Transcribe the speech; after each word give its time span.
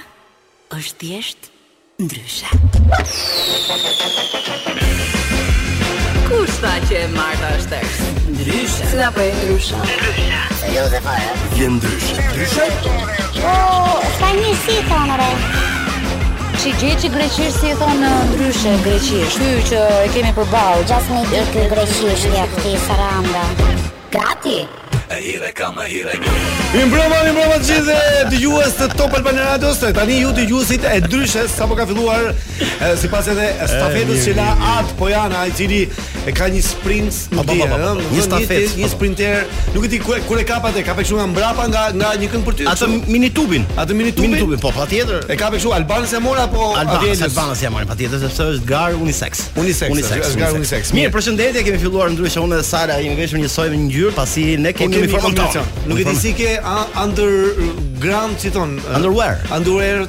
është 0.77 0.95
thjesht 1.03 1.49
ndryshe. 2.03 2.49
Kush 3.67 3.97
Kushta 6.29 6.73
që 6.87 6.95
e 7.03 7.07
Marta 7.17 7.51
është 7.57 7.69
tërsë? 7.75 8.09
Ndryshe. 8.33 8.83
Si 8.91 8.95
da 9.03 9.09
për 9.09 9.17
po 9.17 9.25
e 9.25 9.39
ndryshe? 9.39 9.77
Ndryshe. 9.87 10.43
jo 10.75 10.83
dhe 10.93 10.99
fa 11.07 11.15
e? 11.19 11.29
Jë 11.57 11.67
ndryshe. 11.75 12.21
Ndryshe? 12.29 12.65
Ndryshe? 12.77 13.28
Ska 14.17 14.29
një 14.35 14.51
si, 14.65 14.75
thonë, 14.89 15.15
re. 15.19 15.29
Që 16.59 16.73
gjithë 16.81 16.97
që 17.03 17.11
greqishë 17.15 17.53
si, 17.57 17.71
thonë, 17.81 18.11
ndryshë 18.33 18.73
greqishë. 18.83 19.31
Që 19.37 19.51
që 19.71 19.83
e 20.03 20.11
kemi 20.15 20.33
për 20.41 20.51
balë. 20.55 20.83
Gjasë 20.91 21.19
një 21.31 21.45
të 21.53 21.65
greqishë, 21.75 22.13
këtë 22.25 22.43
aftë 22.43 22.67
i 22.73 22.77
saranda. 22.89 23.47
Gati? 23.55 24.59
Gati? 24.67 24.88
hire, 25.23 25.51
ka 25.55 25.69
më 25.75 25.85
hire 25.89 26.13
Mi 26.73 26.83
mbrëma, 26.87 27.17
mi 27.25 27.31
mbrëma 27.33 27.55
të 27.59 27.67
gjithë 27.69 27.97
Të 28.31 28.39
gjuës 28.43 28.75
të 28.79 28.87
Top 28.99 29.15
Albania 29.17 29.47
Radio 29.51 29.71
Së 29.77 29.91
tani 29.95 30.19
ju 30.21 30.31
të 30.37 30.45
gjuësit 30.51 30.85
e 30.89 30.99
dryshes 31.05 31.55
Sa 31.57 31.67
po 31.69 31.77
ka 31.77 31.85
filluar 31.89 32.31
e, 32.31 32.91
Si 32.99 33.09
pas 33.11 33.27
edhe 33.31 33.47
stafetës 33.69 34.25
që 34.27 34.35
la 34.37 34.47
atë 34.77 34.95
pojana 34.99 35.43
I 35.49 35.53
cili 35.57 35.81
e 36.27 36.33
ka 36.35 36.49
një 36.51 36.59
sprint 36.65 37.15
në 37.33 37.43
dje, 37.47 37.67
ëh, 37.73 38.01
një 38.11 38.23
stafet, 38.25 38.73
një, 38.77 38.87
sprinter, 38.91 39.37
nuk 39.73 39.85
e 39.87 39.89
di 39.89 39.97
kur 40.03 40.17
kur 40.27 40.37
e 40.37 40.43
kapat 40.45 40.75
e 40.77 40.81
ka 40.85 40.91
pikëshu 40.97 41.15
nga 41.15 41.25
mbrapa 41.31 41.63
nga 41.71 41.85
nga 41.95 42.09
një 42.19 42.27
kënd 42.33 42.43
për 42.45 42.57
ty. 42.59 42.65
Atë 42.69 42.89
mini 43.07 43.29
tubin, 43.33 43.63
atë 43.79 43.95
mini 43.95 44.11
tubin. 44.11 44.35
Mini 44.35 44.43
tubin, 44.43 44.59
po 44.61 44.69
patjetër. 44.75 45.23
E 45.31 45.37
ka 45.39 45.47
pikëshu 45.49 45.71
Albanës 45.77 46.11
e 46.19 46.21
mora 46.21 46.43
apo 46.45 46.67
Albanës 46.77 47.23
Albanës 47.29 47.63
ja 47.63 47.71
mora 47.73 47.87
patjetër 47.93 48.21
sepse 48.25 48.49
është 48.57 48.67
gar 48.67 48.99
unisex. 48.99 49.45
Unisex, 49.63 50.33
gar 50.37 50.57
unisex. 50.59 50.91
Mirë, 50.97 51.13
përshëndetje, 51.15 51.63
kemi 51.69 51.79
filluar 51.85 52.11
ndryshe 52.13 52.43
unë 52.43 52.59
dhe 52.59 52.67
Sara, 52.67 52.99
i 52.99 53.15
veshur 53.15 53.39
një 53.41 53.49
soi 53.55 53.69
me 53.71 53.79
ngjyrë, 53.85 54.13
pasi 54.19 54.45
ne 54.59 54.75
kemi 54.75 55.07
po, 55.07 55.08
informacion. 55.13 55.63
Nuk 55.89 55.99
e 55.99 56.03
di 56.05 56.13
si 56.15 56.31
ke 56.37 56.49
underground 56.95 58.35
si 58.39 58.49
ton. 58.53 58.77
Underwear. 58.93 59.37
Underwear. 59.51 60.05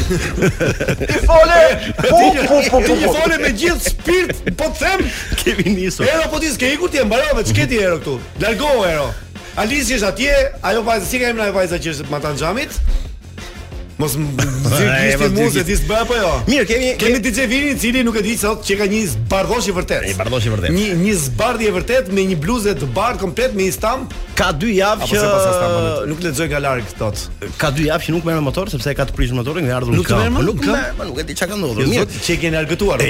Fole. 1.28 1.60
Po 1.98 2.18
po 2.18 2.46
po 2.72 2.78
po. 2.80 2.80
Ti 2.96 3.04
fole 3.04 3.36
me 3.44 3.50
gjithë 3.56 3.84
spirt, 3.92 4.40
po 4.56 4.68
të 4.68 4.80
them. 4.82 5.04
Kemi 5.40 5.76
nisur. 5.76 6.08
Ero 6.08 6.24
po 6.32 6.40
ti 6.42 6.48
s'ke 6.52 6.72
ikur 6.76 6.88
ti 6.92 6.98
e 7.00 7.04
mbarove, 7.08 7.44
ç'ke 7.48 7.68
ti 7.68 7.78
ero 7.80 8.00
këtu? 8.00 8.16
Largo 8.44 8.72
ero. 8.88 9.12
Alisi 9.56 9.98
është 9.98 10.06
atje, 10.08 10.36
ajo 10.64 10.82
vajza, 10.86 11.06
si 11.10 11.18
ka 11.20 11.28
emra 11.28 11.50
e 11.50 11.52
vajza 11.52 11.76
që 11.76 11.92
është 11.92 12.08
të 12.08 12.12
matan 12.14 12.38
gjamit? 12.40 12.78
Mos 14.02 14.16
zgjidhni 14.16 15.28
muzikë 15.36 15.64
ti 15.68 15.74
s'bë 15.78 15.96
apo 16.02 16.16
jo? 16.16 16.30
Mirë, 16.48 16.64
kemi 16.66 16.86
kemi 16.98 17.20
DJ 17.22 17.44
Vini 17.50 17.68
i 17.74 17.74
cili 17.78 18.00
nuk 18.02 18.16
e 18.18 18.22
di 18.24 18.32
sot 18.38 18.64
që 18.66 18.76
ka 18.80 18.86
një 18.90 19.02
bardhosh 19.30 19.68
i 19.70 19.74
vërtet. 19.76 20.06
Një 20.08 20.16
bardhosh 20.18 20.48
i 20.48 20.52
vërtet. 20.52 20.72
Një 20.74 20.96
një 21.04 21.12
zbardhje 21.20 21.68
e 21.70 21.74
vërtet 21.76 22.08
me 22.16 22.24
një 22.32 22.38
bluzë 22.42 22.74
të 22.80 22.88
bardh 22.96 23.20
komplet 23.22 23.54
me 23.58 23.68
istam. 23.70 24.06
Ka 24.38 24.48
dy 24.58 24.72
javë 24.80 25.06
që 25.06 25.26
nuk 26.10 26.24
lexoj 26.24 26.48
nga 26.50 26.62
larg 26.64 26.88
sot. 26.96 27.22
Ka 27.60 27.70
dy 27.76 27.86
javë 27.92 28.08
që 28.08 28.14
nuk 28.16 28.26
merr 28.26 28.40
me 28.40 28.44
motor 28.48 28.72
sepse 28.72 28.96
ka 28.98 29.06
të 29.06 29.14
prishur 29.20 29.38
motorin 29.38 29.70
dhe 29.70 29.76
ardhur. 29.76 29.94
Nuk 30.00 30.10
merr, 30.10 30.42
nuk 30.48 30.64
ka, 30.64 30.80
nuk 31.06 31.22
e 31.22 31.26
di 31.30 31.38
çka 31.38 31.50
ka 31.52 31.60
ndodhur. 31.60 31.84
Jo, 31.84 31.92
mirë, 31.92 32.08
çe 32.26 32.34
po 32.34 32.44
keni 32.46 32.60
argëtuar. 32.62 33.06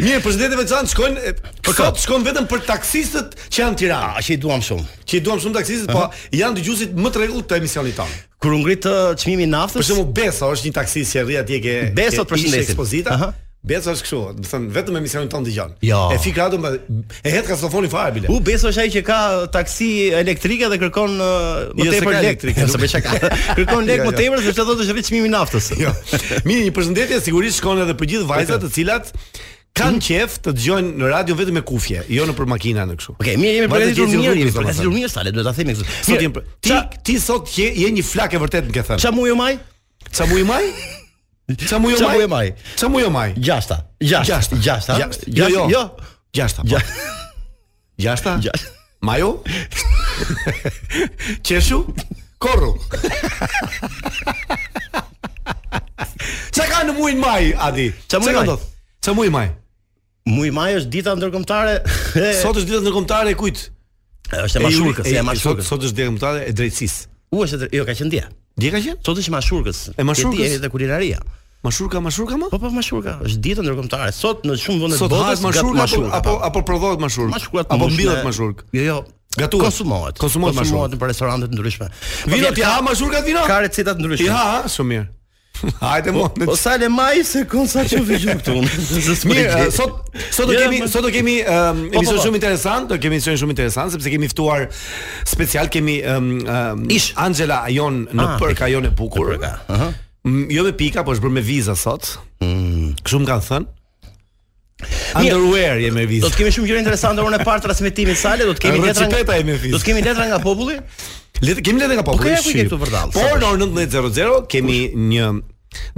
Mirë, 0.06 0.22
të 0.50 0.60
veçantë, 0.62 0.92
shkojnë 0.94 1.34
për 1.68 1.78
kot, 1.82 2.00
shkojnë 2.06 2.28
vetëm 2.30 2.48
për 2.50 2.64
taksistët 2.70 3.36
që 3.52 3.62
janë 3.62 3.80
Tiranë. 3.84 4.16
Ah, 4.18 4.32
duam 4.40 4.64
shumë. 4.66 4.86
Që 5.10 5.22
duam 5.26 5.42
shumë 5.42 5.58
taksistët, 5.60 5.94
po 5.94 6.06
janë 6.40 6.58
dëgjuesit 6.60 6.96
më 6.98 7.12
të 7.16 7.22
rregullt 7.24 7.48
të 7.50 7.60
emisionit 7.62 8.02
Kur 8.40 8.54
ngrit 8.56 8.86
uh, 8.88 9.10
çmimin 9.20 9.50
naftës? 9.52 9.82
Për 9.82 9.84
shembull, 9.84 10.06
Beso 10.16 10.48
është 10.54 10.70
një 10.70 10.76
taksist 10.78 11.12
që 11.12 11.26
rri 11.26 11.36
atje 11.42 11.58
ke 11.60 11.74
Beso 11.92 12.24
për 12.24 12.38
përshëndesin. 12.38 13.32
Besa 13.60 13.92
është 13.92 14.04
kështu, 14.06 14.18
do 14.38 14.42
thënë 14.48 14.70
vetëm 14.72 14.94
emisionin 15.02 15.28
ton 15.28 15.44
dëgjon. 15.44 15.74
Jo. 15.84 15.98
E 16.14 16.16
fik 16.24 16.38
radio 16.40 16.56
po, 16.62 16.70
e 17.20 17.32
het 17.34 17.44
kastofoni 17.44 17.90
fare 17.92 18.14
bile. 18.14 18.30
U 18.32 18.38
Besa 18.44 18.70
është 18.70 18.82
ai 18.86 18.92
që 18.94 19.02
ka 19.04 19.18
taksi 19.52 19.88
elektrike 20.16 20.70
dhe 20.72 20.78
kërkon 20.80 21.18
uh, 21.20 21.40
më 21.76 21.84
jo, 21.84 21.92
tepër 21.92 22.16
elektrike, 22.22 22.68
sepse 22.72 22.88
çka 22.94 23.18
ka. 23.20 23.28
Kërkon 23.58 23.84
lek 23.84 24.00
jo, 24.00 24.06
më 24.08 24.14
jo. 24.14 24.16
tepër 24.22 24.44
sepse 24.46 24.64
thotë 24.64 24.86
është 24.86 24.96
vetë 24.96 25.08
çmimi 25.10 25.28
i 25.28 25.32
naftës. 25.34 25.68
Jo. 25.76 25.92
Mirë, 26.48 26.62
një 26.70 26.74
përshëndetje 26.78 27.18
sigurisht 27.26 27.60
shkon 27.60 27.82
edhe 27.84 27.96
për 28.00 28.10
gjithë 28.14 28.28
vajzat 28.32 28.64
të 28.64 28.70
cilat 28.78 29.12
kanë 29.80 29.92
mhm. 29.92 30.04
qef 30.08 30.38
të 30.46 30.54
dëgjojnë 30.56 30.94
në 31.04 31.10
radio 31.12 31.36
vetëm 31.38 31.60
me 31.60 31.64
kufje, 31.68 32.06
jo 32.16 32.24
nëpër 32.32 32.48
makina 32.52 32.86
në 32.88 32.96
kështu. 32.96 33.18
Okej, 33.20 33.36
mirë, 33.42 33.52
jemi 33.60 33.70
përgatitur 33.70 34.10
mirë, 34.16 34.38
jemi 34.40 34.56
përgatitur 34.56 34.96
mirë 34.96 35.12
sa 35.12 35.24
le 35.28 35.34
duhet 35.36 35.46
ta 35.46 35.54
themi 35.60 35.76
kështu. 35.76 36.40
ti 36.64 36.80
ti 37.12 37.18
sot 37.22 37.52
je 37.60 37.68
një 37.92 38.06
flakë 38.08 38.40
vërtet 38.46 38.72
në 38.72 38.76
ke 38.80 38.86
thënë. 38.88 39.04
Çfarë 39.04 39.16
muaj 39.16 39.36
maj? 39.44 39.52
Çfarë 40.10 40.34
muaj 40.34 40.48
maj? 40.48 40.64
Qa 41.56 41.78
mu 41.78 41.90
jo 41.90 41.96
qa 41.96 42.10
maj? 42.10 42.20
Jo 42.20 42.28
maj? 42.28 42.48
Qa 42.80 42.88
mu 42.88 43.00
jo 43.00 43.10
maj? 43.10 43.32
Gjashta 43.36 43.86
Gjashta 44.00 44.56
Gjashta 44.58 44.94
Jo 45.26 45.48
jo 45.50 45.68
Jo 45.70 45.82
Gjashta 46.32 46.62
Gjashta 47.98 48.36
Gjashta 48.36 48.70
Majo 49.00 49.42
Qeshu 51.46 51.84
Korru 52.38 52.74
Qa 56.54 56.66
ka 56.68 56.82
në 56.84 56.94
mujnë 56.96 57.18
maj, 57.20 57.50
Adi? 57.66 57.88
Qa 58.10 58.20
mujnë 58.20 58.44
maj? 58.44 58.58
Qa 59.00 59.14
mujnë 59.16 59.34
maj? 59.34 59.46
Muj 60.30 60.50
i 60.50 60.50
maj 60.54 60.74
është 60.78 60.90
dita 60.92 61.14
ndërkombëtare. 61.16 61.78
sot 62.42 62.56
është 62.60 62.68
dita 62.68 62.80
ndërkombëtare 62.84 63.32
e 63.32 63.38
kujt? 63.40 63.62
Është 64.44 64.60
e 64.60 64.62
mashurkës, 64.62 65.06
e, 65.08 65.14
e, 65.16 65.16
e 65.18 65.22
mashurkës. 65.26 65.66
Sot, 65.68 65.80
është 65.86 65.96
dita 65.96 66.10
ndërkombëtare 66.12 66.42
e 66.44 66.52
drejtësisë. 66.60 67.10
U 67.32 67.40
është 67.46 67.70
jo 67.74 67.86
ka 67.88 67.94
qenë 67.96 68.12
dia. 68.12 68.26
Dia 68.60 68.74
ka 68.74 68.82
qenë? 68.84 68.98
Sot 69.06 69.18
është 69.24 69.32
mashurkës. 69.34 69.80
E 69.96 70.06
mashurkës. 70.06 70.58
Dia 70.60 70.70
kulinaria. 70.72 71.22
Mashurka, 71.62 72.00
mashurka 72.00 72.38
më? 72.40 72.46
Po 72.48 72.56
po, 72.56 72.70
mashurka. 72.72 73.18
Është 73.20 73.40
dieta 73.44 73.60
ndërkombëtare. 73.60 74.12
Sot 74.16 74.46
në 74.48 74.54
shumë 74.56 74.86
vende 74.86 74.96
të 74.96 75.08
botës 75.12 75.12
gatuhet 75.12 75.42
mashurka, 75.44 75.76
mashurka. 75.76 76.12
Apo 76.16 76.32
apo 76.48 76.62
prodhohet 76.64 77.02
mashurka. 77.04 77.34
Mashurka 77.34 77.64
apo 77.76 77.88
mbillet 77.92 78.22
mashurka. 78.24 78.64
Jo, 78.72 78.84
jo. 78.88 78.98
Konsumohet. 79.60 80.16
Konsumohet 80.18 80.56
mashurka 80.56 80.88
në 80.96 81.10
restorante 81.12 81.50
të 81.52 81.58
ndryshme. 81.60 81.90
Vinot 82.32 82.58
ja 82.62 82.72
mashurka 82.82 83.20
vino? 83.28 83.44
Ka 83.46 83.60
receta 83.60 83.92
të 83.94 84.06
ndryshme. 84.06 84.30
Ja, 84.32 84.72
shumë 84.72 84.94
mirë. 84.94 85.08
Hajde 85.84 86.14
mo. 86.16 86.28
Po, 86.32 86.46
po 86.48 86.56
sa 86.56 86.78
le 86.80 86.88
maj 86.88 87.20
se 87.28 87.42
kon 87.44 87.68
sa 87.68 87.84
çu 87.84 88.00
vi 88.08 88.16
këtu. 88.24 88.56
Mirë, 89.28 89.68
sot 89.76 90.16
sot 90.32 90.48
do 90.48 90.56
kemi 90.56 90.80
sot 90.88 91.04
do 91.04 91.12
kemi 91.12 91.36
po, 91.44 91.62
po, 91.76 91.88
emision 92.00 92.24
shumë 92.24 92.40
interesant, 92.40 92.88
do 92.88 92.96
kemi 92.96 93.20
emision 93.20 93.36
shumë 93.44 93.52
interesant 93.58 93.92
sepse 93.92 94.08
kemi 94.14 94.32
ftuar 94.32 94.64
special 95.28 95.68
kemi 95.68 96.00
Angela 96.08 97.60
Ajon 97.68 98.06
në 98.08 98.30
ah, 98.30 98.38
përkajon 98.40 98.86
Ajon 98.86 98.88
e 98.88 98.94
bukur. 98.96 99.34
Ëh 99.36 99.90
jo 100.48 100.62
me 100.64 100.72
pika, 100.76 101.02
po 101.06 101.14
është 101.14 101.24
bërë 101.24 101.36
me 101.38 101.44
viza 101.44 101.76
sot. 101.78 102.10
Mm. 102.44 102.92
Kështu 103.00 103.20
më 103.22 103.28
kanë 103.30 103.46
thënë. 103.48 103.76
Underwear 105.20 105.80
je 105.82 105.90
me 105.92 106.04
vizë. 106.08 106.24
Do 106.24 106.30
të 106.32 106.38
kemi 106.40 106.52
shumë 106.56 106.68
gjëra 106.70 106.82
interesante 106.84 107.20
orën 107.24 107.36
e 107.40 107.44
parë 107.44 107.62
transmetimit 107.66 108.16
sale, 108.20 108.46
do 108.48 108.54
të 108.56 108.62
kemi 108.66 108.82
letra. 108.84 109.08
Nga, 109.08 109.24
do 109.72 109.80
të 109.80 109.86
kemi 109.90 110.04
letra 110.06 110.28
nga 110.30 110.38
populli. 110.44 110.76
Letra 111.44 111.64
kemi 111.66 111.82
letra 111.82 111.98
nga 111.98 112.06
populli. 112.06 112.36
Okay, 112.38 112.46
po 112.46 112.62
këtu 112.62 112.80
vërdall. 112.84 113.12
Por 113.16 113.40
në 113.42 113.50
orën 113.50 113.74
19:00 113.88 114.46
kemi 114.52 114.78
një 115.12 115.30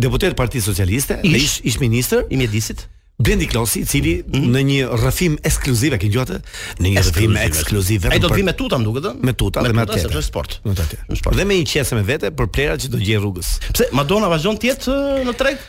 deputet 0.02 0.34
Partisë 0.38 0.66
Socialiste, 0.72 1.20
ish, 1.22 1.60
ish 1.62 1.78
ministër 1.84 2.26
i 2.30 2.36
mjedisit. 2.40 2.86
Blendi 3.22 3.46
Klosi, 3.46 3.80
i 3.82 3.86
cili 3.86 4.16
mm. 4.26 4.46
në 4.52 4.62
një 4.66 4.90
rrëfim 4.98 5.36
ekskluziv, 5.46 5.94
e 5.94 5.98
ke 6.02 6.08
dëgjuar 6.10 6.32
Në 6.82 6.92
një 6.94 7.02
rrëfim 7.06 7.36
ekskluziv. 7.44 8.08
Ai 8.10 8.18
do 8.22 8.28
të 8.32 8.40
vi 8.40 8.44
me 8.48 8.54
tuta, 8.58 8.78
më 8.82 8.86
duket, 8.88 9.20
Me 9.28 9.34
tuta 9.38 9.62
dhe 9.64 9.72
me 9.78 9.84
atë. 9.84 10.00
Sepse 10.02 10.18
është 10.18 10.28
sport. 10.30 10.56
Me 10.66 10.74
atë. 10.74 10.98
Sport. 11.20 11.38
Dhe 11.38 11.46
me 11.46 11.60
një 11.60 11.68
qese 11.70 11.96
me 11.98 12.02
vete 12.08 12.32
për 12.36 12.50
plerat 12.52 12.82
që 12.82 12.90
do 12.92 13.00
gjej 13.02 13.20
rrugës. 13.22 13.54
Pse 13.70 13.86
Madonna 13.96 14.28
vazhdon 14.32 14.58
të 14.62 14.72
jetë 14.72 14.96
në 15.30 15.36
treg? 15.38 15.62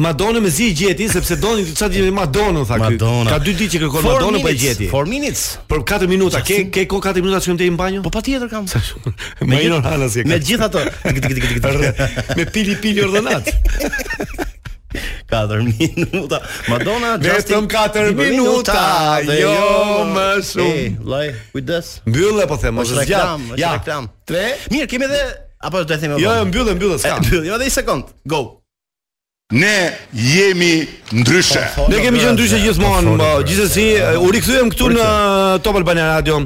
Madonna 0.00 0.40
me 0.42 0.50
zi 0.50 0.72
gjeti 0.74 1.06
sepse 1.12 1.36
doni 1.38 1.62
çfarë 1.68 1.92
di 1.92 2.14
Madonna 2.14 2.64
tha 2.66 2.78
ky. 2.80 2.96
Ka 3.28 3.36
dy 3.42 3.52
ditë 3.54 3.76
që 3.76 3.82
kërkon 3.84 4.06
Madonna 4.08 4.40
po 4.42 4.50
e 4.50 4.56
gjeti. 4.58 4.88
For 4.94 5.06
minutes. 5.10 5.44
Për 5.70 5.84
4 5.92 6.10
minuta 6.10 6.40
ke 6.46 6.62
ke 6.74 6.86
ko 6.90 6.98
4 7.04 7.22
minuta 7.22 7.38
që 7.44 7.54
ndej 7.58 7.70
në 7.70 7.78
banjo? 7.82 8.02
Po 8.08 8.14
patjetër 8.16 8.48
kam. 8.48 8.64
Me 9.44 10.38
gjithë 10.40 10.70
ato. 10.70 10.82
Me 12.40 12.48
pili 12.50 12.74
pili 12.82 13.04
ordonat. 13.06 13.52
4 15.28 15.62
minuta. 15.62 16.42
Madonna 16.68 17.18
Justin 17.22 17.66
Vetëm 17.66 17.68
4 17.68 18.14
minuta. 18.14 19.18
Dhe 19.26 19.38
jo, 19.42 19.52
jo 19.52 20.00
më 20.14 20.26
shumë. 20.50 20.82
Lloj, 21.04 21.26
kujdes. 21.54 21.92
Mbyllë 22.06 22.48
po 22.50 22.58
them, 22.62 22.78
mos 22.78 22.92
e 22.94 22.98
zgjat. 23.02 23.54
Ja. 23.60 23.74
3. 23.82 24.44
Mirë, 24.74 24.88
kemi 24.90 25.08
edhe 25.10 25.22
apo 25.64 25.82
do 25.84 25.88
të 25.92 26.00
themi. 26.04 26.20
Jo, 26.22 26.36
mbyllë, 26.48 26.76
mbyllë, 26.78 27.00
s'ka. 27.02 27.18
Mbyllë, 27.24 27.46
jo 27.50 27.56
edhe 27.58 27.70
një 27.72 27.78
sekond. 27.82 28.14
Go. 28.28 28.44
Ne 29.52 29.92
jemi 30.12 30.88
ndryshe. 31.12 31.60
Po, 31.76 31.84
po, 31.84 31.90
ne 31.92 31.98
kemi 32.00 32.18
qenë 32.22 32.32
ndryshe 32.32 32.56
po, 32.56 32.62
gjithmonë. 32.64 33.26
Gjithsesi 33.44 33.82
u 34.22 34.30
rikthyem 34.32 34.70
këtu 34.72 34.86
në 34.94 35.08
Top 35.62 35.76
Albana 35.76 36.06
Radio. 36.14 36.38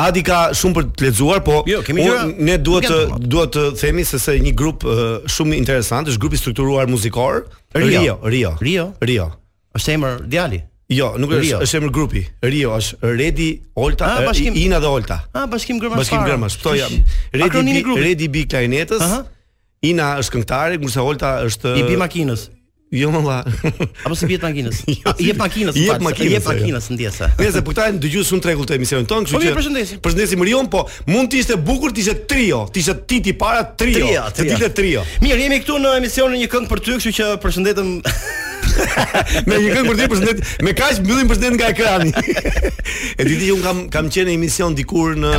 Adi 0.00 0.22
ka 0.24 0.48
shumë 0.56 0.74
për 0.78 0.86
të 0.96 1.10
lexuar, 1.10 1.42
po 1.44 1.58
jo, 1.68 1.82
kemi 1.84 2.06
ne 2.40 2.56
duhet 2.56 2.88
të 2.88 3.20
duhet 3.20 3.52
të 3.52 3.66
themi 3.82 4.06
se 4.08 4.16
se 4.18 4.38
një 4.40 4.54
grup 4.56 4.88
shumë 5.28 5.58
interesant, 5.60 6.08
është 6.08 6.22
grupi 6.24 6.40
strukturuar 6.40 6.88
muzikor 6.88 7.42
Rio, 7.76 8.16
Rio, 8.24 8.54
Rio, 8.64 8.88
Rio. 9.04 9.28
Është 9.76 9.96
emër 9.98 10.18
djali. 10.32 10.62
Jo, 10.88 11.10
nuk 11.20 11.34
është, 11.42 11.60
është 11.68 11.82
emër 11.82 11.92
grupi. 12.00 12.24
Rio 12.48 12.72
është 12.80 13.12
Redi 13.20 13.50
Olta, 13.76 14.08
ah, 14.14 14.24
bashkim, 14.32 14.56
Ina 14.56 14.80
dhe 14.80 14.88
Olta. 14.88 15.20
Ah, 15.36 15.44
bashkim 15.52 15.82
Gërmash. 15.84 16.00
Bashkim 16.06 16.24
Gërmash. 16.24 16.56
Kto 16.64 16.74
jam? 16.74 16.96
Redi, 17.32 17.82
Redi 18.00 18.28
Biklainetës. 18.32 19.04
Aha. 19.04 19.26
Ina 19.86 20.16
është 20.18 20.32
këngëtare, 20.34 20.78
kurse 20.82 21.02
Holta 21.06 21.36
është 21.46 21.76
i 21.78 21.82
bi 21.86 21.98
makinës. 22.00 22.48
Jo 22.90 23.10
më 23.12 23.18
valla. 23.22 23.44
Apo 24.02 24.10
jo, 24.10 24.16
si 24.18 24.26
bie 24.30 24.38
makinës? 24.42 24.78
Je 24.90 25.34
makinës, 25.38 25.76
je 25.76 25.84
makinës, 26.02 26.40
jo. 26.40 26.40
makinës 26.48 26.86
ndjesa. 26.94 27.28
Nëse 27.38 27.60
po 27.66 27.74
këta 27.74 27.84
janë 27.90 28.00
dëgjuar 28.02 28.24
shumë 28.30 28.44
tregull 28.46 28.66
të 28.70 28.74
emisionit 28.78 29.10
tonë, 29.10 29.28
kështu 29.28 29.38
po 29.38 29.42
që 29.44 30.00
përshëndesim. 30.06 30.42
Rion, 30.48 30.70
po 30.72 30.82
mund 31.12 31.30
të 31.30 31.38
ishte 31.42 31.58
bukur 31.68 31.92
të 31.94 32.02
ishte 32.02 32.14
trio, 32.32 32.62
të 32.72 32.82
ishte 32.82 33.20
ti 33.28 33.34
para 33.38 33.60
trio, 33.78 34.08
të 34.34 34.48
ditë 34.48 34.70
trio. 34.80 35.04
Mirë, 35.22 35.44
jemi 35.44 35.60
këtu 35.62 35.78
në 35.84 35.92
emisionin 36.00 36.40
një 36.42 36.48
këngë 36.56 36.72
për 36.72 36.82
ty, 36.88 36.96
kështu 36.98 37.14
që 37.20 37.28
përshëndetem 37.44 37.92
me 39.46 39.60
një 39.60 39.76
këngë 39.76 39.86
për 39.90 39.94
ty, 39.94 40.10
përshëndet, 40.14 40.50
me 40.70 40.74
kaq 40.82 41.02
mbyllim 41.04 41.30
përshëndet 41.34 41.60
nga 41.60 41.70
ekrani. 41.76 42.12
e 43.14 43.30
di 43.30 43.38
ti 43.44 43.52
un 43.54 43.62
kam 43.68 43.84
kam 43.92 44.08
qenë 44.10 44.30
në 44.32 44.36
emision 44.40 44.74
dikur 44.80 45.14
në 45.20 45.36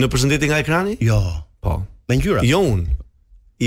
Në 0.00 0.10
përshëndetje 0.16 0.48
nga 0.50 0.62
ekrani? 0.64 0.96
Jo. 1.04 1.20
Po. 1.60 1.82
Me 2.08 2.16
ngjyra. 2.18 2.42
Jo 2.48 2.60
un 2.64 2.86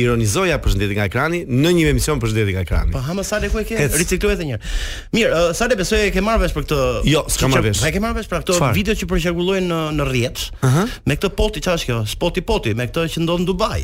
ironizoja 0.01 0.57
për 0.61 0.73
shëndetin 0.73 0.99
nga 0.99 1.05
ekrani 1.09 1.41
në 1.47 1.71
një 1.77 1.85
emision 1.91 2.19
për 2.21 2.33
nga 2.51 2.63
ekrani. 2.65 2.93
Po 2.93 3.01
hamë 3.03 3.23
sa 3.27 3.39
ku 3.51 3.61
e 3.61 3.65
ke 3.67 3.87
riciklue 3.97 4.33
edhe 4.35 4.47
një 4.49 4.57
herë. 4.57 4.73
Mirë, 5.13 5.31
uh, 5.31 5.51
sa 5.57 5.67
besoj 5.77 6.01
e 6.07 6.11
ke 6.15 6.23
marrë 6.23 6.45
vesh 6.45 6.55
për 6.55 6.65
këtë. 6.67 6.81
Jo, 7.11 7.23
s'kam 7.31 7.53
marrë 7.53 7.69
vesh. 7.71 7.83
Ai 7.87 7.93
ke 7.95 8.01
marrë 8.03 8.19
vesh 8.21 8.29
për 8.31 8.43
këtë 8.43 8.57
Qfar? 8.57 8.75
video 8.77 8.95
që 8.97 9.09
përqarkullojnë 9.13 9.69
në 9.69 9.79
në 9.97 10.07
rrjet. 10.11 10.39
Ëh. 10.39 10.57
Uh 10.61 10.75
-huh. 10.75 10.99
Me 11.09 11.17
këtë 11.19 11.31
poti 11.39 11.61
çfarë 11.65 11.79
është 11.81 11.89
kjo? 11.91 12.03
Spoti 12.13 12.41
poti 12.41 12.73
me 12.73 12.87
këtë 12.89 13.07
që 13.15 13.25
ndodh 13.25 13.41
në 13.43 13.47
Dubai. 13.51 13.81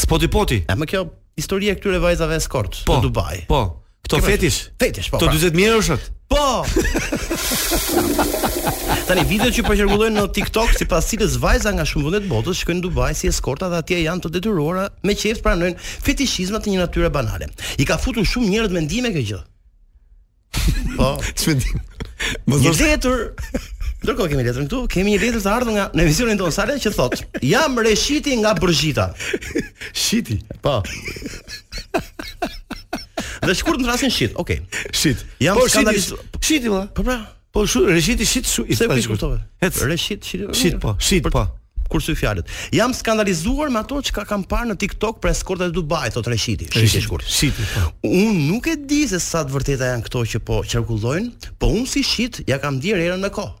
Spoti 0.00 0.28
poti. 0.28 0.58
Ëh, 0.70 0.76
më 0.78 0.86
kjo 0.94 1.02
historia 1.36 1.72
e 1.72 1.76
këtyre 1.76 1.98
vajzave 2.00 2.36
escort 2.36 2.82
po, 2.86 2.94
në 2.96 3.02
Dubai. 3.02 3.44
Po. 3.48 3.62
Këto 4.02 4.20
fetish? 4.22 4.70
Fetish, 4.80 5.10
po. 5.10 5.18
Këto 5.18 5.30
40000 5.32 5.50
pra. 5.52 5.66
euro 5.68 5.98
Po. 6.28 6.64
Tani 9.12 9.26
videot 9.28 9.52
që 9.52 9.62
po 9.66 9.74
qarkullojnë 9.76 10.16
në 10.16 10.22
TikTok 10.38 10.70
sipas 10.72 11.04
cilës 11.10 11.34
vajza 11.42 11.68
nga 11.76 11.84
shumë 11.84 12.06
vende 12.06 12.18
të 12.24 12.28
botës 12.30 12.62
shkojnë 12.62 12.78
në 12.78 12.84
Dubai 12.86 13.10
si 13.12 13.28
eskorta 13.28 13.66
dhe 13.68 13.80
atje 13.82 13.98
janë 14.00 14.22
të 14.24 14.28
detyruara 14.38 14.86
me 15.04 15.12
qejf 15.20 15.42
pranojnë 15.44 15.74
fetishizma 16.06 16.56
të 16.64 16.72
një 16.72 16.78
natyre 16.80 17.10
banale. 17.12 17.50
I 17.76 17.84
ka 17.84 17.98
futur 18.00 18.24
shumë 18.24 18.48
njerëz 18.54 18.72
mendime 18.72 19.10
kjo 19.12 19.24
gjë. 19.30 19.40
Po. 20.96 21.10
Ç'mendim? 21.42 21.82
Një 22.54 22.72
letër. 22.78 23.20
Ndërkohë 24.00 24.30
kemi 24.32 24.46
letrën 24.48 24.70
këtu, 24.70 24.80
kemi 24.96 25.12
një 25.12 25.20
letër 25.26 25.44
të 25.44 25.52
ardhur 25.58 25.74
nga 25.76 25.84
në 25.92 26.06
emisionin 26.06 26.40
tonë 26.40 26.56
Sale 26.56 26.78
që 26.80 26.94
thotë: 26.96 27.20
"Jam 27.50 27.76
Reshiti 27.84 28.40
nga 28.40 28.54
bërgjita 28.62 29.10
Shiti. 30.06 30.38
Po. 30.64 30.78
Dhe 33.44 33.60
shkurt 33.60 33.76
në 33.84 33.92
rastin 33.92 34.08
shit. 34.08 34.32
Okej. 34.40 34.62
Okay. 34.64 34.90
Shit. 35.02 35.26
Jam 35.44 35.60
po, 35.60 35.68
skandalist. 35.68 36.16
Shiti 36.40 36.72
Po 36.72 37.04
pra. 37.04 37.20
Po 37.52 37.66
shu, 37.68 37.84
reshit 37.86 38.20
i 38.20 38.26
shit 38.26 38.46
shu, 38.48 38.64
i 38.64 38.76
se 38.76 38.86
pish 38.88 39.08
kuptove. 39.10 39.42
Hec. 39.60 39.80
Reshit 39.88 40.24
shit. 40.24 40.46
Shit 40.56 40.72
jo, 40.78 40.78
po, 40.80 40.88
jo. 40.88 40.96
shit 41.04 41.24
po. 41.28 41.44
Kur 41.92 42.00
sy 42.00 42.14
fjalët. 42.16 42.48
Jam 42.72 42.94
skandalizuar 42.96 43.68
me 43.72 43.82
ato 43.82 43.98
që 44.00 44.14
ka 44.16 44.22
kam 44.28 44.44
parë 44.48 44.70
në 44.70 44.78
TikTok 44.80 45.18
për 45.20 45.34
eskortat 45.34 45.68
e 45.68 45.76
Dubai, 45.76 46.06
thot 46.14 46.30
Reshiti. 46.32 46.70
Reshiti 46.72 47.02
i 47.02 47.04
shkurt. 47.04 47.26
Shit 47.28 47.58
po. 47.74 47.82
Un 48.08 48.38
nuk 48.48 48.70
e 48.72 48.78
di 48.88 49.02
se 49.10 49.20
sa 49.20 49.42
të 49.44 49.52
vërteta 49.52 49.90
janë 49.92 50.06
këto 50.08 50.22
që 50.32 50.40
po 50.48 50.62
qarkullojnë, 50.64 51.50
po 51.60 51.68
un 51.76 51.84
si 51.84 52.00
shit 52.08 52.40
ja 52.48 52.56
kam 52.62 52.78
dhier 52.80 52.96
erën 53.04 53.20
me 53.20 53.28
kohë. 53.36 53.52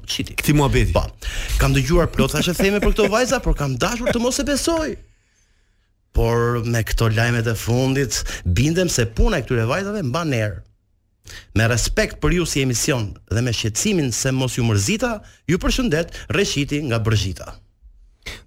Po 0.00 0.06
shit. 0.10 0.34
Kti 0.42 0.56
muhabeti. 0.58 0.90
Po. 0.96 1.04
Kam 1.62 1.76
dëgjuar 1.78 2.10
plot 2.18 2.34
tash 2.34 2.50
e 2.50 2.58
theme 2.58 2.82
për 2.82 2.96
këto 2.96 3.06
vajza, 3.14 3.38
por 3.46 3.54
kam 3.60 3.78
dashur 3.78 4.10
të 4.10 4.24
mos 4.26 4.42
e 4.42 4.48
besoj. 4.50 4.96
Por 6.18 6.64
me 6.66 6.82
këto 6.90 7.12
lajmet 7.14 7.46
e 7.46 7.54
fundit, 7.54 8.18
bindem 8.58 8.90
se 8.90 9.06
puna 9.06 9.38
e 9.38 9.46
këtyre 9.46 9.70
vajzave 9.70 10.02
mban 10.10 10.34
erë. 10.42 10.65
Me 11.56 11.66
respekt 11.70 12.18
për 12.22 12.34
ju 12.40 12.46
si 12.48 12.62
emision 12.64 13.08
dhe 13.32 13.42
me 13.42 13.52
shqetësimin 13.54 14.12
se 14.14 14.32
mos 14.34 14.56
ju 14.58 14.64
mërzita, 14.66 15.12
ju 15.50 15.58
përshëndet 15.62 16.14
Reshiti 16.36 16.82
nga 16.90 16.98
Bërgjita. 17.02 17.52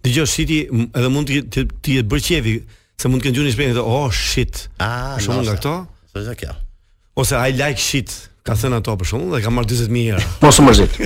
Dëgjoj 0.03 0.25
Shiti, 0.27 0.57
edhe 0.95 1.11
mund 1.11 1.29
të 1.29 1.65
të 1.85 1.97
jetë 1.99 2.19
qevi 2.27 2.53
se 2.99 3.07
mund 3.11 3.21
të 3.23 3.29
kenë 3.29 3.37
gjuni 3.39 3.53
shpejtë, 3.55 3.83
oh 3.85 4.09
shit. 4.15 4.65
Ah, 4.83 5.15
shumë 5.23 5.45
nga 5.45 5.55
këto. 5.59 5.75
Sa 6.11 6.21
është 6.23 6.35
kjo? 6.41 6.57
Ose 7.23 7.37
I 7.39 7.53
like 7.59 7.79
shit, 7.83 8.11
ka 8.47 8.57
thënë 8.59 8.81
ato 8.81 8.95
për 8.99 9.07
shkakun 9.11 9.31
dhe 9.35 9.41
ka 9.43 9.53
marr 9.55 9.69
40000 9.69 10.09
euro. 10.09 10.33
Mos 10.43 10.59
u 10.59 10.67
mërzit. 10.67 10.99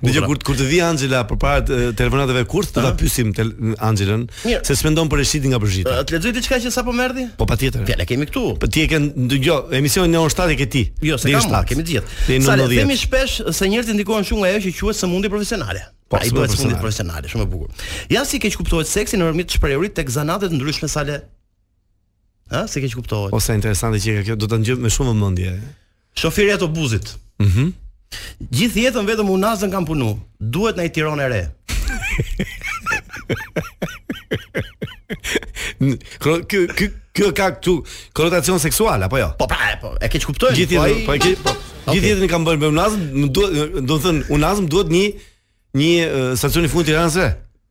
Dhe 0.00 0.14
jo 0.16 0.22
kur 0.24 0.38
kur 0.48 0.56
të 0.56 0.64
vi 0.64 0.78
Anxela 0.80 1.18
përpara 1.28 1.60
telefonatave 1.92 2.46
kurth 2.48 2.70
të 2.72 2.84
ta 2.86 2.92
pyesim 2.96 3.34
te 3.36 3.44
Anxelën 3.84 4.22
se 4.64 4.76
s'mendon 4.78 5.10
për 5.12 5.20
Rishitin 5.20 5.52
nga 5.52 5.58
Brzhita. 5.60 5.98
A 6.00 6.06
të 6.08 6.16
lexoj 6.16 6.32
diçka 6.38 6.56
që 6.64 6.72
sa 6.72 6.80
po 6.86 6.94
merdhi? 6.96 7.26
Po 7.36 7.44
patjetër. 7.50 7.84
Ja 7.92 7.98
le 8.00 8.06
kemi 8.08 8.24
këtu. 8.30 8.44
Po 8.56 8.70
ti 8.72 8.86
e 8.86 8.88
ke 8.88 9.02
dëgjoj 9.12 9.76
emisionin 9.76 10.16
në 10.16 10.22
orën 10.22 10.32
7 10.38 10.54
e 10.54 10.56
ke 10.62 10.68
ti. 10.72 10.82
Jo, 11.04 11.20
s'e 11.20 11.28
kam. 11.36 11.52
Kemi 11.68 11.84
të 11.84 11.98
gjithë. 11.98 12.38
Sa 12.48 12.56
le 12.56 12.70
themi 12.72 12.96
shpesh 12.96 13.42
se 13.52 13.68
njerëzit 13.68 13.98
ndikohen 13.98 14.24
shumë 14.30 14.40
nga 14.46 14.54
ajo 14.56 14.64
që 14.64 14.74
quhet 14.80 15.00
sëmundje 15.02 15.32
profesionale. 15.36 15.84
Po 16.08 16.22
ai 16.22 16.32
duhet 16.32 16.56
sëmundje 16.56 16.80
profesionale, 16.80 17.34
shumë 17.34 17.44
e 17.44 17.52
bukur. 17.52 17.84
Ja 18.16 18.24
si 18.24 18.40
keq 18.40 18.56
kuptohet 18.62 18.88
seksi 18.88 19.20
në 19.20 19.28
nëpërmjet 19.28 19.58
shprehurit 19.60 19.98
tek 20.00 20.08
zanatet 20.16 20.56
ndryshme 20.56 20.88
sale 20.96 21.20
ha? 22.52 22.66
se 22.68 22.80
keq 22.80 22.94
kuptohet. 22.96 23.32
Ose 23.34 23.54
interesante 23.56 24.00
që 24.02 24.22
kjo 24.26 24.36
do 24.36 24.48
ta 24.50 24.58
ngjem 24.60 24.82
me 24.84 24.90
shumë 24.92 25.12
vëmendje. 25.14 25.54
Shoferi 26.18 26.52
i 26.52 26.56
autobusit. 26.58 27.14
Mhm. 27.40 27.48
Mm 27.66 27.72
Gjithë 28.52 28.82
jetën 28.84 29.06
vetëm 29.08 29.30
u 29.32 29.38
nazën 29.40 29.70
kanë 29.72 29.86
punu. 29.88 30.10
Duhet 30.36 30.76
na 30.76 30.84
i 30.84 30.90
tiron 30.92 31.20
e 31.24 31.28
re. 31.32 31.38
Kjo 36.20 36.34
kjo 36.44 36.60
kjo 37.16 37.30
ka 37.32 37.46
këtu 37.56 37.78
korrelacion 38.12 38.60
seksual 38.60 39.06
apo 39.08 39.16
jo? 39.18 39.30
Po 39.40 39.48
pra, 39.48 39.70
po, 39.80 39.94
e 39.96 40.10
ke 40.12 40.20
çuptuar? 40.20 40.52
Gjithë 40.58 40.82
po 41.08 41.14
jetën, 41.16 41.40
po, 41.40 41.54
po, 41.88 41.94
gjithë 41.96 42.10
jetën 42.10 42.26
i 42.26 42.28
kanë 42.34 42.50
bërë 42.50 42.60
me 42.66 42.70
unazm, 42.74 43.06
do 43.32 43.48
do 43.80 43.96
të 43.96 44.00
thënë 44.04 44.28
unazm 44.36 44.68
duhet 44.68 44.92
një 44.92 45.04
një 45.80 45.92
stacion 46.36 46.68
i 46.68 46.72
fundit 46.72 46.92
i 46.92 46.92
Tiranës. 46.92 47.16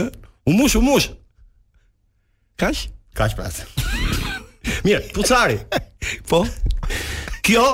U 0.50 0.54
mush, 0.54 0.76
u 0.78 0.82
mush. 0.86 1.10
Kaç? 2.60 2.86
Kaç 3.18 3.34
pra. 3.38 3.50
Mirë, 4.86 5.06
pucari. 5.16 5.58
po. 6.30 6.44
Kjo 7.46 7.66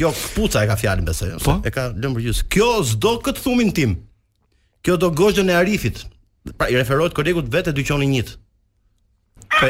Kjo 0.00 0.08
puca 0.32 0.62
e 0.64 0.68
ka 0.70 0.78
fjalën 0.80 1.04
besoj. 1.04 1.34
Po? 1.44 1.58
E 1.66 1.72
ka 1.74 1.88
lëmbur 1.92 2.22
gjys. 2.24 2.44
Kjo 2.52 2.70
s'do 2.92 3.16
kët 3.24 3.42
thumin 3.42 3.74
tim. 3.76 3.98
Kjo 4.86 4.96
do 5.00 5.10
gozhën 5.12 5.50
e 5.52 5.58
Arifit. 5.60 6.04
Pra 6.54 6.70
i 6.72 6.78
referohet 6.78 7.12
kolegut 7.16 7.50
vetë 7.52 7.74
dyqonin 7.76 8.14
njët. 8.14 8.36
Pra, 9.50 9.68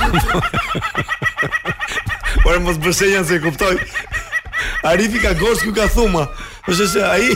Por 2.42 2.58
mos 2.64 2.76
bësenja 2.80 3.24
se 3.26 3.34
e 3.36 3.40
kuptoj. 3.44 3.76
Arifi 4.86 5.18
ka 5.22 5.32
gosht 5.38 5.62
ku 5.64 5.72
ka 5.76 5.86
thuma. 5.92 6.24
Është 6.68 6.86
se 6.94 7.00
ai 7.04 7.26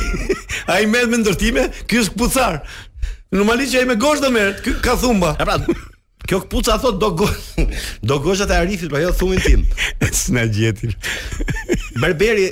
ai 0.77 0.87
merr 0.91 1.09
me 1.11 1.17
ndërtime, 1.23 1.63
ky 1.89 1.95
është 2.05 2.15
kputcar. 2.17 2.55
Normalisht 3.35 3.73
që 3.75 3.79
ai 3.83 3.89
me 3.91 3.97
gosht 4.01 4.23
do 4.25 4.29
merr, 4.35 4.51
ky 4.65 4.71
ka 4.85 4.95
thumba. 5.01 5.31
E 5.41 5.43
pra, 5.45 5.57
kjo 6.29 6.37
kputca 6.47 6.75
thot 6.81 6.97
do 7.01 7.09
gosht. 7.23 7.43
Do 8.09 8.15
goshat 8.21 8.51
e 8.53 8.57
Arifit, 8.59 8.91
po 8.93 8.99
jo 9.01 9.11
thumin 9.17 9.41
tim. 9.43 9.61
S'na 10.15 10.45
gjetin. 10.53 10.93
Berberi 12.01 12.47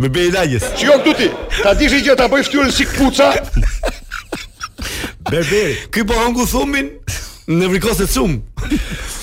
Berberi 0.00 0.30
Lagjes. 0.32 0.62
Shikon 0.80 1.00
këtu 1.04 1.12
ti. 1.20 1.28
Ta 1.62 1.70
dish 1.78 1.96
që 2.06 2.14
ta 2.18 2.26
bëj 2.32 2.42
fytyrën 2.48 2.72
si 2.72 2.84
kputca. 2.88 3.26
Berberi. 5.30 5.74
Ky 5.92 6.00
po 6.08 6.14
hangu 6.22 6.42
thumin 6.50 6.86
në 7.50 7.64
vrikose 7.74 8.04
të 8.08 8.12
cum. 8.16 8.32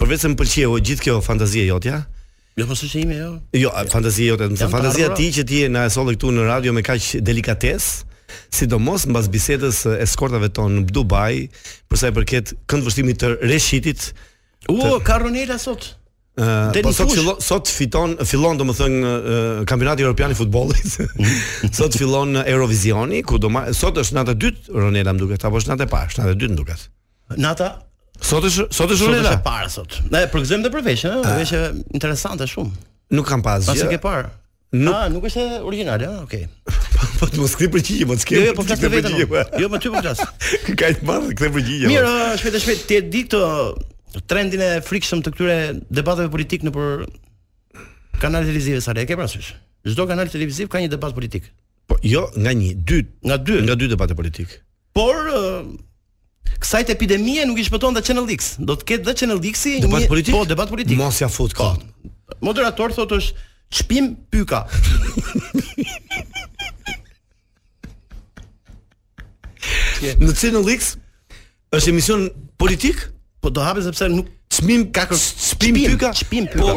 Përvecë 0.02 0.34
më 0.34 0.40
përqie, 0.42 0.68
gjithë 0.90 1.06
kjo 1.06 1.16
fantazie 1.24 1.64
jotja, 1.70 2.02
Jo, 2.56 2.66
po 2.70 2.76
është 2.76 3.02
ime, 3.04 3.16
jo. 3.20 3.30
Jo, 3.60 3.70
ja. 3.74 3.82
fantazia 3.92 4.38
fantazia 4.72 5.10
ti 5.18 5.26
që 5.38 5.44
ti 5.48 5.58
na 5.68 5.84
e 5.88 5.92
solli 5.92 6.14
këtu 6.16 6.30
në 6.32 6.46
radio 6.48 6.72
me 6.76 6.86
kaq 6.88 7.18
delikatesë, 7.28 8.08
sidomos 8.56 9.04
mbas 9.12 9.28
bisedës 9.32 9.82
e 9.98 10.06
skortave 10.08 10.48
tonë 10.56 10.86
në 10.86 10.94
Dubai, 10.96 11.50
për 11.92 12.00
sa 12.00 12.12
i 12.12 12.16
përket 12.16 12.54
këndvështrimit 12.72 13.20
të 13.24 13.34
reshitit. 13.44 14.06
U, 14.72 14.78
të... 14.80 14.92
Karonela 15.04 15.58
sot. 15.60 15.90
Uh, 16.36 16.72
po 16.84 16.92
sot, 16.96 17.12
sot 17.44 17.70
fiton, 17.72 18.18
fillon 18.28 18.58
do 18.60 18.66
më 18.68 18.74
uh, 18.84 19.20
kampionati 19.72 20.04
Europian 20.04 20.34
i 20.34 20.36
futbolit 20.36 20.98
Sot 21.78 21.96
fillon 21.96 22.36
Eurovisioni 22.42 23.22
ku 23.24 23.40
do 23.40 23.48
Sot 23.72 24.02
është 24.04 24.18
nata 24.18 24.36
dytë 24.36 24.76
Ronela 24.76 25.14
më 25.16 25.22
duket 25.22 25.46
Apo 25.48 25.62
është 25.62 25.72
nata 25.72 25.88
e 25.88 25.94
parë 25.94 26.12
është 26.12 26.26
nata 26.26 26.36
dytë 26.42 26.52
më 26.58 26.60
duket 26.60 26.84
Nata 27.40 27.70
Sot 28.22 28.46
është 28.48 28.66
sot 28.72 28.92
është 28.94 29.10
rrela. 29.12 29.22
Sot 29.22 29.34
është 29.34 29.46
para 29.46 29.70
sot. 29.74 29.98
Ne 30.14 30.22
për 30.32 30.46
të 30.48 30.72
përveç, 30.74 31.04
ëh, 31.08 31.30
është 31.34 31.46
që 31.50 31.64
interesante 31.98 32.48
shumë. 32.48 32.72
Nuk 33.14 33.28
kam 33.30 33.44
pas 33.46 33.66
pasje. 33.68 33.84
Pasi 33.86 33.92
ke 33.92 34.00
parë? 34.02 34.30
Nuk... 34.76 34.96
Ah, 34.96 35.06
nuk 35.12 35.26
është 35.30 35.44
origjinal, 35.66 36.00
ëh, 36.00 36.14
ah, 36.14 36.24
okay. 36.24 36.48
Po 37.20 37.28
të 37.30 37.40
mos 37.42 37.54
kri 37.60 37.68
për 37.72 37.84
gjigje, 37.86 38.08
mos 38.10 38.26
kri. 38.28 38.40
Jo, 38.40 38.48
jo, 38.50 38.54
po 38.58 38.64
jo, 38.64 38.72
po 38.72 38.78
flas 38.80 38.96
vetëm. 38.96 39.60
Jo, 39.64 39.68
më 39.72 39.80
ty 39.84 39.92
po 39.94 40.00
flas. 40.04 40.24
Ka 40.80 40.92
të 40.96 41.08
marrë 41.08 41.36
këtë 41.38 41.52
për 41.58 41.62
gjigje. 41.64 41.92
Mirë, 41.92 42.16
shpejt 42.42 42.56
e 42.56 42.62
shpejt 42.66 42.82
ti 42.90 42.98
e 43.00 43.04
di 43.14 43.22
të 43.34 43.42
trendin 44.32 44.64
e 44.66 44.70
frikshëm 44.90 45.22
të 45.24 45.34
këtyre 45.36 45.58
debateve 45.96 46.32
politike 46.34 46.68
në 46.68 46.74
për 46.76 47.06
kanalet 48.24 48.50
televizive 48.52 48.82
sa 48.84 48.96
le 48.96 49.06
ke 49.08 49.16
parasysh. 49.20 49.54
Çdo 49.86 50.08
kanal 50.10 50.32
televiziv 50.34 50.68
ka 50.74 50.82
një 50.84 50.92
debat 50.96 51.14
politik. 51.16 51.52
Po 51.88 52.00
jo 52.04 52.26
nga 52.36 52.56
një, 52.58 52.72
dy, 52.90 53.04
nga 53.30 53.38
dy, 53.44 53.62
nga 53.68 53.76
dy 53.80 53.92
debate 53.92 54.18
politike. 54.18 54.64
Por 54.96 55.30
kësaj 56.64 56.82
të 56.90 56.94
epidemie 56.96 57.44
nuk 57.48 57.60
i 57.60 57.64
shpëton 57.68 57.94
dhe 57.98 58.02
Channel 58.06 58.28
X. 58.36 58.42
Do 58.60 58.74
të 58.80 58.84
ketë 58.92 59.04
dhe 59.10 59.14
Channel 59.22 59.40
X 59.52 59.56
i 59.70 59.72
debat 59.84 60.02
një... 60.04 60.08
politik. 60.12 60.32
Po, 60.36 60.42
debat 60.50 60.70
politik. 60.72 60.98
Mos 61.00 61.18
ja 61.22 61.30
fut 61.32 61.52
kot. 61.58 61.80
Moderator 62.46 62.90
thotë 62.96 63.14
është 63.22 63.34
çpim 63.80 64.06
pyka. 64.34 64.60
në 70.26 70.32
Channel 70.38 70.66
X 70.76 70.80
është 71.74 71.90
emision 71.94 72.22
politik, 72.62 72.98
po 73.42 73.48
do 73.52 73.62
hapet 73.66 73.82
sepse 73.88 74.06
nuk 74.14 74.28
çmim 74.56 74.82
ka 74.96 75.04
çpim 75.14 75.76
pyka. 75.86 76.10
Çpim 76.22 76.44
pyka. 76.52 76.62
Po... 76.62 76.68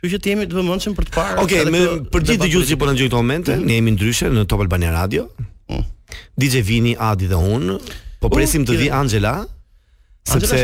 Kjo 0.00 0.12
që 0.16 0.20
jemi 0.30 0.46
të 0.48 0.56
vëmendshëm 0.60 0.92
për 0.96 1.08
të 1.10 1.14
parë. 1.16 1.40
Okej, 1.42 1.64
me 1.74 1.80
për 2.14 2.22
ditë 2.30 2.44
dëgjues 2.46 2.68
që 2.70 2.76
po 2.80 2.86
na 2.88 2.94
gjithë 2.96 3.10
këto 3.10 3.18
momente, 3.20 3.56
mm. 3.58 3.66
ne 3.68 3.74
jemi 3.76 3.92
ndryshe 3.96 4.30
në 4.32 4.44
Top 4.48 4.62
Albania 4.64 4.94
Radio. 4.94 5.26
Mm. 5.70 5.82
DJ 6.40 6.62
Vini, 6.66 6.94
Adi 7.10 7.28
dhe 7.28 7.36
un, 7.52 7.72
po 8.22 8.30
presim 8.32 8.64
të 8.66 8.78
vi 8.80 8.88
Angela. 9.00 9.34
Sepse, 10.30 10.62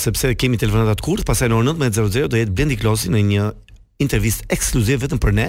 sepse 0.00 0.32
kemi 0.40 0.58
të 0.58 0.72
kurth, 1.04 1.28
pasaj 1.28 1.50
në 1.52 1.60
orë 1.60 1.76
19.00 1.78 2.32
do 2.34 2.40
jetë 2.40 2.56
Blendi 2.56 2.80
Klosi 2.80 3.12
në 3.12 3.22
një 3.28 3.46
intervistë 4.02 4.42
ekskluzive 4.52 5.04
vetëm 5.04 5.20
për 5.22 5.34
ne. 5.36 5.46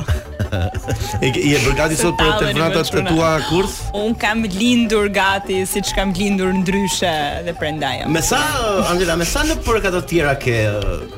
E 1.21 1.27
ke 1.29 1.41
i 1.45 1.49
gati 1.77 1.93
sot 1.99 2.15
për 2.17 2.31
tevrata 2.39 2.79
të 2.87 3.03
tua 3.05 3.33
kurth? 3.51 3.75
Un 3.93 4.15
kam 4.17 4.39
lindur 4.49 5.05
gati, 5.13 5.59
siç 5.69 5.91
kam 5.93 6.09
lindur 6.17 6.49
ndryshe 6.63 7.11
dhe 7.45 7.53
prandaj. 7.59 8.07
Me 8.09 8.21
sa 8.25 8.39
Angela, 8.89 9.13
me 9.19 9.27
sa 9.29 9.43
në 9.45 9.59
për 9.67 9.81
ato 9.91 10.01
tjera 10.09 10.33
ke 10.41 10.55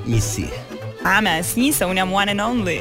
miçi. 0.06 0.50
A 1.08 1.22
me 1.24 1.38
as 1.40 1.54
një, 1.58 1.72
se 1.78 1.88
unë 1.90 2.04
jam 2.04 2.12
one 2.13 2.30
and 2.36 2.44
only 2.44 2.75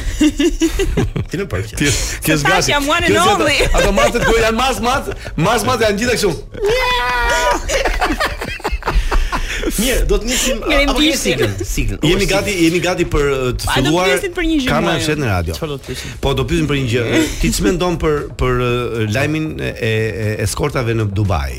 Ti 1.30 1.38
në 1.38 1.44
po 1.46 1.58
përqesh. 1.58 1.74
Ti 1.78 1.90
ke 2.26 2.36
zgjasë. 2.42 2.72
Jam 2.72 2.88
one 2.90 3.06
and 3.06 3.18
only. 3.22 3.60
Ato 3.78 3.92
matë 3.94 4.22
do 4.24 4.32
janë 4.34 4.56
mas 4.58 4.80
mas, 4.82 5.10
mas 5.38 5.66
mas 5.68 5.84
janë 5.84 6.00
gjithë 6.00 6.16
kështu. 6.18 6.30
Mirë, 9.80 10.00
do 10.10 10.18
të 10.18 10.26
nisim 10.26 10.58
me 10.66 10.80
jemi 10.80 11.12
sigur? 11.20 11.52
Sigur. 11.70 12.00
Jemi 12.02 12.26
gati, 12.28 12.56
jemi 12.64 12.80
gati 12.82 13.06
për 13.14 13.28
uh, 13.30 13.46
të 13.62 13.70
filluar. 13.76 14.10
Kamera 14.66 14.96
është 14.98 15.16
në 15.22 15.30
radio. 15.30 15.54
Çfarë 15.60 15.76
do 15.76 15.78
të 15.84 15.92
pyesim? 15.92 16.18
Po 16.26 16.34
do 16.40 16.48
pyesim 16.50 16.66
për 16.72 16.80
një 16.80 16.92
gjë. 16.96 17.22
Ti 17.44 17.52
ç'mendon 17.60 18.00
për 18.06 18.18
për 18.42 18.58
uh, 18.58 19.00
lajmin 19.14 19.48
e 19.70 19.94
eskortave 20.48 20.98
në 20.98 21.06
Dubai? 21.16 21.52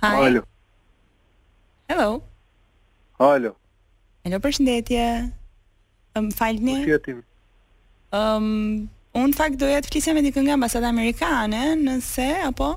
Hi. 0.03 0.41
Hello. 1.93 2.23
Alo. 3.21 3.51
Alo, 4.25 4.39
përshëndetje. 4.47 5.03
Um, 6.17 6.31
falni. 6.39 6.77
Po 6.81 6.89
shëtim. 6.89 7.19
Um, 8.17 8.47
unë 9.21 9.37
fakt 9.37 9.59
doja 9.61 9.83
të 9.85 9.93
flisja 9.93 10.15
me 10.17 10.23
dikë 10.25 10.47
nga 10.47 10.55
ambasada 10.57 10.89
amerikane, 10.89 11.61
nëse, 11.85 12.31
apo? 12.49 12.71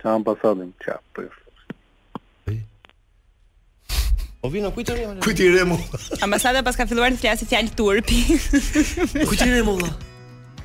Ta 0.00 0.14
ambasadin, 0.16 0.72
qa, 0.82 0.96
përshë. 1.18 1.38
O 4.42 4.48
po 4.48 4.54
vino 4.56 4.72
kujt 4.74 4.88
i 4.90 4.96
remo? 5.02 5.20
Kujt 5.22 5.42
i 5.44 5.50
remo? 5.54 5.76
Ambasada 6.26 6.64
pas 6.66 6.78
ka 6.80 6.88
filluar 6.90 7.12
të 7.14 7.20
flasë 7.26 7.46
fjalë 7.52 7.76
turpi. 7.78 8.24
kujt 8.26 9.38
ti 9.44 9.52
remo 9.52 9.76
valla? 9.76 9.92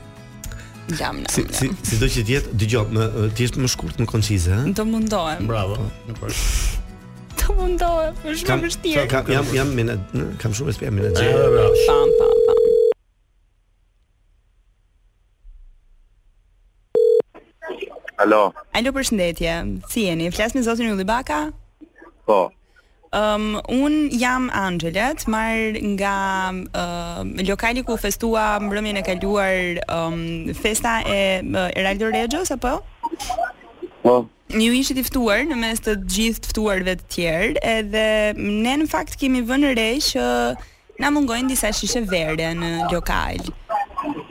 Jam 0.99 1.21
nam. 1.23 1.31
Si 1.31 1.45
si 1.55 1.69
si 1.87 1.99
do 2.01 2.07
të 2.11 2.27
jetë? 2.27 2.55
Dëgjoj, 2.59 2.87
më 2.97 3.31
ti 3.37 3.47
je 3.47 3.63
më 3.63 3.71
shkurt, 3.73 4.01
më 4.03 4.09
koncize, 4.11 4.53
ha? 4.53 4.63
Do 4.77 4.85
mundohem. 4.85 5.47
Bravo. 5.49 5.79
Do 6.09 6.17
po. 6.19 6.31
mundohem, 7.57 8.13
është 8.33 8.51
shumë 8.51 8.69
vështirë. 8.69 9.07
Kam 9.11 9.31
jam 9.31 9.53
jam 9.55 9.73
minë, 9.79 9.97
kam 10.41 10.53
shumë 10.55 10.73
respekt 10.73 10.95
minë. 10.99 11.15
Ah, 11.17 11.49
bravo. 11.49 11.85
pam. 11.89 12.32
Alo. 18.23 18.43
Alo, 18.71 18.91
përshëndetje. 18.95 19.53
Si 19.91 20.05
jeni? 20.07 20.29
Flas 20.31 20.53
me 20.55 20.61
zotin 20.63 20.87
Yllibaka? 20.93 21.37
Po. 22.29 22.51
Um, 23.19 23.57
un 23.69 23.95
jam 24.21 24.45
Angelet, 24.59 25.25
marr 25.33 25.75
nga 25.97 26.13
um, 26.81 27.33
lokali 27.49 27.83
ku 27.83 27.97
festua 28.03 28.45
mbrëmjen 28.63 29.01
e 29.01 29.03
kaluar 29.07 29.81
um, 29.97 30.21
festa 30.65 30.93
e 31.15 31.17
Eraldo 31.81 32.07
Regjos 32.15 32.53
apo? 32.55 32.77
Po. 34.05 34.15
Ju 34.61 34.69
ishit 34.77 35.01
i 35.01 35.03
ftuar 35.07 35.43
në 35.49 35.57
mes 35.65 35.83
të 35.83 35.97
gjithë 36.15 36.45
të 36.45 36.53
ftuarve 36.53 36.93
të 37.01 37.07
tjerë, 37.15 37.59
edhe 37.75 38.05
ne 38.39 38.73
në 38.83 38.87
fakt 38.93 39.17
kemi 39.19 39.43
vënë 39.49 39.73
re 39.81 39.89
që 40.07 40.23
na 41.03 41.11
mungojnë 41.17 41.49
disa 41.51 41.73
shishe 41.75 42.05
verde 42.13 42.51
në 42.61 42.71
lokal. 42.93 43.43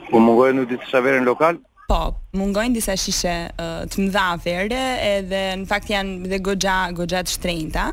Po 0.09 0.17
mungojnë 0.23 0.65
disa 0.73 0.85
shishe 0.89 1.03
verde 1.09 1.21
në 1.27 1.29
lokal? 1.29 1.61
Po, 1.85 2.15
mungojnë 2.37 2.75
disa 2.79 2.95
shishe 2.99 3.31
uh, 3.59 3.83
të 3.91 4.05
mdha 4.07 4.27
verde 4.45 4.79
edhe 5.03 5.41
në 5.63 5.67
fakt 5.67 5.89
janë 5.91 6.29
dhe 6.31 6.39
goxha, 6.45 6.77
goxha 6.95 7.23
të 7.27 7.33
shtrejnëta. 7.37 7.87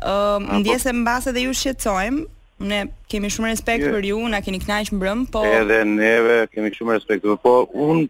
Uh, 0.00 0.38
po. 0.38 0.60
ndjesë 0.62 0.94
djesë 0.94 1.28
edhe 1.28 1.34
dhe 1.36 1.42
ju 1.44 1.52
shqetsojmë, 1.58 2.24
ne 2.70 2.82
kemi 3.12 3.30
shumë 3.32 3.52
respekt 3.52 3.84
për 3.92 4.08
ju, 4.12 4.22
na 4.32 4.40
keni 4.44 4.60
knajqë 4.64 4.96
mbrëm, 4.96 5.26
po... 5.34 5.44
Edhe 5.44 5.82
neve 5.90 6.40
kemi 6.54 6.72
shumë 6.76 6.96
respekt 6.96 7.26
për, 7.28 7.36
po 7.44 7.58
unë 7.90 8.08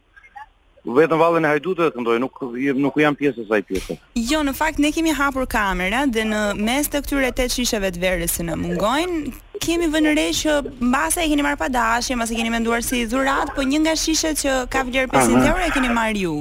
vetëm 0.94 1.20
vallën 1.20 1.44
e 1.44 1.50
hajdutëve 1.56 1.90
të 1.92 2.00
ndoj, 2.04 2.16
nuk 2.22 2.38
nuk 2.80 3.00
jam 3.02 3.18
pjesë 3.20 3.42
e 3.42 3.48
saj 3.50 3.66
pjesë. 3.68 3.98
Jo, 4.30 4.44
në 4.46 4.54
fakt 4.56 4.78
ne 4.80 4.94
kemi 4.94 5.12
hapur 5.18 5.44
kamera 5.50 6.06
dhe 6.08 6.22
në 6.30 6.44
mes 6.62 6.88
të 6.88 7.02
këtyre 7.02 7.34
tetë 7.36 7.58
shisheve 7.58 7.90
të 7.94 8.06
verës 8.06 8.38
që 8.38 8.46
na 8.48 8.56
mungojnë, 8.62 9.34
kemi 9.60 9.86
vënë 9.92 10.14
re 10.16 10.26
që 10.36 10.54
mbase 10.80 11.20
e 11.24 11.28
keni 11.30 11.44
marr 11.44 11.58
pa 11.60 11.68
dashje, 11.72 12.16
mbase 12.18 12.36
keni 12.38 12.52
menduar 12.54 12.82
si 12.84 13.04
dhurat, 13.08 13.52
po 13.56 13.62
një 13.64 13.82
nga 13.84 13.94
shishet 14.00 14.40
që 14.42 14.54
ka 14.72 14.82
vlerë 14.88 15.10
500 15.12 15.36
ah, 15.36 15.50
euro 15.52 15.60
ah. 15.66 15.68
e 15.68 15.74
keni 15.76 15.92
marr 15.96 16.16
ju. 16.22 16.34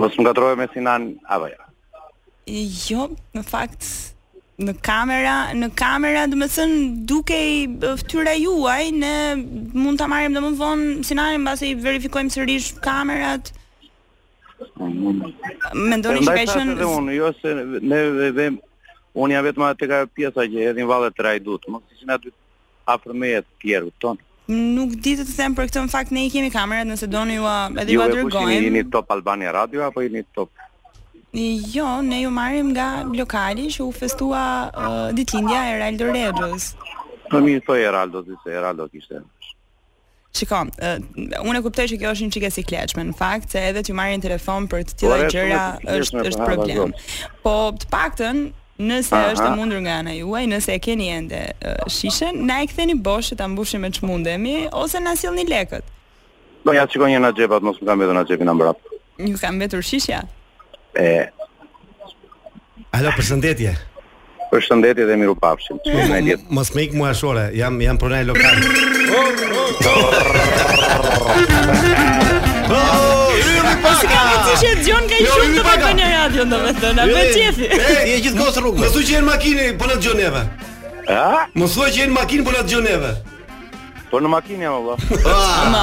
Mos 0.00 0.16
më 0.16 0.26
gatrohem 0.30 0.58
me 0.62 0.66
Sinan 0.72 1.10
apo 1.34 1.50
jo. 1.50 1.68
Jo, 2.90 3.04
në 3.36 3.44
fakt 3.50 3.86
në 4.60 4.74
kamera, 4.84 5.36
në 5.56 5.68
kamera, 5.78 6.24
do 6.30 6.36
të 6.42 6.48
thënë 6.54 6.80
dukej 7.08 7.52
fytyra 8.02 8.34
juaj, 8.38 8.88
ne 9.02 9.14
mund 9.80 10.00
ta 10.00 10.08
marrim 10.10 10.36
domun 10.36 10.56
vonë 10.58 11.06
Sinan 11.08 11.36
mbase 11.44 11.68
i 11.70 11.76
verifikojmë 11.84 12.34
sërish 12.34 12.72
kamerat. 12.84 13.52
Mm, 14.78 14.90
mm. 14.92 15.20
Mendoni 15.88 16.24
që 16.24 16.34
ka 16.36 16.56
qenë 16.56 17.14
jo 17.18 17.30
se 17.40 17.54
ne 17.92 18.00
vem 18.36 18.58
Unë 19.18 19.34
ja 19.34 19.40
vetëm 19.42 19.64
atë 19.66 19.88
ka 19.90 20.00
pjesa 20.14 20.44
që 20.46 20.66
hedhin 20.68 20.86
vallet 20.88 21.14
të 21.16 21.24
Rajdut, 21.26 21.64
mos 21.72 21.82
ishin 21.94 22.10
si 22.10 22.14
afër 22.14 22.34
afërmet 22.94 23.46
të 23.46 23.62
tjerë 23.64 23.90
ton. 24.02 24.18
Nuk 24.50 24.94
di 25.02 25.16
të 25.18 25.24
them 25.30 25.54
për 25.56 25.68
këtë, 25.70 25.82
në 25.84 25.90
fakt 25.90 26.12
ne 26.14 26.24
i 26.26 26.30
kemi 26.30 26.50
kamerat, 26.54 26.86
nëse 26.90 27.08
doni 27.10 27.36
ju 27.38 27.44
edhe 27.48 27.90
jo, 27.90 27.98
ju 27.98 28.04
a 28.04 28.08
dërgojmë. 28.10 28.54
Ju 28.54 28.68
jeni 28.68 28.84
top 28.90 29.10
Albania 29.14 29.52
Radio 29.54 29.82
apo 29.86 30.02
jeni 30.02 30.22
top? 30.34 30.50
Jo, 31.70 32.00
ne 32.02 32.22
ju 32.24 32.30
marrim 32.34 32.70
nga 32.74 32.86
lokali 33.16 33.68
që 33.74 33.84
u 33.86 33.90
festua 33.94 34.40
uh, 34.70 35.02
ditëlindja 35.14 35.58
e 35.68 35.74
Eraldo 35.76 36.08
Redos. 36.10 36.72
Po 37.30 37.38
mi 37.42 37.58
thoi 37.66 37.82
Eraldo, 37.86 38.24
si 38.26 38.34
se 38.44 38.56
Eraldo 38.58 38.88
kishte. 38.90 39.20
Çka, 40.34 40.60
uh, 40.62 41.42
unë 41.42 41.58
e 41.60 41.62
kuptoj 41.62 41.86
që 41.90 41.98
kjo 42.02 42.14
është 42.16 42.26
një 42.28 42.34
çike 42.38 42.50
sikletshme, 42.58 43.04
në 43.10 43.14
fakt 43.18 43.54
se 43.54 43.62
edhe 43.70 43.82
ti 43.86 43.94
marrin 43.98 44.22
telefon 44.22 44.66
për 44.70 44.84
të 44.86 44.94
po, 44.94 44.98
tilla 45.02 45.20
gjëra 45.30 45.62
është 45.98 46.18
po, 46.18 46.26
është 46.32 46.50
problem. 46.50 46.96
Po 47.46 47.56
të 47.82 47.90
paktën, 47.94 48.42
nëse 48.80 49.12
Aha. 49.14 49.32
është 49.34 49.50
mundur 49.58 49.80
nga 49.84 49.94
ana 50.00 50.12
juaj, 50.16 50.44
nëse 50.48 50.70
e 50.74 50.78
keni 50.82 51.06
ende 51.12 51.40
shishën, 51.92 52.34
na 52.48 52.54
e 52.64 52.66
ktheni 52.70 52.94
boshë 52.96 53.34
ta 53.38 53.44
mbushim 53.48 53.80
me 53.84 53.88
çmundemi 53.92 54.56
ose 54.72 54.98
na 55.00 55.12
sillni 55.16 55.44
lekët. 55.48 55.84
Do 56.64 56.72
ja 56.76 56.84
shikoj 56.88 57.10
një 57.12 57.18
na 57.24 57.30
xhepat, 57.36 57.60
mos 57.64 57.78
më 57.80 57.84
kam 57.90 57.98
vetë 58.04 58.14
na 58.16 58.24
xhepin 58.28 58.46
na 58.50 58.54
mbrap. 58.56 58.78
Ju 59.18 59.36
kam 59.40 59.52
mbetur 59.56 59.82
shishja. 59.84 60.20
E. 60.96 60.98
Alo, 62.96 63.10
përshëndetje. 63.16 63.72
Përshëndetje 64.50 65.04
dhe 65.08 65.14
miru 65.20 65.34
pafshim. 65.40 65.76
Mos 66.50 66.68
më 66.74 66.80
ik 66.88 66.92
mua 66.98 67.12
shore, 67.14 67.44
jam 67.56 67.80
jam 67.80 67.96
pronaj 68.00 68.24
lokal. 68.32 68.44
Ryrri 72.70 73.82
pak. 73.82 74.00
Po, 74.00 74.08
ka 74.08 74.20
një 74.28 74.36
çështje 74.50 74.74
djon 74.84 75.04
nga 75.08 75.18
jo, 75.24 75.32
shumë 75.34 75.56
të 75.56 75.64
bën 75.80 75.98
në 76.00 76.06
radio 76.12 76.44
domethënë. 76.52 77.06
Po 77.10 77.24
ti 77.34 77.42
e 77.46 77.52
ti. 77.58 77.68
Ti 77.70 78.12
je 78.14 78.20
gjithmonë 78.26 78.62
rrugë. 78.64 78.84
Mosu 78.84 79.02
që 79.08 79.22
në 79.22 79.28
makinë 79.30 79.68
po 79.80 79.90
lë 79.90 79.98
djon 80.04 80.20
neve. 80.22 80.44
Ha? 81.10 81.44
Mosu 81.58 81.88
që 81.98 82.08
në 82.10 82.18
makinë 82.18 82.46
po 82.46 82.54
lë 82.56 82.66
djon 82.70 82.86
neve. 82.90 83.12
Po 84.10 84.18
në 84.18 84.26
makinë 84.26 84.64
jam 84.64 84.72
vëlla. 84.74 84.94
Ah. 85.30 85.58
Ma. 85.70 85.82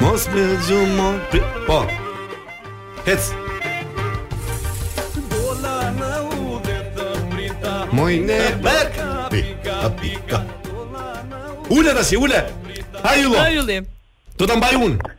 Mos 0.00 0.22
më 0.32 0.44
zgjum 0.64 0.92
më. 0.96 1.08
Po. 1.66 1.82
Hec. 3.04 3.26
Bola 5.28 5.90
na 5.98 6.12
ude 6.38 6.78
të 6.96 7.08
prita. 7.34 7.74
Moj 7.92 8.14
ne 8.30 8.38
bek. 8.64 8.96
Pika 9.36 9.92
pika. 10.00 10.40
Do 14.38 14.44
ta 14.46 14.56
mbaj 14.56 14.74
unë. 14.88 15.15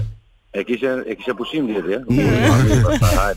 E 0.52 0.64
kishe, 0.68 0.92
e 1.06 1.16
kishe 1.16 1.34
pushim 1.40 1.70
dhe 1.70 1.80
dhe 1.80 2.02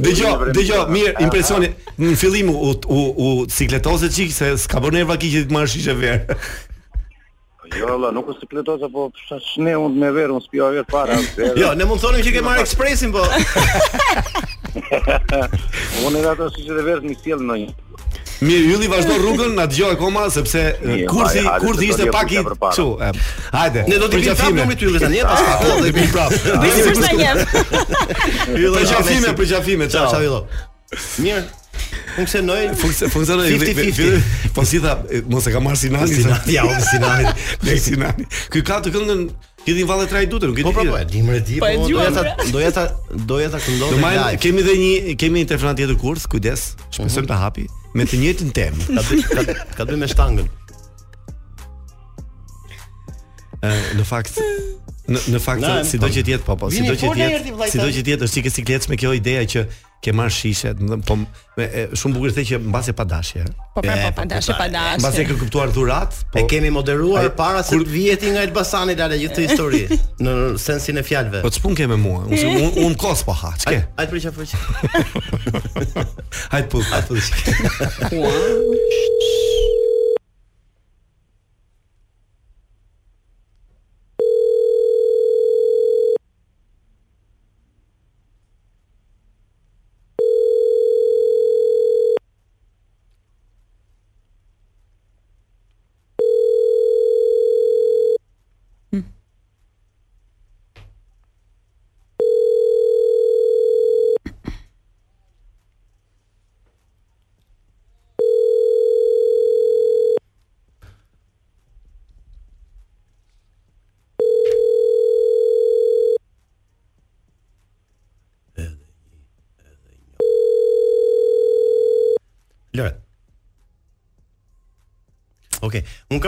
Dhe 0.04 0.15
gjo, 0.17 0.36
dhe 0.58 0.67
gjo, 0.67 0.84
mirë 0.98 1.15
impresioni 1.24 1.72
Në 2.02 2.12
fillim 2.19 2.52
u, 2.58 2.74
u, 2.76 3.34
cikletose 3.56 4.12
qikë 4.12 4.36
Se 4.41 4.52
s'ka 4.65 4.84
bërë 4.84 5.00
nërva 5.04 5.19
ki 5.24 5.32
që 5.38 5.46
ti 5.48 5.56
të 5.56 5.67
shishe 5.78 6.00
verë 6.04 6.39
Jo, 7.80 7.88
valla, 7.94 8.10
nuk 8.14 8.28
është 8.34 8.48
pletosa, 8.52 8.90
po 8.92 9.08
sa 9.28 9.40
shne 9.42 9.74
und 9.82 9.98
me 9.98 10.10
verë, 10.14 10.32
unë 10.36 10.44
spija 10.46 10.68
vet 10.76 10.88
para. 10.92 11.16
Jo, 11.62 11.72
ne 11.78 11.86
mund 11.90 12.02
të 12.02 12.06
thonim 12.08 12.24
që 12.26 12.32
ke 12.38 12.42
marrë 12.46 12.62
ekspresin, 12.66 13.10
po. 13.14 13.24
Unë 16.04 16.16
era 16.22 16.32
të 16.38 16.44
sigurisë 16.54 16.76
të 16.80 16.84
verë 16.88 17.04
në 17.08 17.12
stil 17.20 17.40
në 17.48 17.54
një. 17.62 17.70
Mi 18.44 18.56
Yli 18.74 18.88
vazhdo 18.92 19.14
rrugën, 19.22 19.52
na 19.56 19.66
dëgjoj 19.72 19.94
akoma 19.96 20.24
sepse 20.34 20.62
kurthi 21.14 21.42
eh, 21.46 21.48
kurthi 21.64 21.86
ishte 21.94 22.04
pak 22.12 22.30
i 22.34 22.36
çu. 22.76 22.88
Hajde. 23.54 23.80
Ne 23.88 23.96
do 24.02 24.06
të 24.12 24.16
vijmë 24.20 24.36
prapë 24.42 24.66
me 24.68 24.74
Yli 24.76 25.00
tani, 25.06 25.22
pas 25.30 25.42
pak. 25.48 25.48
Do 25.64 25.70
të 25.80 25.84
vijmë 25.88 26.12
prapë. 26.18 26.40
Ne 26.60 26.68
do 26.70 26.74
të 26.84 26.88
vijmë. 27.08 27.36
Yli, 28.60 28.82
çfarë 28.92 29.08
fime 29.14 29.38
për 29.40 29.54
qafime, 29.56 29.86
fime, 29.86 29.86
çfarë 29.88 30.08
çfarë 30.12 30.42
Mirë. 31.26 31.42
Funksionoi. 32.15 32.69
Funksionoi. 32.76 33.60
Po 34.54 34.65
si 34.65 34.80
tha, 34.80 34.96
mos 35.30 35.48
e 35.48 35.52
kam 35.56 35.63
marr 35.65 35.78
sinani. 35.80 36.13
Sinani, 36.15 36.58
au 36.62 36.69
sinani. 36.89 37.34
Ne 37.65 37.78
sinani. 37.88 38.28
Ky 38.54 38.62
ka 38.65 38.80
të 38.86 38.93
këndën 38.96 39.26
Ti 39.63 39.72
din 39.72 39.88
valle 39.88 40.04
trai 40.12 40.26
dutë, 40.28 40.50
nuk 40.50 40.58
e 40.58 40.60
di. 40.60 40.63
Po 40.67 40.74
po, 40.76 40.82
po 40.89 40.98
di 41.08 41.19
më 41.24 41.38
di, 41.48 41.60
po 41.63 41.67
do 41.88 42.00
ja 42.02 42.10
ta 42.12 42.24
do 42.52 42.60
ja 42.60 42.72
do 43.32 43.38
ja 43.39 43.48
ta 43.54 43.62
këndoj. 43.63 43.93
Do 43.96 44.26
kemi 44.43 44.60
edhe 44.60 44.74
një 44.82 45.13
kemi 45.22 45.46
një 45.46 45.50
telefonat 45.54 45.80
tjetër 45.80 45.96
kurs, 46.02 46.26
kujdes, 46.28 46.65
shpresojmë 46.91 47.22
mhm. 47.22 47.30
të 47.32 47.38
hapi 47.46 47.63
me 47.96 48.04
të 48.10 48.19
njëjtin 48.26 48.52
temë. 48.58 49.06
Ka 49.32 49.46
ka 49.80 49.88
bën 49.88 50.04
me 50.04 50.12
shtangën. 50.12 50.52
Ë, 53.63 53.78
në 53.95 54.04
fakt 54.08 54.39
në 55.13 55.19
në 55.36 55.39
fakt 55.43 55.65
sido 55.88 56.08
po. 56.08 56.12
që 56.15 56.21
jetë 56.30 56.45
po 56.47 56.56
po, 56.60 56.69
sido 56.71 56.93
që 56.99 57.15
jetë, 57.15 57.71
sido 57.71 57.88
që 57.91 58.04
jetë 58.08 58.28
është 58.28 58.38
sikë 58.38 58.52
sikletsh 58.56 58.89
me 58.91 58.97
kjo 58.99 59.12
ideja 59.17 59.43
që 59.54 59.63
ke 60.04 60.12
marr 60.15 60.32
shishe, 60.36 60.71
do 60.76 60.84
të 60.88 60.97
thon 61.08 61.21
po 61.23 61.56
me, 61.60 61.65
e, 61.67 61.84
shumë 61.95 62.17
bukur 62.17 62.34
the 62.36 62.43
që 62.49 62.58
mbas 62.60 62.89
e 62.91 62.95
pa 62.95 63.04
dashje. 63.08 63.43
Po 63.76 63.84
pra, 63.86 63.95
e, 64.02 64.10
po 64.10 64.17
pa 64.17 64.26
dashje, 64.34 64.56
pa 64.60 64.65
dashje. 64.71 64.97
Mbas 64.99 65.19
e 65.23 65.26
ke 65.30 65.38
kuptuar 65.39 65.71
dhurat, 65.76 66.17
po 66.34 66.41
e 66.41 66.43
kemi 66.52 66.71
moderuar 66.76 67.30
para 67.39 67.63
se 67.63 67.80
të 67.80 67.88
vihet 67.93 68.26
nga 68.36 68.43
Elbasani 68.43 68.95
dalë 68.99 69.19
gjithë 69.21 69.45
histori 69.47 69.84
në 70.28 70.34
sensin 70.60 70.99
e 70.99 71.06
fjalëve. 71.08 71.39
Po 71.45 71.52
ç'pun 71.56 71.78
ke 71.80 71.88
me 71.93 71.99
mua? 72.04 72.23
Unë 72.28 72.84
unë 72.84 72.99
kos 72.99 73.23
po 73.28 73.36
ha, 73.43 73.54
ç'ke? 73.63 73.80
hajtë 73.95 74.12
për 74.12 74.28
çfarë? 74.28 76.04
hajtë 76.52 76.67
po, 76.67 76.84
ai 76.84 78.12
po. 78.12 78.28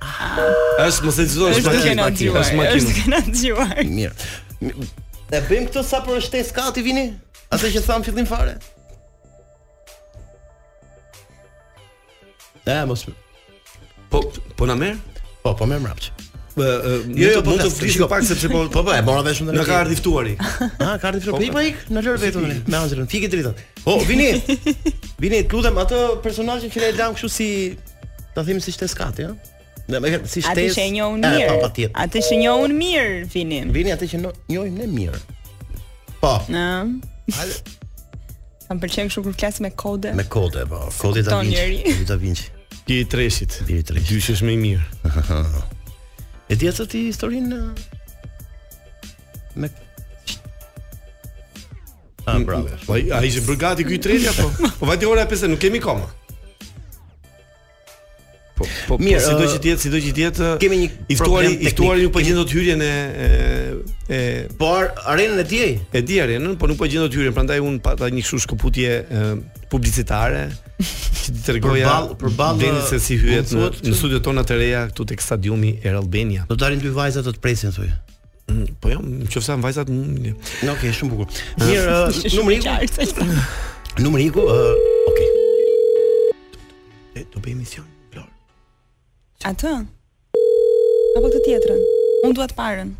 Ah. 0.00 0.40
Është 0.84 1.06
mos 1.06 1.16
e 1.22 1.24
dëgjoj 1.24 1.54
është 1.56 1.62
makina, 1.70 2.04
makina. 2.08 2.42
Është 2.42 2.58
makina. 2.58 3.20
Është 3.22 3.30
kena 3.30 3.86
Mirë. 3.92 4.82
E 5.38 5.40
bëjmë 5.46 5.70
këtë 5.70 5.84
sa 5.88 6.02
për 6.04 6.20
shtesë 6.26 6.56
gati 6.58 6.84
vini? 6.84 7.06
Atë 7.48 7.70
që 7.78 7.82
tham 7.88 8.04
fillim 8.04 8.28
fare. 8.28 8.58
Ja, 12.68 12.82
mos. 12.90 13.06
Po 14.12 14.20
po 14.58 14.68
na 14.68 14.76
merr? 14.76 15.00
Po, 15.40 15.56
po 15.56 15.64
merr 15.64 15.80
mbrapsht 15.86 16.15
jo, 16.64 17.00
jo, 17.14 17.42
mund 17.44 17.60
jo, 17.60 17.66
të 17.68 17.70
flisim 17.74 18.02
po 18.02 18.08
pak 18.08 18.22
sepse 18.24 18.48
po 18.48 18.62
po, 18.72 18.82
po 18.86 18.92
e 18.94 19.00
mora 19.04 19.24
vesh 19.26 19.42
ndonjë. 19.44 19.58
Na 19.58 19.64
ka 19.68 19.80
ardhi 19.82 19.96
ftuari. 19.98 20.36
Ha, 20.80 20.94
ka 21.02 21.10
ardhi 21.10 21.20
ftuari. 21.20 21.50
Po, 21.50 21.58
pa 21.58 21.64
ik, 21.66 21.82
na 21.92 22.00
lër 22.04 22.16
vetëm 22.22 22.46
me 22.46 22.76
Anxhelën. 22.78 23.08
Fikë 23.12 23.28
dritën. 23.32 23.56
Po, 23.84 23.98
vini. 24.10 24.30
Vini, 25.20 25.42
të 25.44 25.58
lutem 25.60 25.80
atë 25.82 26.00
personazhin 26.24 26.72
që 26.72 26.86
e 26.88 26.92
dam 26.96 27.16
kështu 27.16 27.30
si 27.34 27.48
ta 28.34 28.44
them 28.46 28.60
si 28.64 28.72
shtes 28.76 28.96
kat, 28.96 29.20
ja. 29.26 29.30
Ne 29.90 30.00
më 30.00 30.22
si 30.24 30.40
shtes. 30.44 30.50
Atë 30.52 30.68
që 30.78 30.86
e 30.86 30.96
njohun 30.96 31.28
mirë. 31.28 31.90
Atë 31.92 32.24
që 32.24 32.34
e 32.38 32.40
njohun 32.42 32.76
mirë, 32.80 33.20
vini. 33.36 33.60
Vini 33.76 33.92
atë 33.94 34.08
që 34.14 34.24
njohim 34.54 34.80
ne 34.80 34.88
mirë. 34.96 35.20
Po. 36.24 36.34
Na. 36.48 36.86
Sa 38.66 38.74
pëlqen 38.80 39.12
kështu 39.12 39.26
kur 39.28 39.36
flas 39.36 39.60
me 39.64 39.74
kode. 39.76 40.16
Me 40.16 40.24
kode, 40.24 40.64
po. 40.72 40.86
Kodi 41.04 41.26
Da 41.28 41.40
Vinci. 41.44 41.98
Da 42.08 42.16
Vinci. 42.16 42.48
Ti 42.86 43.00
i 43.02 43.08
treshit. 43.10 43.60
Ti 43.66 43.80
i 43.82 43.86
treshit. 43.86 44.08
Dyshesh 44.10 44.44
më 44.46 44.54
i 44.56 44.60
mirë. 44.62 45.74
E 46.46 46.54
di 46.54 46.68
atë 46.70 46.84
ti 46.90 47.00
historinë 47.10 47.56
me 49.58 49.66
Ah, 52.26 52.40
bravo. 52.42 52.70
Po 52.82 52.94
ai 52.98 53.28
është 53.28 53.40
brigadi 53.46 53.84
ky 53.86 53.94
i 53.94 54.00
tretja 54.02 54.32
po. 54.34 54.48
Po 54.80 54.86
vajte 54.88 55.06
ora 55.06 55.22
e 55.22 55.28
pesë, 55.30 55.46
nuk 55.46 55.60
kemi 55.62 55.78
koma. 55.78 56.06
Po 58.56 58.64
po, 58.64 58.66
po 58.88 58.96
mirë, 58.98 59.20
do 59.38 59.46
që 59.52 59.60
ti 59.62 59.74
si 59.78 59.92
do 59.92 60.00
që 60.02 60.10
ti 60.16 60.24
Kemi 60.64 60.78
një 60.80 60.88
i 61.06 61.16
ftuari, 61.20 61.52
i 61.54 61.70
ftuari 61.70 62.02
ju 62.02 62.10
po 62.10 62.22
gjen 62.26 62.38
dot 62.40 62.50
hyrjen 62.50 62.82
e 62.82 62.92
e 64.10 64.18
por 64.58 64.90
arenën 65.06 65.38
e 65.38 65.46
diej. 65.46 65.78
E 65.94 66.02
di 66.02 66.18
arenën, 66.18 66.58
po 66.58 66.66
nuk 66.66 66.82
po 66.82 66.90
gjen 66.90 67.06
dot 67.06 67.14
hyrjen, 67.14 67.34
prandaj 67.36 67.62
un 67.62 67.78
pata 67.78 68.10
një 68.10 68.26
kshush 68.26 68.50
këputje 68.50 68.96
publicitare 69.72 70.42
që 70.78 71.34
të 71.34 71.42
tërgoja 71.46 71.92
për 72.20 72.34
balë 72.38 72.72
se 72.90 72.98
si 73.02 73.16
hyet 73.20 73.50
në, 73.56 73.68
në 73.86 73.94
studio 73.96 74.20
tona 74.24 74.44
të 74.46 74.58
reja 74.60 74.82
këtu 74.90 75.06
të 75.10 75.16
ekstadiumi 75.16 75.72
e 75.82 75.92
Albania 75.94 76.44
do 76.48 76.54
të 76.54 76.60
darin 76.66 76.82
të 76.82 76.92
vajzat 76.94 77.26
të 77.26 77.34
të 77.36 77.42
presin 77.44 77.74
thoj. 77.74 77.88
Mm, 78.52 78.66
po 78.82 78.92
jo, 78.92 79.00
nëse 79.02 79.34
që 79.34 79.56
në 79.56 79.64
vajzat 79.64 79.90
mm, 79.92 80.34
në 80.62 80.70
okej 80.76 80.92
shumë 81.00 81.14
bukur 81.14 81.40
njërë 81.64 81.96
nëmër 82.36 82.60
uh, 82.74 83.00
iku 83.08 83.26
nëmër 84.04 84.24
iku 84.28 84.44
uh, 84.46 84.70
oke 85.10 85.26
e 87.16 87.24
të 87.32 87.42
bëjë 87.46 87.58
mision 87.62 87.92
atë 89.46 89.70
apo 91.20 91.28
të 91.32 91.42
tjetërën 91.48 91.82
unë 92.26 92.34
duhet 92.38 92.54
parën 92.58 92.94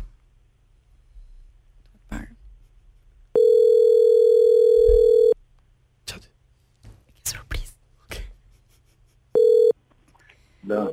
Da. 10.67 10.83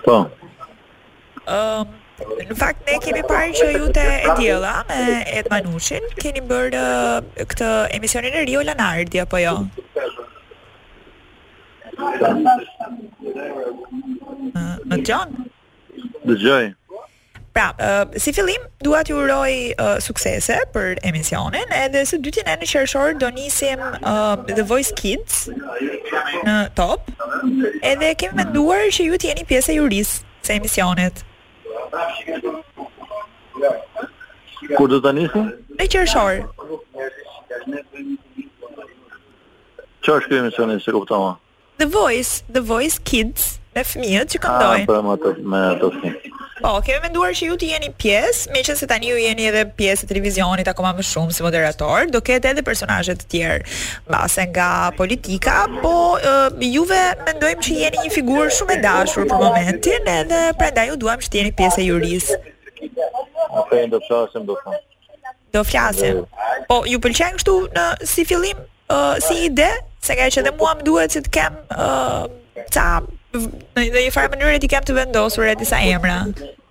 Po. 0.05 1.87
Në 2.43 2.57
fakt, 2.61 2.85
ne 2.89 2.99
kemi 3.05 3.25
parë 3.31 3.49
që 3.57 3.71
ju 3.77 3.89
të 3.97 4.05
e 4.13 4.37
djela 4.39 4.75
me 4.89 5.01
Ed 5.39 5.49
Manushin, 5.53 6.05
keni 6.21 6.41
më 6.45 6.53
bërë 6.53 6.85
këtë 7.53 7.71
emisionin 7.97 8.37
e 8.41 8.45
Rio 8.51 8.61
Lanardi, 8.69 9.25
apo 9.25 9.41
jo? 9.41 9.55
Po. 11.97 12.33
Më 14.85 14.99
të 15.05 15.07
gjonë? 15.09 15.45
Dëgjoj. 16.23 16.75
Pra, 17.51 17.73
uh, 17.81 18.05
si 18.21 18.33
fillim, 18.37 18.61
dua 18.85 18.99
t'ju 19.05 19.17
uroj 19.17 19.53
uh, 19.81 19.95
suksese 20.03 20.59
për 20.75 20.99
emisionin, 21.09 21.71
edhe 21.73 22.03
së 22.05 22.19
dyti 22.21 22.43
e 22.43 22.45
në 22.59 22.67
qershor 22.69 23.15
do 23.17 23.31
nisim 23.33 23.81
uh, 23.81 24.35
The 24.51 24.65
Voice 24.69 24.93
Kids 24.97 25.47
në 26.45 26.57
top, 26.77 27.09
edhe 27.81 28.11
kemi 28.21 28.41
me 28.41 28.45
duar 28.53 28.85
që 28.93 29.07
ju 29.07 29.17
t'jeni 29.23 29.47
pjesë 29.49 29.73
e 29.73 29.77
juris 29.79 30.13
se 30.45 30.59
emisionit. 30.59 31.23
Kur 34.77 34.87
do 34.91 35.01
të 35.01 35.15
njësim? 35.17 35.49
Në 35.79 35.89
qershor. 35.95 36.43
Qa 40.05 40.19
është 40.19 40.29
kërë 40.29 40.41
emisionin, 40.45 40.79
se 40.83 40.93
kuptama? 40.93 41.33
The 41.81 41.89
Voice, 41.93 42.43
The 42.53 42.59
Voice 42.61 43.01
Kids 43.05 43.55
e 43.81 43.85
fëmijët 43.85 44.31
që 44.33 44.39
ah, 44.39 44.43
këndojnë. 44.45 44.83
Ah, 44.83 44.87
po 44.89 44.97
me 45.03 45.61
ato 45.71 45.91
me 46.01 46.13
Po, 46.57 46.73
menduar 47.03 47.35
që 47.37 47.47
ju 47.51 47.55
të 47.61 47.67
jeni 47.69 47.89
pjesë, 48.01 48.63
se 48.79 48.87
tani 48.89 49.11
ju 49.11 49.17
jeni 49.21 49.45
edhe 49.51 49.61
pjesë 49.77 50.07
e 50.07 50.07
televizionit 50.09 50.67
akoma 50.69 50.89
më 50.97 51.05
shumë 51.05 51.35
si 51.35 51.43
moderator, 51.45 52.07
do 52.09 52.17
ketë 52.21 52.49
edhe 52.53 52.63
personazhe 52.65 53.13
të 53.13 53.25
tjerë, 53.33 53.73
base 54.09 54.45
nga 54.49 54.89
politika, 54.97 55.67
po 55.83 55.93
uh, 56.17 56.47
juve 56.59 57.03
mendojmë 57.27 57.61
që 57.61 57.75
jeni 57.83 57.97
një 58.07 58.11
figurë 58.15 58.49
shumë 58.57 58.73
e 58.73 58.79
dashur 58.87 59.29
për 59.29 59.37
momentin, 59.43 60.09
edhe 60.15 60.39
prandaj 60.57 60.87
ju 60.89 60.97
duam 61.03 61.21
që 61.21 61.29
të 61.29 61.39
jeni 61.43 61.51
pjesë 61.59 61.83
e 61.83 61.85
juris. 61.91 62.31
Ok, 63.53 63.71
do 63.93 64.01
flasim 64.07 64.49
do 64.49 64.57
fun. 64.63 64.81
Do 65.53 65.61
flasim. 65.67 66.23
Po, 66.67 66.81
ju 66.89 66.97
pëlqenë 67.05 67.37
kështu 67.37 67.55
në 67.77 67.85
si 68.15 68.25
fillim, 68.25 68.65
uh, 68.97 69.13
si 69.21 69.43
ide, 69.51 69.69
se 70.01 70.17
nga 70.17 70.25
që 70.33 70.41
edhe 70.41 70.57
mua 70.57 70.73
më 70.81 70.89
duhet 70.89 71.13
që 71.13 71.21
të 71.27 71.35
kem 71.37 71.61
uh, 71.77 72.25
në 73.41 73.83
një 73.93 74.13
farë 74.15 74.31
mënyrë 74.33 74.61
ti 74.63 74.69
kam 74.71 74.85
të 74.87 74.95
vendosur 74.97 75.47
atë 75.49 75.61
disa 75.63 75.79
emra. 75.91 76.19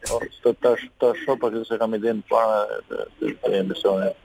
Po 0.06 0.20
tash 0.64 0.86
tash 1.02 1.24
po 1.26 1.50
që 1.54 1.64
se 1.68 1.78
kam 1.80 1.94
idenë 1.98 2.24
para 2.30 2.80
të 2.90 3.52
emisionit. 3.60 4.16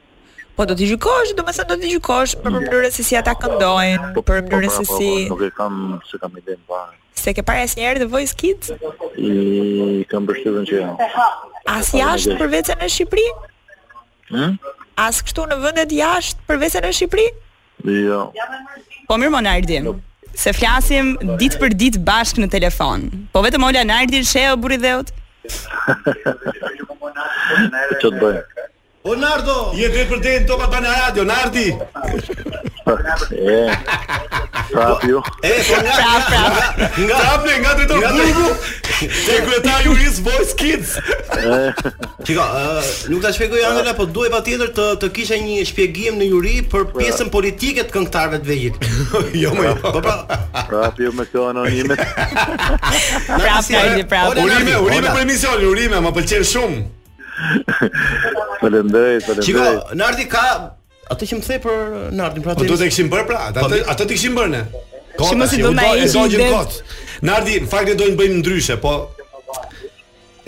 Po 0.58 0.66
do 0.68 0.76
të 0.78 0.90
gjykosh, 0.92 1.32
domethënë 1.38 1.70
do 1.72 1.78
të 1.82 1.92
gjykosh 1.96 2.36
për 2.44 2.56
mënyrën 2.58 2.94
se 2.96 3.06
si 3.08 3.18
ata 3.18 3.34
këndojnë, 3.44 4.10
për 4.28 4.42
mënyrën 4.50 4.74
se 4.78 4.86
si 4.90 5.12
nuk 5.32 5.44
e 5.48 5.52
kam 5.58 5.78
se 6.10 6.20
kam 6.22 6.36
idenë 6.42 6.66
para. 6.70 6.92
Se 7.22 7.34
ke 7.38 7.44
parë 7.46 7.68
asnjëherë 7.68 8.02
The 8.06 8.10
Voice 8.12 8.36
Kids? 8.38 8.72
I 9.18 10.04
kam 10.12 10.28
përshtyrën 10.30 10.68
që 10.70 10.80
janë. 10.84 11.10
As 11.70 11.92
jashtë 11.96 12.38
për 12.40 12.52
vetën 12.56 12.80
në 12.82 12.90
Shqipëri? 12.96 13.26
Hm? 14.32 14.56
As 15.02 15.22
këtu 15.26 15.46
në 15.52 15.60
vendet 15.64 15.94
jashtë 15.94 16.46
për 16.48 16.62
vetën 16.64 16.86
në 16.88 16.92
Shqipëri? 16.98 17.28
Jo. 18.08 18.22
Po 19.10 19.20
mirë 19.22 19.36
më 19.38 19.44
në 19.48 19.56
ardhim 19.60 19.90
se 20.38 20.54
flasim 20.56 21.13
ditë 21.39 21.60
për 21.62 21.76
ditë 21.82 22.02
bashkë 22.08 22.44
në 22.46 22.50
telefon. 22.56 23.08
Po 23.34 23.44
vetëm 23.46 23.65
Ola 23.67 23.84
Nardi 23.88 24.24
sheh 24.28 24.54
burri 24.60 24.78
dheut. 24.84 25.12
Ço 28.00 28.10
të 28.10 28.17
bëj? 28.22 28.36
Bonardo, 29.02 29.56
je 29.74 29.88
drejt 29.89 30.12
për 30.12 30.20
drejt 30.22 30.44
në 30.46 30.50
topa 30.52 30.70
tani 30.72 30.91
radio, 30.94 31.26
Nardi. 31.26 31.67
E. 33.32 34.72
Prap 34.72 35.04
ju. 35.04 35.22
E, 35.44 35.52
po 35.70 35.76
nga 35.82 35.96
prap. 36.26 36.54
Nga 36.98 37.15
prap, 37.22 37.46
nga 37.62 37.72
drejtor 37.78 37.98
Burgu. 38.02 38.48
Sekretari 39.26 39.89
i 39.91 39.96
Ris 39.96 40.17
Voice 40.26 40.54
Kids. 40.58 40.89
Çiko, 42.26 42.41
uh, 42.41 42.82
nuk 43.12 43.22
ta 43.22 43.32
shpjegoj 43.34 43.62
Angela, 43.67 43.94
po 43.94 44.06
duhet 44.10 44.34
patjetër 44.34 44.74
të 44.78 44.88
të 45.02 45.12
kisha 45.17 45.38
një 45.44 45.60
shpjegim 45.70 46.17
në 46.22 46.30
juri 46.32 46.56
për 46.72 46.88
pjesën 46.96 47.30
politike 47.34 47.86
të 47.86 47.96
këngëtarëve 47.96 48.41
të 48.46 48.50
vegjël. 48.50 48.76
jo 49.44 49.54
më. 49.58 49.67
Jo. 49.70 49.76
Po 49.86 50.02
pra. 50.06 50.17
Prap 50.72 50.98
ju 51.00 51.13
me 51.17 51.26
këto 51.30 51.46
anonime. 51.54 52.00
prap, 52.02 53.62
pra, 53.62 53.86
prap. 54.10 54.41
Urime, 54.41 54.76
urime 54.88 55.08
për 55.15 55.24
emisionin, 55.28 55.70
urime, 55.70 56.02
më 56.08 56.13
pëlqen 56.17 56.48
shumë. 56.56 56.84
Faleminderit, 58.60 59.26
faleminderit. 59.26 59.46
Çiko, 59.46 59.67
Nardi 59.98 60.30
ka 60.32 60.46
Atë 61.12 61.28
që 61.30 61.38
më 61.41 61.47
the 61.47 61.58
për 61.65 61.80
Nardin, 62.15 62.43
pra 62.45 62.54
atë. 62.56 62.63
Po 62.63 62.69
do 62.71 62.80
të 62.82 62.89
kishim 62.91 63.10
bërë 63.12 63.28
pra, 63.32 63.39
atë 63.52 63.63
po, 63.63 63.80
atë 63.95 64.06
të 64.06 64.13
kishim 64.15 64.38
bërë 64.38 64.52
ne. 64.56 64.62
si 65.15 65.32
Shemë 65.32 65.47
do 65.65 65.71
na 65.76 65.88
i 65.95 66.06
dhe... 66.08 66.52
kot. 66.52 66.84
Nardi, 67.28 67.58
në 67.65 67.71
fakt 67.71 68.06
bëjmë 68.21 68.39
ndryshe, 68.39 68.78
po 68.84 68.95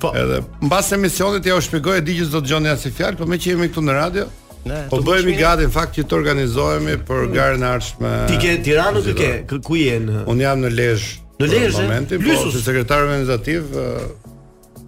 Po. 0.00 0.14
Edhe 0.16 0.38
mbas 0.64 0.88
emisionit 0.96 1.44
ja 1.46 1.58
u 1.58 1.60
shpjegoj 1.62 1.98
e 2.00 2.04
gjithë 2.06 2.30
çdo 2.32 2.40
të 2.46 2.50
gjoni 2.54 2.72
asnjë 2.72 2.94
fjalë, 2.96 3.20
po 3.20 3.28
me 3.28 3.36
që 3.36 3.52
jemi 3.52 3.68
këtu 3.68 3.84
në 3.84 3.98
radio. 3.98 4.24
Ne, 4.64 4.78
po 4.88 5.02
bëhemi 5.04 5.36
gati 5.36 5.68
në 5.68 5.74
fakt 5.76 5.98
që 5.98 6.06
të 6.08 6.16
organizohemi 6.22 6.96
për 7.04 7.20
mm. 7.28 7.34
garën 7.36 7.66
e 7.68 7.70
ardhshme. 7.74 8.14
Ti 8.32 8.38
ke 8.40 8.54
Tiranën 8.64 9.04
ti 9.10 9.14
ke? 9.20 9.30
Ku 9.68 9.76
je 9.82 9.98
në? 10.06 10.22
Un 10.32 10.40
jam 10.46 10.64
në 10.64 10.72
Lezhë. 10.80 11.24
Në 11.44 11.50
Lezhë. 11.50 11.72
Në 11.76 11.84
eh? 11.84 11.88
momentin 11.92 12.24
po, 12.24 12.40
si 12.56 12.64
sekretar 12.64 13.04
organizativ 13.04 13.68
eh, 13.76 14.04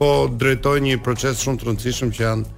po 0.01 0.13
drejtoj 0.41 0.79
një 0.89 0.97
proces 1.05 1.45
shumë 1.45 1.61
të 1.61 1.69
rëndësishëm 1.75 2.15
që 2.17 2.25
janë 2.31 2.55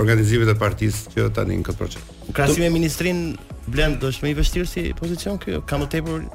organizimit 0.00 0.48
të 0.50 0.54
partisë 0.60 1.12
që 1.14 1.26
tani 1.36 1.58
në 1.60 1.66
këtë 1.68 1.80
proces. 1.80 2.08
Krasim 2.34 2.64
me 2.64 2.70
ministrin 2.74 3.22
Blend 3.66 3.98
do 4.02 4.10
të 4.12 4.22
më 4.24 4.30
i 4.30 4.34
vështirë 4.40 4.68
si 4.70 4.84
pozicion 4.98 5.40
këtu. 5.42 5.62
Ka 5.68 5.78
më 5.80 5.88
tepër 5.96 6.26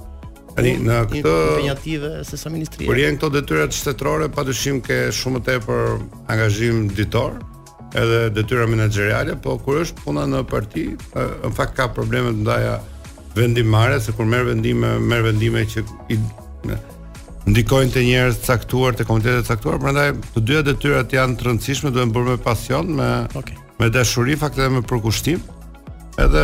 tani 0.58 0.74
në 0.84 0.98
këtë 1.14 1.36
iniciative 1.62 2.12
se 2.28 2.40
sa 2.42 2.52
ministri. 2.54 2.90
Por 2.90 3.00
janë 3.00 3.20
këto 3.22 3.32
detyra 3.38 3.68
shtetërore 3.72 4.30
padyshim 4.36 4.82
ke 4.86 5.02
shumë 5.16 5.40
më 5.40 5.44
tepër 5.48 5.92
angazhim 6.36 6.86
ditor 6.96 7.40
edhe 7.98 8.30
detyra 8.32 8.68
menaxheriale, 8.72 9.36
po 9.44 9.58
kur 9.60 9.82
është 9.84 10.06
puna 10.06 10.24
në 10.32 10.46
parti, 10.48 10.86
në 11.16 11.52
fakt 11.58 11.74
ka 11.76 11.90
probleme 11.92 12.32
ndaja 12.42 12.78
vendimare, 13.36 13.98
se 14.00 14.14
kur 14.16 14.28
merr 14.32 14.48
vendime, 14.48 14.94
merr 15.12 15.26
vendime 15.28 15.66
që 15.68 15.84
i 16.16 16.20
ndikojnë 17.50 17.94
të 17.96 18.02
njerëz 18.06 18.36
të 18.42 18.46
caktuar, 18.54 18.98
të 18.98 19.06
komitetet 19.10 19.42
të 19.46 19.50
caktuar, 19.56 19.80
prandaj 19.82 20.12
të 20.36 20.44
dyja 20.48 20.62
detyrat 20.68 21.14
janë 21.16 21.38
të 21.40 21.48
rëndësishme, 21.48 21.92
duhen 21.96 22.12
bërë 22.14 22.36
me 22.36 22.38
pasion, 22.44 22.92
me 22.98 23.08
okay. 23.38 23.58
me 23.80 23.90
dashuri, 23.90 24.36
fakt 24.38 24.60
edhe 24.62 24.70
me 24.76 24.84
përkushtim, 24.86 25.42
edhe 26.22 26.44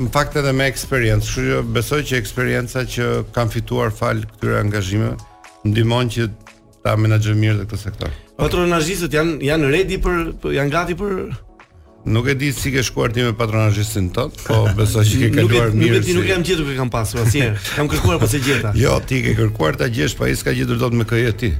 në 0.00 0.08
fakt 0.14 0.38
edhe 0.40 0.54
me 0.56 0.68
eksperiencë. 0.72 1.28
Kështu 1.28 1.46
që 1.50 1.62
besoj 1.76 2.00
që 2.08 2.20
eksperjenca 2.22 2.84
që 2.94 3.10
kam 3.36 3.52
fituar 3.52 3.92
fal 3.94 4.22
këtyre 4.30 4.62
angazhimeve 4.62 5.16
ndihmon 5.68 6.08
që 6.10 6.28
ta 6.82 6.96
menaxhoj 6.98 7.36
mirë 7.38 7.62
këtë 7.68 7.78
sektor. 7.82 8.12
Patronazhistët 8.40 9.12
janë 9.14 9.36
janë 9.50 9.68
ready 9.70 9.98
për 10.02 10.52
janë 10.56 10.72
gati 10.72 10.96
për 10.98 11.12
Nuk 12.04 12.26
e 12.28 12.34
di 12.34 12.50
si 12.52 12.70
ke 12.72 12.82
shkuar 12.82 13.10
ti 13.14 13.20
me 13.22 13.32
patronazhistin 13.32 14.10
tot, 14.12 14.32
po 14.42 14.66
besoj 14.76 15.06
se 15.06 15.18
ke 15.22 15.28
kaluar 15.34 15.70
mirë. 15.70 15.92
Nuk 15.92 15.96
e 15.96 16.00
di, 16.02 16.14
nuk 16.18 16.26
jam 16.26 16.42
gjetur 16.42 16.64
që 16.66 16.76
kam 16.80 16.90
pasur 16.90 17.20
asnjë. 17.22 17.52
Kam 17.76 17.88
kërkuar 17.90 18.18
po 18.18 18.26
se 18.30 18.38
gjeta. 18.42 18.72
Jo, 18.78 18.96
ti 19.06 19.20
ke 19.22 19.34
kërkuar 19.38 19.76
ta 19.78 19.84
gjesh, 19.86 20.16
po 20.18 20.24
ai 20.26 20.34
s'ka 20.36 20.52
gjetur 20.56 20.78
dot 20.82 20.92
me 20.98 21.04
këje 21.06 21.32
ti. 21.38 21.50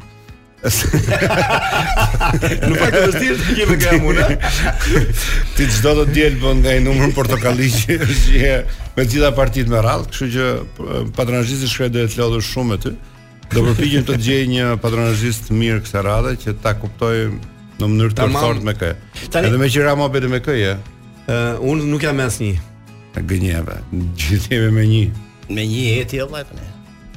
Nuk 2.63 2.77
fakë 2.79 2.79
të 2.79 2.79
vështirë 2.79 3.39
të 3.39 3.43
kemë 3.83 4.03
nga 4.15 4.27
Ti 4.29 4.35
të 4.93 5.01
Ti 5.57 5.63
çdo 5.75 5.91
të 5.99 6.05
diel 6.15 6.35
Bën 6.39 6.59
nga 6.63 6.73
i 6.79 6.81
numër 6.85 7.11
portokalli 7.17 7.67
që 7.67 7.93
është 8.07 8.31
je 8.39 8.53
me 8.97 9.03
gjitha 9.09 9.31
partitë 9.39 9.71
me 9.73 9.79
radhë, 9.83 10.07
kështu 10.13 10.27
që 10.35 10.45
patronazhisti 11.19 11.69
shkret 11.73 11.93
do 11.95 11.99
të 12.07 12.19
lodhur 12.23 12.45
shumë 12.51 12.69
me 12.71 12.77
ty. 12.85 12.91
Do 13.55 13.61
përpiqem 13.69 14.03
të 14.07 14.15
gjej 14.23 14.45
një 14.53 14.67
patronazhist 14.83 15.45
mirë 15.55 15.83
kësaj 15.87 16.03
radhe 16.07 16.33
që 16.47 16.51
ta 16.63 16.71
kuptoj 16.79 17.17
në 17.81 17.89
mënyrë 17.89 18.19
të 18.19 18.27
fortë 18.37 18.67
me 18.67 18.75
kë. 18.77 18.91
Tani... 19.33 19.49
Edhe 19.49 19.61
me 19.63 19.71
qira 19.73 19.95
më 19.99 20.09
bëri 20.15 20.33
me 20.33 20.41
kë, 20.45 20.57
ja. 20.61 20.75
Uh, 21.23 21.63
unë 21.73 21.89
nuk 21.93 22.05
jam 22.05 22.19
me 22.19 22.27
asnjë. 22.29 22.59
Gënjeve. 23.17 23.81
Gjithëve 24.19 24.69
me 24.75 24.85
një. 24.89 25.09
Me 25.53 25.67
një 25.69 25.89
jetë 25.89 26.21
edhe 26.21 26.29
vllajt 26.33 26.53
tani. 26.53 26.71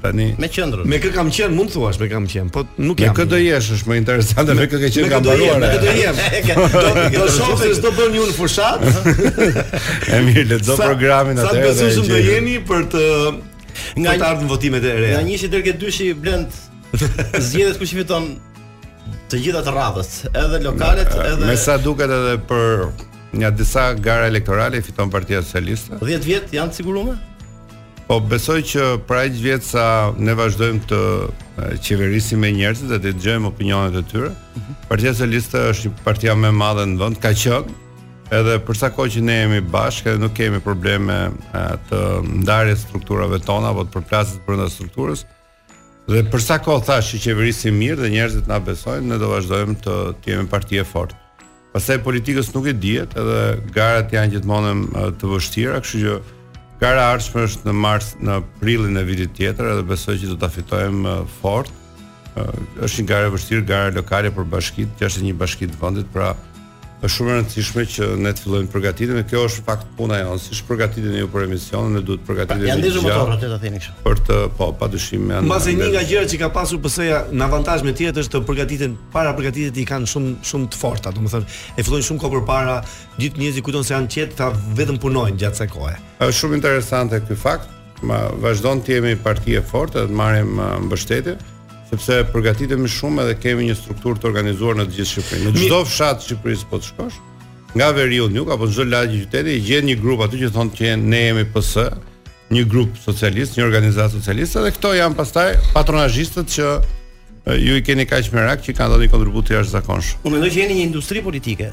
Tani. 0.05 0.25
Me 0.41 0.47
qendrën. 0.55 0.85
Me 0.89 0.97
kë 1.01 1.09
kam 1.15 1.29
qenë, 1.33 1.53
mund 1.55 1.71
thuash 1.73 1.97
me 2.01 2.05
kam 2.11 2.27
qenë, 2.29 2.51
po 2.53 2.61
nuk 2.77 2.99
jam. 3.01 3.13
Me 3.15 3.21
kë 3.23 3.27
do 3.31 3.39
jesh 3.41 3.71
është 3.79 3.89
më 3.91 3.97
interesante 4.03 4.55
me 4.59 4.67
kë 4.69 4.81
ke 4.83 4.89
qenë 4.95 5.11
ka 5.11 5.21
mbaruar. 5.23 5.59
Me 5.63 5.71
kë 5.73 5.83
do 5.83 5.95
jem. 5.97 6.21
Do 6.75 7.01
do 7.15 7.27
shohë 7.35 7.69
se 7.69 7.81
do 7.81 7.91
bën 7.95 8.13
një 8.15 8.27
fushat. 8.37 8.85
e 10.13 10.21
mirë, 10.27 10.45
lexo 10.55 10.75
programin 10.79 11.39
atëherë. 11.41 11.71
Sa 11.73 11.89
besoj 11.89 12.03
se 12.03 12.09
do 12.11 12.21
jeni 12.21 12.57
për 12.67 12.85
të 12.93 13.05
nga 14.03 14.13
të 14.17 14.27
ardhmë 14.33 14.49
votimet 14.51 14.85
e 14.89 14.93
reja. 15.01 15.23
Nga 15.23 15.39
1 15.39 15.53
deri 15.55 15.71
te 15.71 15.79
2 15.81 16.11
blend 16.19 16.59
zgjedhet 16.99 17.79
kush 17.81 17.95
fiton 17.97 18.35
të 19.29 19.39
gjitha 19.41 19.61
të 19.65 19.71
radhës, 19.73 20.09
edhe 20.37 20.59
lokalet, 20.65 21.13
edhe 21.25 21.45
Me 21.49 21.55
sa 21.57 21.77
duket 21.81 22.11
edhe 22.13 22.35
për 22.47 22.89
nga 23.39 23.49
disa 23.51 23.87
gara 23.97 24.27
elektorale 24.29 24.81
fiton 24.85 25.09
Partia 25.11 25.41
Socialiste. 25.43 25.97
10 26.01 26.23
vjet 26.27 26.53
janë 26.53 26.71
të 26.73 26.79
sigurume? 26.81 27.15
Po 28.05 28.19
besoj 28.21 28.59
që 28.69 28.89
për 29.09 29.19
aq 29.23 29.37
vjet 29.41 29.63
sa 29.65 29.85
ne 30.21 30.35
vazhdojmë 30.37 30.83
të 30.91 30.99
qeverisim 31.87 32.43
me 32.45 32.51
njerëz 32.53 32.83
dhe 32.91 32.99
të 33.01 33.15
dëgjojmë 33.15 33.49
opinionet 33.49 33.97
e 33.97 34.03
tyre, 34.11 34.29
mhm. 34.59 34.77
Partia 34.91 35.13
Socialiste 35.15 35.63
është 35.71 35.89
një 35.89 35.95
parti 36.05 36.29
më 36.43 36.51
e 36.51 36.55
madhe 36.59 36.85
në 36.93 37.01
vend, 37.01 37.19
ka 37.25 37.33
qenë 37.33 37.81
edhe 38.39 38.59
për 38.67 38.77
sa 38.83 38.91
kohë 38.93 39.11
që 39.17 39.21
ne 39.25 39.39
jemi 39.41 39.63
bashkë 39.73 40.13
dhe 40.15 40.21
nuk 40.21 40.33
kemi 40.37 40.59
probleme 40.65 41.17
të 41.89 41.99
ndarjes 42.45 42.85
strukturave 42.87 43.37
tona 43.45 43.73
apo 43.73 43.85
të 43.87 43.93
përplasjes 43.97 44.39
brenda 44.47 44.65
strukturës, 44.73 45.25
Dhe 46.05 46.21
për 46.29 46.41
sa 46.45 46.59
kohë 46.61 46.85
thash 46.85 47.15
që 47.15 47.19
qeverisë 47.23 47.71
mirë 47.73 48.03
dhe 48.03 48.09
njerëzit 48.13 48.49
na 48.49 48.59
besojnë, 48.61 49.07
ne 49.09 49.17
do 49.21 49.29
vazhdojmë 49.31 49.77
të 49.81 49.93
të 50.25 50.31
jemi 50.35 50.49
parti 50.51 50.77
e 50.77 50.83
fortë. 50.85 51.17
Pastaj 51.73 51.97
politikës 52.05 52.51
nuk 52.53 52.67
e 52.69 52.73
dihet, 52.77 53.15
edhe 53.17 53.39
garat 53.73 54.13
janë 54.13 54.35
gjithmonë 54.35 55.07
të 55.19 55.29
vështira, 55.31 55.79
kështu 55.81 56.03
që 56.03 56.13
gara 56.83 57.07
ardhshme 57.15 57.47
është 57.49 57.67
në 57.67 57.73
mars, 57.87 58.11
në 58.21 58.37
prillin 58.61 59.01
e 59.01 59.05
vitit 59.09 59.33
tjetër, 59.39 59.71
edhe 59.73 59.87
besoj 59.89 60.15
që 60.21 60.29
do 60.29 60.37
ta 60.45 60.51
fitojmë 60.53 61.15
fort. 61.39 61.73
Është 62.85 62.95
një 63.01 63.09
gara 63.09 63.31
e 63.31 63.33
vështirë, 63.37 63.65
gara 63.73 63.95
lokale 63.97 64.31
për 64.37 64.47
bashkitë, 64.55 64.99
që 65.01 65.09
është 65.09 65.25
një 65.25 65.37
bashkitë 65.41 65.81
vendit, 65.81 66.11
pra 66.13 66.35
është 67.05 67.15
shumë 67.15 67.31
e 67.31 67.35
rëndësishme 67.37 67.83
që 67.93 68.07
ne 68.25 68.31
të 68.33 68.43
fillojmë 68.43 68.71
përgatitjen. 68.73 69.19
Kjo 69.29 69.41
është 69.47 69.61
në 69.61 69.65
fakt 69.67 69.87
puna 69.97 70.19
jonë. 70.21 70.41
Si 70.41 70.57
është 70.57 71.03
ju 71.19 71.29
për 71.33 71.45
emisionin, 71.45 71.97
ne 71.97 72.03
duhet 72.05 72.23
të 72.23 72.29
përgatitemi. 72.29 72.65
Pra, 72.65 72.71
ja 72.71 72.75
ndezëm 72.79 73.05
motorrat 73.05 73.31
vetë 73.35 73.51
ta 73.53 73.59
themi 73.63 73.81
kështu. 73.81 73.95
Për 74.05 74.21
të, 74.29 74.39
po, 74.57 74.67
padyshim 74.81 75.25
me 75.29 75.37
anë. 75.37 75.49
Mbas 75.49 75.69
një 75.69 75.89
nga 75.93 76.03
gjërat 76.11 76.33
që 76.33 76.41
ka 76.43 76.49
pasur 76.55 76.81
PS-ja 76.85 77.19
në 77.31 77.47
avantazh 77.49 77.85
me 77.85 77.93
tjetër 77.93 78.25
është 78.25 78.35
të 78.35 78.43
përgatiten 78.49 78.97
para 79.13 79.33
përgatitjes 79.37 79.79
i 79.79 79.87
kanë 79.91 80.11
shumë 80.13 80.35
shumë 80.51 80.69
të 80.73 80.81
forta, 80.81 81.13
domethënë, 81.15 81.49
e 81.75 81.85
fillojnë 81.85 82.07
shumë 82.09 82.23
kohë 82.23 82.39
përpara, 82.39 82.77
gjithë 83.21 83.43
njerëzit 83.43 83.65
kujton 83.65 83.85
se 83.85 83.95
janë 83.95 84.13
qetë, 84.15 84.39
ta 84.39 84.49
vetëm 84.79 84.99
punojnë 85.03 85.39
gjatë 85.43 85.65
kësaj 85.65 85.73
kohe. 85.75 85.97
Është 86.25 86.39
shumë 86.41 86.59
interesante 86.61 87.21
ky 87.27 87.37
fakt, 87.45 87.69
ma 88.05 88.25
vazhdon 88.43 88.81
të 88.85 88.97
jemi 88.97 89.15
parti 89.23 89.57
e 89.59 89.63
fortë, 89.65 90.07
të 90.09 90.15
marrim 90.21 90.57
mbështetje 90.87 91.37
sepse 91.99 92.29
përgatitemi 92.33 92.89
shumë 92.89 93.23
edhe 93.25 93.35
kemi 93.41 93.67
një 93.69 93.75
strukturë 93.79 94.21
të 94.21 94.29
organizuar 94.29 94.77
në 94.79 94.85
të 94.89 94.95
gjithë 94.97 95.11
Shqipërinë. 95.11 95.51
Në 95.55 95.63
çdo 95.65 95.79
fshat 95.87 96.21
të 96.21 96.27
Shqipërisë 96.29 96.67
po 96.71 96.79
të 96.81 96.89
shkosh, 96.89 97.17
nga 97.77 97.89
veriu 97.97 98.27
nuk 98.31 98.51
apo 98.55 98.67
çdo 98.71 98.85
lagje 98.89 99.21
qyteti 99.23 99.55
i 99.57 99.63
gjen 99.67 99.87
një 99.89 99.95
grup 100.01 100.23
aty 100.25 100.41
që 100.43 100.51
thonë 100.55 100.75
që 100.79 100.93
ne 101.01 101.21
jemi 101.27 101.45
PS, 101.53 101.77
një 102.55 102.65
grup 102.71 102.99
socialist, 103.01 103.57
një 103.57 103.65
organizatë 103.67 104.19
socialistë, 104.19 104.65
dhe 104.67 104.73
këto 104.77 104.93
janë 104.99 105.17
pastaj 105.19 105.47
patronazhistët 105.75 106.55
që 106.57 106.75
ju 107.65 107.79
i 107.79 107.83
keni 107.85 108.05
kaq 108.09 108.31
me 108.35 108.45
rak 108.45 108.63
që 108.67 108.75
kanë 108.77 108.95
dhënë 108.95 109.11
kontribut 109.13 109.49
të 109.49 109.59
jashtëzakonshëm. 109.59 110.23
Po 110.25 110.33
mendoj 110.33 110.53
që 110.55 110.63
jeni 110.65 110.79
një 110.81 110.87
industri 110.91 111.25
politike 111.25 111.71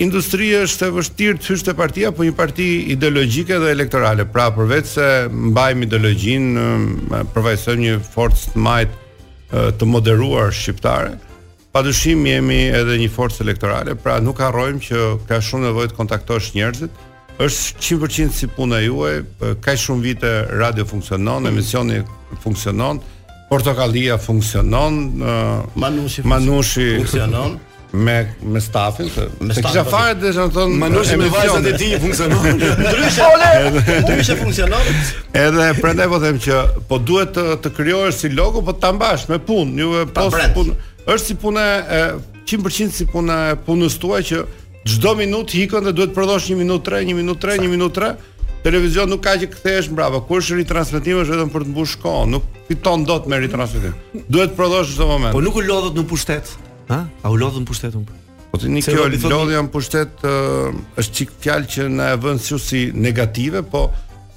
industria 0.00 0.62
është 0.66 0.88
e 0.88 0.94
vështirë 0.94 1.40
të 1.42 1.52
hyjë 1.52 1.66
te 1.68 1.74
partia, 1.78 2.10
po 2.10 2.24
një 2.26 2.34
parti 2.34 2.64
ideologjike 2.94 3.58
dhe 3.62 3.70
elektorale. 3.76 4.24
Pra, 4.26 4.48
përveç 4.54 4.88
se 4.96 5.06
mbajmë 5.30 5.86
ideologjinë, 5.88 6.66
përvajsojmë 7.34 7.84
një 7.84 7.98
forcë 8.14 8.52
të 8.54 8.62
majtë 8.66 9.72
të 9.78 9.86
moderuar 9.86 10.50
shqiptare, 10.54 11.14
pa 11.70 11.82
dushim 11.86 12.24
jemi 12.26 12.62
edhe 12.74 12.96
një 12.98 13.10
forcë 13.14 13.44
elektorale, 13.44 13.94
pra 13.94 14.16
nuk 14.22 14.40
arrojmë 14.48 14.82
që 14.88 15.04
ka 15.28 15.38
shumë 15.42 15.68
nevojë 15.68 15.92
të 15.92 15.98
kontaktosh 15.98 16.54
njerëzit, 16.58 17.02
është 17.34 17.82
100% 17.92 18.34
si 18.34 18.46
puna 18.54 18.80
juaj, 18.82 19.20
ka 19.62 19.76
shumë 19.78 20.02
vite 20.08 20.32
radio 20.58 20.86
funksionon, 20.90 21.46
mhm. 21.46 21.52
emisioni 21.52 22.00
funksionon, 22.42 22.98
portokalia 23.50 24.18
funksionon, 24.18 25.00
manushi, 25.84 26.24
manushi 26.26 26.88
funksionon, 26.98 27.54
me 27.94 28.32
me 28.42 28.60
stafin 28.60 29.06
me 29.40 29.54
stafin 29.54 29.66
kisha 29.68 29.84
po 29.84 29.90
fare 29.90 30.14
të 30.18 30.32
thon 30.36 30.50
thon 30.56 30.72
manushi 30.78 31.16
me 31.20 31.28
vajzën 31.30 31.66
e 31.70 31.74
tij 31.78 31.94
funksionon 32.02 32.58
ndryshe 32.80 33.26
ole 33.26 33.50
po, 33.60 33.98
ndryshe 34.06 34.36
po 34.38 34.42
funksionon 34.42 34.90
edhe 35.44 35.68
prandaj 35.80 36.10
po 36.10 36.18
them 36.24 36.38
që 36.46 36.58
po 36.90 36.98
duhet 36.98 37.32
të 37.36 37.44
të 37.64 37.72
krijohesh 37.76 38.18
si 38.24 38.32
logo 38.34 38.62
po 38.66 38.72
ta 38.84 38.90
mbash 38.96 39.28
me 39.30 39.38
punë 39.50 39.80
ju 39.86 40.04
po 40.16 40.26
punë 40.58 40.74
është 41.06 41.26
si 41.30 41.38
puna 41.46 41.66
e 42.00 42.02
100% 42.50 42.92
si 42.98 43.06
puna 43.08 43.38
e 43.52 43.58
punës 43.68 43.96
tuaj 44.02 44.22
që 44.32 44.42
çdo 44.90 45.14
minutë 45.22 45.60
hikon 45.62 45.86
dhe 45.86 45.94
duhet 45.96 46.14
prodhosh 46.18 46.50
1 46.52 46.58
minutë 46.64 46.90
3 46.90 47.04
1 47.14 47.20
minutë 47.22 47.46
3 47.48 47.66
1 47.70 47.76
minutë 47.78 48.00
3 48.06 48.30
Televizion 48.64 49.10
nuk 49.12 49.20
ka 49.20 49.34
që 49.36 49.50
kthehesh 49.52 49.90
mbrapa. 49.92 50.22
Kur 50.24 50.40
është 50.40 50.56
ritransmetimi 50.62 51.20
është 51.20 51.34
vetëm 51.34 51.50
për 51.52 51.66
të 51.66 51.72
mbush 51.74 51.98
kohën, 52.00 52.30
nuk 52.32 52.46
fiton 52.70 53.02
dot 53.04 53.26
me 53.28 53.36
ritransmetim. 53.42 53.92
Duhet 54.32 54.54
prodhosh 54.56 54.94
çdo 54.96 55.04
moment. 55.10 55.36
Po 55.36 55.42
nuk 55.44 55.58
u 55.60 55.66
lodhët 55.68 55.98
në 56.00 56.04
pushtet. 56.08 56.48
Ha? 56.88 57.06
A 57.22 57.30
u 57.30 57.34
lodhën 57.36 57.64
pushtetun? 57.64 58.04
Po 58.52 58.58
ti 58.60 58.68
nikë 58.70 58.92
u 58.94 59.30
lodhja 59.32 59.62
në 59.64 59.70
pushtet 59.72 60.20
uh, 60.24 60.74
është 61.00 61.16
çik 61.16 61.32
fjalë 61.42 61.70
që 61.76 61.86
na 61.90 62.10
e 62.14 62.18
vënë 62.22 62.44
sjus 62.44 62.68
si 62.70 62.82
negative, 62.94 63.64
po 63.66 63.88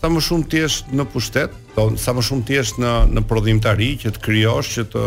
sa 0.02 0.10
më 0.14 0.22
shumë 0.24 0.48
ti 0.50 0.60
jesh 0.64 0.78
në 0.94 1.06
pushtet, 1.14 1.54
do 1.76 1.76
po 1.76 1.88
sa 2.02 2.14
më 2.18 2.24
shumë 2.30 2.46
ti 2.48 2.58
jesh 2.58 2.76
në 2.82 2.94
në 3.14 3.24
prodhimtari 3.30 3.92
që 4.04 4.16
të 4.16 4.24
krijosh, 4.26 4.74
që 4.78 4.86
të 4.94 5.04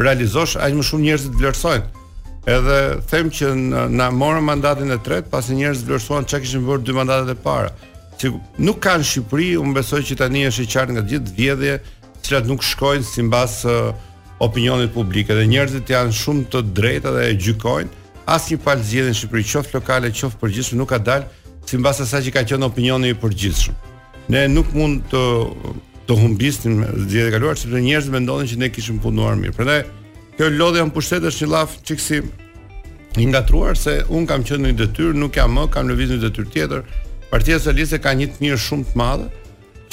realizosh, 0.00 0.58
aq 0.60 0.76
më 0.80 0.86
shumë 0.90 1.06
njerëz 1.06 1.26
të 1.30 1.38
vlerësojnë. 1.42 1.88
Edhe 2.50 2.76
them 3.10 3.28
që 3.36 3.50
në, 3.62 3.82
na 4.00 4.06
morën 4.16 4.44
mandatin 4.48 4.90
e 4.94 4.98
tretë, 5.04 5.28
pasi 5.32 5.54
njerëz 5.60 5.82
vlerësuan 5.86 6.28
çka 6.28 6.42
kishin 6.44 6.64
bërë 6.66 6.84
dy 6.88 6.94
mandatet 6.96 7.34
e 7.36 7.40
para. 7.44 7.72
Si 8.20 8.28
nuk 8.60 8.80
kanë 8.84 9.06
Shqipëri, 9.08 9.50
unë 9.60 9.76
besoj 9.76 10.02
që 10.08 10.18
tani 10.20 10.46
është 10.48 10.64
e 10.66 10.70
qartë 10.74 10.96
nga 10.98 11.04
gjithë 11.08 11.34
vjedhje, 11.36 11.74
të 12.20 12.24
cilat 12.26 12.48
nuk 12.48 12.64
shkojnë 12.64 13.06
sipas 13.08 13.58
uh, 13.68 13.92
opinionit 14.40 14.88
publik 14.96 15.28
dhe 15.28 15.44
njerëzit 15.50 15.90
janë 15.92 16.14
shumë 16.16 16.42
të 16.52 16.60
drejtë 16.78 17.10
dhe 17.12 17.24
e 17.28 17.32
gjykojnë. 17.44 17.90
Asnjë 18.30 18.60
palë 18.64 18.84
zgjedhje 18.88 19.10
në 19.12 19.18
Shqipëri, 19.18 19.44
qoftë 19.52 19.74
lokale, 19.76 20.10
qoftë 20.16 20.40
përgjithshme, 20.40 20.78
nuk 20.80 20.88
ka 20.94 20.98
dalë 21.10 21.26
sipas 21.68 22.00
asaj 22.02 22.22
që 22.28 22.32
ka 22.38 22.42
qenë 22.48 22.64
opinioni 22.70 23.10
i 23.12 23.16
përgjithshëm. 23.20 23.74
Ne 24.32 24.44
nuk 24.48 24.70
mund 24.74 25.02
të 25.12 25.20
të 26.08 26.16
humbisnim 26.18 26.78
zgjedhjet 27.02 27.28
e 27.28 27.32
kaluara 27.36 27.58
sepse 27.60 27.80
njerëzit 27.84 28.14
mendonin 28.14 28.48
që 28.50 28.56
ne 28.62 28.70
kishim 28.74 28.96
punuar 29.02 29.36
mirë. 29.38 29.52
Prandaj 29.54 29.82
kjo 30.38 30.48
lodhje 30.56 30.86
në 30.88 30.94
pushtet 30.94 31.26
është 31.28 31.44
një 31.44 31.50
laf 31.52 31.76
çiksi 31.86 32.22
i 33.20 33.26
ngatruar 33.28 33.76
se 33.78 34.00
un 34.08 34.24
kam 34.26 34.42
qenë 34.46 34.70
në 34.70 34.72
detyrë, 34.80 35.14
nuk 35.20 35.36
jam 35.38 35.52
më, 35.54 35.68
kam 35.74 35.90
lëvizur 35.90 36.18
një 36.18 36.24
detyrë 36.24 36.50
tjetër. 36.56 36.82
Partia 37.30 37.60
Socialiste 37.62 38.00
ka 38.02 38.14
një 38.18 38.30
të 38.32 38.42
mirë 38.46 38.58
shumë 38.64 38.88
të 38.90 38.98
madhe 39.02 39.28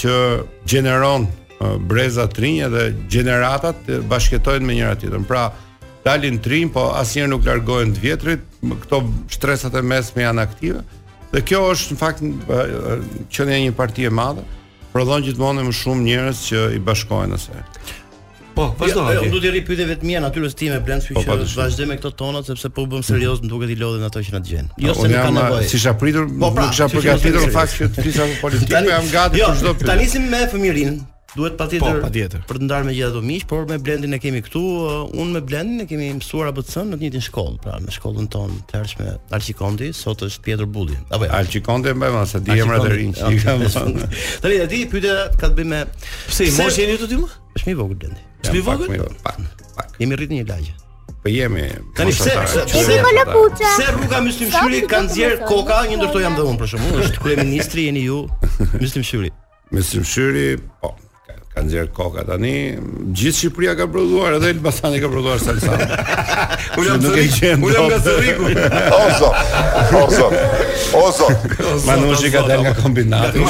që 0.02 0.16
gjeneron 0.74 1.28
breza 1.80 2.28
të 2.30 2.38
dhe 2.41 2.51
edhe 2.68 2.84
gjeneratat 3.12 3.88
bashkëtojnë 4.10 4.66
me 4.66 4.76
njëra 4.78 4.95
tjetrën. 5.01 5.24
Pra, 5.28 5.47
dalin 6.05 6.38
trinj, 6.43 6.70
po 6.74 6.84
asnjëherë 6.97 7.32
nuk 7.34 7.45
largohen 7.49 7.93
të 7.97 8.03
vjetrit, 8.03 8.43
këto 8.86 9.01
shtresat 9.36 9.76
e 9.76 9.82
mesme 9.84 10.24
janë 10.24 10.43
aktive. 10.45 10.84
Dhe 11.34 11.41
kjo 11.43 11.64
është 11.74 11.95
në 11.97 11.99
fakt 11.99 12.24
qenia 13.36 13.58
një 13.66 13.74
parti 13.76 14.05
e 14.08 14.14
madhe, 14.14 14.45
prodhon 14.93 15.26
gjithmonë 15.26 15.66
më 15.68 15.74
shumë 15.80 16.05
njerëz 16.10 16.45
që 16.51 16.62
i 16.78 16.84
bashkohen 16.84 17.34
asaj. 17.36 17.64
Po, 18.58 18.72
vazhdo. 18.80 19.03
Ja, 19.14 19.20
Unë 19.22 19.30
do 19.36 19.39
të 19.43 19.49
rri 19.51 19.60
pyetje 19.66 19.86
vetëm 19.86 20.08
mia 20.10 20.22
natyrës 20.24 20.55
time 20.58 20.78
blen, 20.86 21.01
kështu 21.03 21.26
po, 21.28 21.36
që 21.45 21.60
vazhdoj 21.60 21.89
me 21.91 21.97
këto 21.99 22.10
tona 22.18 22.39
sepse 22.47 22.72
po 22.74 22.88
bëm 22.89 23.03
serioz, 23.05 23.43
më 23.43 23.51
duket 23.51 23.74
i 23.74 23.76
lodhen 23.78 24.08
ato 24.08 24.24
që 24.26 24.34
na 24.34 24.41
dgjojnë. 24.45 24.72
Jo 24.82 24.95
se 24.97 25.05
nuk 25.05 25.20
ka 25.28 25.34
nevojë. 25.36 25.68
Si 25.70 25.78
isha 25.78 25.93
pritur, 25.93 26.26
po, 26.32 26.49
pra, 26.55 26.64
nuk 26.66 26.74
isha 26.74 26.88
përgatitur 26.89 27.43
në 27.43 27.51
fakt 27.53 27.76
që 27.78 27.91
të 27.99 28.08
flisa 28.08 28.26
po 28.41 28.49
jam 28.89 29.12
gati 29.14 29.36
për 29.36 29.43
jo, 29.43 29.51
çdo 29.60 29.76
pyetje. 29.76 29.91
Tanisim 29.91 30.26
me 30.34 30.41
fëmirin, 30.49 30.97
Duhet 31.38 31.58
patjetër 31.60 31.94
pa, 32.02 32.10
po, 32.10 32.10
pa 32.10 32.50
për 32.50 32.58
të 32.58 32.66
ndarë 32.68 32.88
me 32.90 32.94
gjithë 32.98 33.10
ato 33.12 33.22
miq, 33.26 33.44
por 33.50 33.68
me 33.70 33.78
Blendin 33.86 34.16
e 34.16 34.20
kemi 34.22 34.40
këtu, 34.46 34.62
uh, 34.62 34.96
unë 35.22 35.36
me 35.38 35.42
Blendin 35.46 35.84
e 35.84 35.86
kemi 35.90 36.08
mësuar 36.18 36.50
ABC 36.50 36.74
në 36.88 36.96
të 36.96 37.00
njëjtin 37.04 37.26
shkollë, 37.28 37.58
pra 37.62 37.76
në 37.84 37.94
shkollën 37.98 38.30
tonë 38.34 38.58
të 38.72 38.78
hershme 38.78 39.12
Alçi 39.38 39.56
sot 39.94 40.24
është 40.30 40.42
Pietro 40.48 40.66
Bulli. 40.74 40.98
Apo 41.14 41.26
jo. 41.28 41.32
Alçi 41.38 41.62
Kondi 41.62 41.94
më 41.94 42.10
vonë 42.16 42.30
sa 42.32 42.40
di 42.42 42.56
emrat 42.60 42.86
e 42.86 42.90
rinj. 42.96 43.20
Tani 44.42 44.56
e 44.56 44.66
di 44.72 44.80
pyetja 44.90 45.30
ka 45.40 45.50
të 45.52 45.56
bëjë 45.62 45.70
me 45.70 45.82
pse 46.28 46.50
i 46.50 46.52
moshin 46.58 46.92
ju 46.94 46.98
të 47.04 47.10
dy 47.14 47.20
më? 47.22 47.32
Është 47.58 47.68
më 47.70 47.74
i 47.76 47.80
vogël 47.82 47.98
Blendi. 48.02 48.22
Është 48.42 48.54
më 48.54 48.58
i 48.62 48.66
vogël? 48.72 49.16
Pak. 49.22 49.42
pak. 49.78 49.96
Jemi 50.02 50.18
rritur 50.18 50.40
një 50.40 50.48
lagje. 50.50 50.76
Po 51.22 51.34
jemi. 51.38 51.66
Tani 51.98 52.16
pse? 52.18 52.38
Pse 52.66 52.88
Se 53.78 53.90
rruga 53.94 54.24
Myslimshyri 54.26 54.82
ka 54.90 55.04
nxjerr 55.06 55.44
koka, 55.48 55.84
një 55.92 56.00
ndërtoi 56.02 56.26
jam 56.30 56.38
dhe 56.40 56.48
unë 56.50 56.60
për 56.64 56.70
shkakun, 56.74 57.02
është 57.06 57.24
kryeministri 57.26 57.88
jeni 57.92 58.06
ju 58.10 58.24
Myslimshyri. 58.82 59.30
Mësimshyri, 59.74 60.46
po, 60.80 60.94
ka 61.58 61.64
nxjerr 61.66 61.88
koka 61.93 62.22
tani 62.26 62.53
gjithë 63.18 63.38
Shqipëria 63.39 63.74
ka 63.80 63.88
prodhuar 63.89 64.34
edhe 64.38 64.49
Elbasani 64.53 64.99
ka 65.01 65.10
prodhuar 65.10 65.39
salsa. 65.41 65.74
Ulem 66.78 66.99
nga 67.01 67.08
Zuriku. 67.08 67.70
Ulë 67.70 67.84
nga 67.88 67.99
Zuriku. 68.05 68.51
Ozo. 68.97 69.30
Ozo. 70.01 70.28
Ozo. 70.99 71.30
shi 72.22 72.32
ka 72.36 72.43
dalë 72.45 72.64
nga 72.68 72.74
kombinati. 72.78 73.41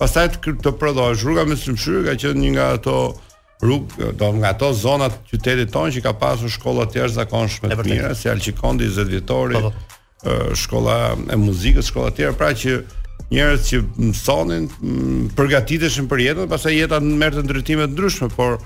pastaj 0.00 0.26
të 0.42 0.72
prodhosh. 0.80 1.22
Rruga 1.22 1.44
me 1.46 1.54
Shymshyr 1.56 2.02
ka 2.08 2.16
qenë 2.18 2.42
një 2.42 2.50
nga 2.56 2.66
ato 2.80 2.96
rrugë, 3.62 4.12
do 4.18 4.30
nga 4.38 4.48
ato 4.54 4.70
zonat 4.74 5.18
qytetit 5.30 5.72
tonë 5.74 5.94
që 5.96 6.02
ka 6.04 6.12
pasur 6.20 6.50
shkolla 6.52 6.84
të 6.86 7.00
jashtëzakonshme 7.02 7.72
të 7.72 7.84
mira, 7.88 8.12
si 8.14 8.30
Alçikondi 8.30 8.86
20 8.86 9.10
vjetori, 9.12 9.58
po, 9.64 9.72
po. 9.72 10.38
shkolla 10.58 10.98
e 11.34 11.38
muzikës, 11.42 11.90
shkolla 11.90 12.12
të 12.12 12.20
tjera, 12.20 12.36
pra 12.38 12.52
që 12.54 12.76
njerëz 13.34 13.64
që 13.68 13.80
mësonin, 14.08 14.68
mm, 14.80 15.30
përgatiteshin 15.38 16.06
për 16.08 16.22
jetën, 16.22 16.52
pastaj 16.52 16.76
jeta 16.78 17.00
merrte 17.02 17.42
ndrytime 17.48 17.88
të 17.90 17.96
ndryshme, 17.98 18.30
por 18.36 18.60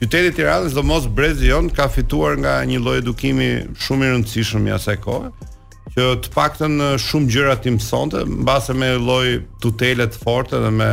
qyteti 0.00 0.30
i 0.32 0.36
Tiranës, 0.38 0.72
domos 0.74 1.06
brezi 1.12 1.50
jon 1.52 1.68
ka 1.76 1.90
fituar 1.92 2.38
nga 2.40 2.56
një 2.64 2.80
lloj 2.80 2.98
edukimi 3.04 3.50
shumë 3.84 4.08
i 4.08 4.14
rëndësishëm 4.14 4.70
i 4.70 4.76
asaj 4.78 4.96
kohe, 5.04 5.28
që 5.94 6.08
të 6.24 6.30
paktën 6.32 6.80
shumë 7.02 7.30
gjëra 7.34 7.58
ti 7.60 7.74
mësonte, 7.76 8.24
mbase 8.40 8.72
me 8.78 8.94
lloj 9.04 9.42
tutele 9.60 10.06
të 10.08 10.24
forta 10.24 10.64
dhe 10.64 10.72
me 10.80 10.90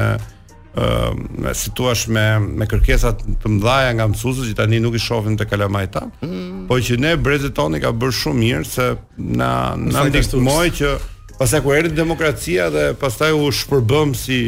me 1.38 1.52
situash 1.58 2.08
me 2.10 2.26
me 2.58 2.68
kërkesa 2.70 3.14
të 3.18 3.50
mëdha 3.56 3.78
nga 3.98 4.06
mësuesit 4.14 4.52
që 4.52 4.58
tani 4.62 4.80
nuk 4.84 4.96
i 4.96 5.02
shohim 5.02 5.38
te 5.40 5.48
kalamajta. 5.50 6.06
Mm. 6.22 6.66
Po 6.70 6.78
që 6.78 6.98
ne 7.02 7.16
brezet 7.18 7.56
toni 7.58 7.82
ka 7.82 7.94
bërë 7.94 8.18
shumë 8.20 8.42
mirë 8.44 8.66
se 8.70 8.88
na 9.18 9.74
na 9.78 10.06
ndihmoi 10.10 10.72
që 10.78 10.92
pastaj 11.40 11.64
kur 11.66 11.78
erdhi 11.78 11.96
demokracia 11.98 12.70
dhe 12.74 12.90
pastaj 13.02 13.32
u 13.38 13.50
shpërbëm 13.54 14.14
si 14.18 14.42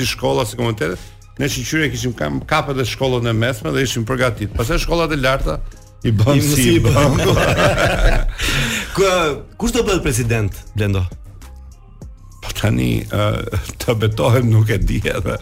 si 0.00 0.06
shkolla 0.08 0.46
si 0.48 0.56
komunitet, 0.56 0.96
ne 1.38 1.48
shqyrë 1.52 1.90
kishim 1.92 2.14
kam 2.16 2.38
kapet 2.48 2.80
e 2.80 2.86
shkollën 2.88 3.28
e 3.28 3.34
mesme 3.36 3.74
dhe 3.74 3.82
ishim 3.84 4.06
përgatitur. 4.08 4.56
Pastaj 4.56 4.80
shkollat 4.86 5.12
e 5.12 5.18
larta 5.20 5.58
i 6.08 6.12
bën 6.16 6.40
si 6.40 6.76
i 6.76 6.80
bën. 6.80 7.20
Ku 8.96 9.10
kush 9.60 9.76
do 9.76 9.84
bëhet 9.84 10.00
president 10.06 10.56
Blendo? 10.74 11.04
Po 12.40 12.52
tani 12.56 13.02
uh, 13.04 13.40
të 13.80 13.94
betohem 14.00 14.48
nuk 14.50 14.70
e 14.72 14.78
di 14.80 15.00
edhe. 15.08 15.36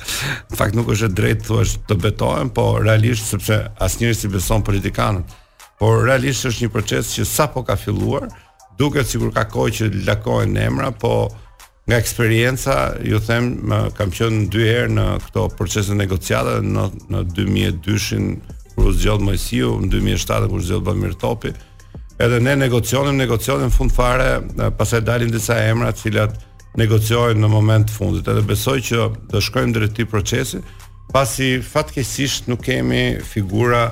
Në 0.50 0.58
fakt 0.58 0.74
nuk 0.78 0.90
është 0.94 1.10
e 1.10 1.14
drejtë 1.18 1.46
thuash 1.46 1.74
të 1.88 1.96
betohem, 2.06 2.50
po 2.50 2.72
realisht 2.82 3.28
sepse 3.30 3.60
asnjëri 3.86 4.16
si 4.18 4.30
beson 4.32 4.64
politikanët. 4.66 5.34
Por 5.78 6.02
realisht 6.08 6.48
është 6.50 6.66
një 6.66 6.72
proces 6.74 7.12
që 7.14 7.26
sapo 7.30 7.62
ka 7.68 7.76
filluar, 7.78 8.26
duket 8.80 9.06
sikur 9.10 9.30
ka 9.36 9.46
kohë 9.50 9.74
që 9.78 9.90
lakohen 10.08 10.58
emra, 10.58 10.90
po 10.90 11.28
nga 11.88 11.96
eksperjenca 12.02 12.74
ju 13.06 13.16
them 13.24 13.52
më, 13.70 13.78
kam 13.96 14.10
qenë 14.12 14.48
dy 14.52 14.66
herë 14.68 14.90
në 14.98 15.04
këto 15.28 15.46
procese 15.56 15.94
negociale 15.96 16.58
në 16.64 16.88
në 17.14 17.22
2002-shin 17.38 18.26
kur 18.74 18.90
u 18.90 18.92
zgjodh 18.92 19.24
Mojsiu, 19.24 19.70
në 19.86 19.92
2007 19.94 20.50
kur 20.52 20.66
zgjodh 20.66 20.84
Bamir 20.90 21.14
Topi. 21.18 21.54
Edhe 22.18 22.40
ne 22.42 22.52
negocionim, 22.58 23.16
negocionim 23.16 23.70
fund 23.70 23.94
fare, 23.94 24.34
pastaj 24.78 25.04
dalin 25.06 25.30
disa 25.32 25.56
emra 25.70 25.94
të 25.94 26.02
cilat 26.04 26.38
negociojnë 26.76 27.40
në 27.40 27.48
moment 27.52 27.86
të 27.88 27.94
fundit. 27.96 28.28
Edhe 28.28 28.44
besoj 28.46 28.76
që 28.84 29.04
do 29.32 29.40
shkojmë 29.42 29.74
drejt 29.76 29.94
këtij 29.94 30.08
procesi, 30.10 30.60
pasi 31.14 31.52
fatkeqësisht 31.64 32.50
nuk 32.52 32.64
kemi 32.66 33.20
figura 33.24 33.86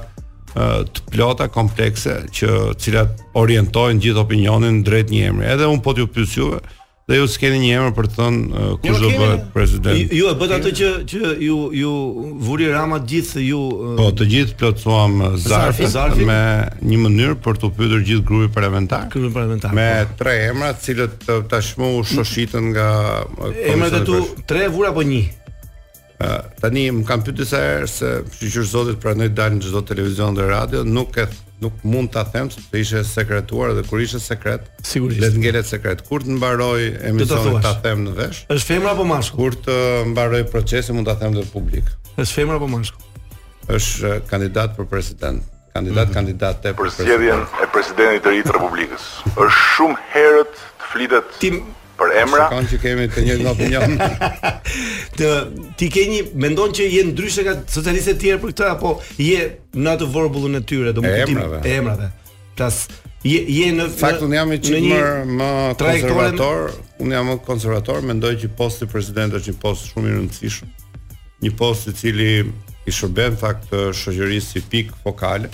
të 0.56 1.10
plota 1.14 1.46
komplekse 1.52 2.20
që 2.32 2.50
cilat 2.80 3.20
orientojnë 3.36 4.00
gjithë 4.04 4.22
opinionin 4.22 4.80
drejt 4.86 5.10
një 5.12 5.24
emri. 5.30 5.48
Edhe 5.52 5.68
un 5.72 5.82
po 5.84 5.92
t'ju 5.92 6.08
pyes 6.14 6.32
juve, 6.36 6.60
dhe 7.06 7.14
ju 7.20 7.26
s'keni 7.30 7.58
një 7.62 7.74
emër 7.78 7.92
për 7.94 8.06
të 8.10 8.16
thënë 8.18 8.62
jo, 8.66 8.70
kush 8.82 8.98
do 8.98 9.08
bëhet 9.14 9.42
president. 9.54 10.14
Ju 10.18 10.26
e 10.26 10.32
bët 10.40 10.54
atë 10.56 10.72
që 10.80 10.88
që 11.12 11.30
ju 11.46 11.58
ju 11.78 11.92
vuri 12.42 12.66
Rama 12.72 12.98
gjithë 13.12 13.44
ju 13.46 13.60
Po, 14.00 14.08
të 14.18 14.26
gjithë 14.32 14.56
plotsuam 14.58 15.20
zarf 15.44 15.78
me 16.26 16.40
një 16.82 16.98
mënyrë 17.04 17.36
për 17.46 17.60
të 17.62 17.70
pyetur 17.78 18.02
gjithë 18.10 18.26
grupin 18.26 18.50
parlamentar. 18.58 19.06
Grupin 19.14 19.36
parlamentar. 19.36 19.76
Me 19.78 19.88
po. 20.02 20.16
tre 20.24 20.34
emra, 20.48 20.72
të 20.74 20.86
cilët 20.88 21.30
tashmë 21.52 21.92
u 21.94 22.02
shoshitën 22.10 22.70
nga 22.74 22.88
Emrat 23.70 24.00
e 24.00 24.04
tu 24.08 24.18
tre 24.46 24.66
vura 24.68 24.90
apo 24.90 25.06
një? 25.06 25.22
Uh, 26.16 26.40
tani 26.58 26.88
më 26.96 27.04
kam 27.06 27.22
pyetur 27.22 27.44
sa 27.46 27.58
herë 27.62 27.88
se 27.92 28.10
sigurisht 28.40 28.72
zotit 28.74 28.98
pranoi 29.02 29.28
dalin 29.36 29.62
çdo 29.62 29.84
televizion 29.86 30.34
dhe 30.34 30.48
radio 30.50 30.82
nuk 30.84 31.18
e 31.20 31.28
nuk 31.60 31.72
mund 31.82 32.10
ta 32.10 32.24
them 32.24 32.48
se 32.50 32.58
do 32.70 32.76
ishte 32.78 33.00
sekretuar 33.04 33.72
dhe 33.72 33.84
kur 33.88 34.00
ishte 34.00 34.18
sekret. 34.20 34.66
Sigurisht. 34.82 35.20
Le 35.20 35.30
të 35.32 35.40
ngelet 35.42 35.66
sekret. 35.68 36.02
Kur 36.08 36.22
të 36.24 36.34
mbaroj 36.36 36.82
emisionin 37.08 37.60
ta 37.64 37.72
them 37.84 38.04
në 38.08 38.14
vesh. 38.20 38.42
Ës 38.52 38.66
femër 38.68 38.92
apo 38.92 39.06
mashkull? 39.08 39.52
Kur 39.52 39.56
të 39.68 39.76
mbaroj 40.12 40.42
procesin 40.52 40.98
mund 40.98 41.08
ta 41.08 41.14
them 41.20 41.32
në 41.36 41.46
publik. 41.54 41.88
Ës 42.20 42.34
femër 42.36 42.60
apo 42.60 42.68
mashkull? 42.72 43.14
Ës 43.72 43.90
eh, 44.06 44.18
kandidat 44.30 44.76
për 44.78 44.88
president. 44.92 45.44
Kandidat 45.76 46.08
mm 46.08 46.10
-hmm. 46.10 46.18
kandidat 46.18 46.66
për 46.76 46.88
zgjedhjen 46.94 47.42
e 47.62 47.66
presidentit 47.74 48.20
të 48.24 48.30
ri 48.30 48.42
të 48.44 48.52
Republikës. 48.58 49.04
Ës 49.44 49.54
shumë 49.74 49.98
herët 50.14 50.52
të 50.80 50.92
flitet 50.92 51.36
për 51.98 52.12
emra. 52.20 52.46
Shkon 52.50 52.66
që 52.70 52.78
kemi 52.82 53.06
të 53.12 53.24
njëjtë 53.26 53.42
nga 53.42 53.54
opinion. 53.56 54.54
Të 55.18 55.30
ti 55.80 55.88
ke 55.92 56.04
një 56.12 56.22
mendon 56.44 56.74
që 56.76 56.88
je 56.92 57.04
ndryshe 57.10 57.44
nga 57.46 57.56
socialistët 57.72 58.16
e 58.16 58.24
tjerë 58.24 58.42
për 58.44 58.54
këtë 58.54 58.68
apo 58.74 58.92
je 59.22 59.48
në 59.80 59.94
atë 59.96 60.08
vorbullën 60.14 60.60
e 60.60 60.62
tyre, 60.68 60.94
domethënë 60.96 61.44
e 61.60 61.74
emrave. 61.80 62.10
Tas 62.56 62.82
je 63.26 63.38
je 63.56 63.68
në 63.78 63.88
fakt 63.98 64.22
unë 64.26 64.38
jam 64.40 64.52
më 64.54 64.60
një 64.86 65.22
më 65.38 65.54
konservator, 65.84 66.62
unë 67.04 67.16
jam 67.18 67.30
më 67.32 67.38
konservator, 67.46 68.04
mendoj 68.12 68.34
që 68.44 68.52
posti 68.58 68.86
i 68.88 68.92
presidentit 68.92 69.40
është 69.40 69.54
një 69.54 69.60
post 69.64 69.90
shumë 69.94 70.12
i 70.12 70.16
rëndësishëm. 70.18 70.74
Një 71.44 71.56
post 71.60 71.90
i 71.90 71.96
cili 71.98 72.30
i 72.86 72.92
shërben 72.94 73.34
fakt 73.40 73.72
eh, 73.74 73.90
shoqërisë 73.98 74.52
si 74.54 74.62
pikë 74.72 74.96
fokale 75.04 75.50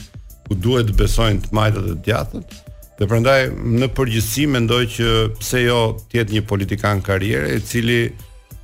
ku 0.47 0.59
duhet 0.59 0.91
të 0.91 0.99
besojnë 0.99 1.47
të 1.47 1.55
majtët 1.57 1.85
dhe 1.87 1.95
të 1.97 2.05
djatët, 2.07 2.57
Dhe 3.01 3.09
prandaj 3.09 3.39
në 3.57 3.89
përgjithësi 3.97 4.45
mendoj 4.53 4.83
që 4.99 5.09
pse 5.39 5.61
jo 5.65 5.77
të 6.11 6.19
jetë 6.19 6.37
një 6.37 6.43
politikan 6.51 7.01
karriere 7.07 7.55
i 7.57 7.63
cili 7.65 8.03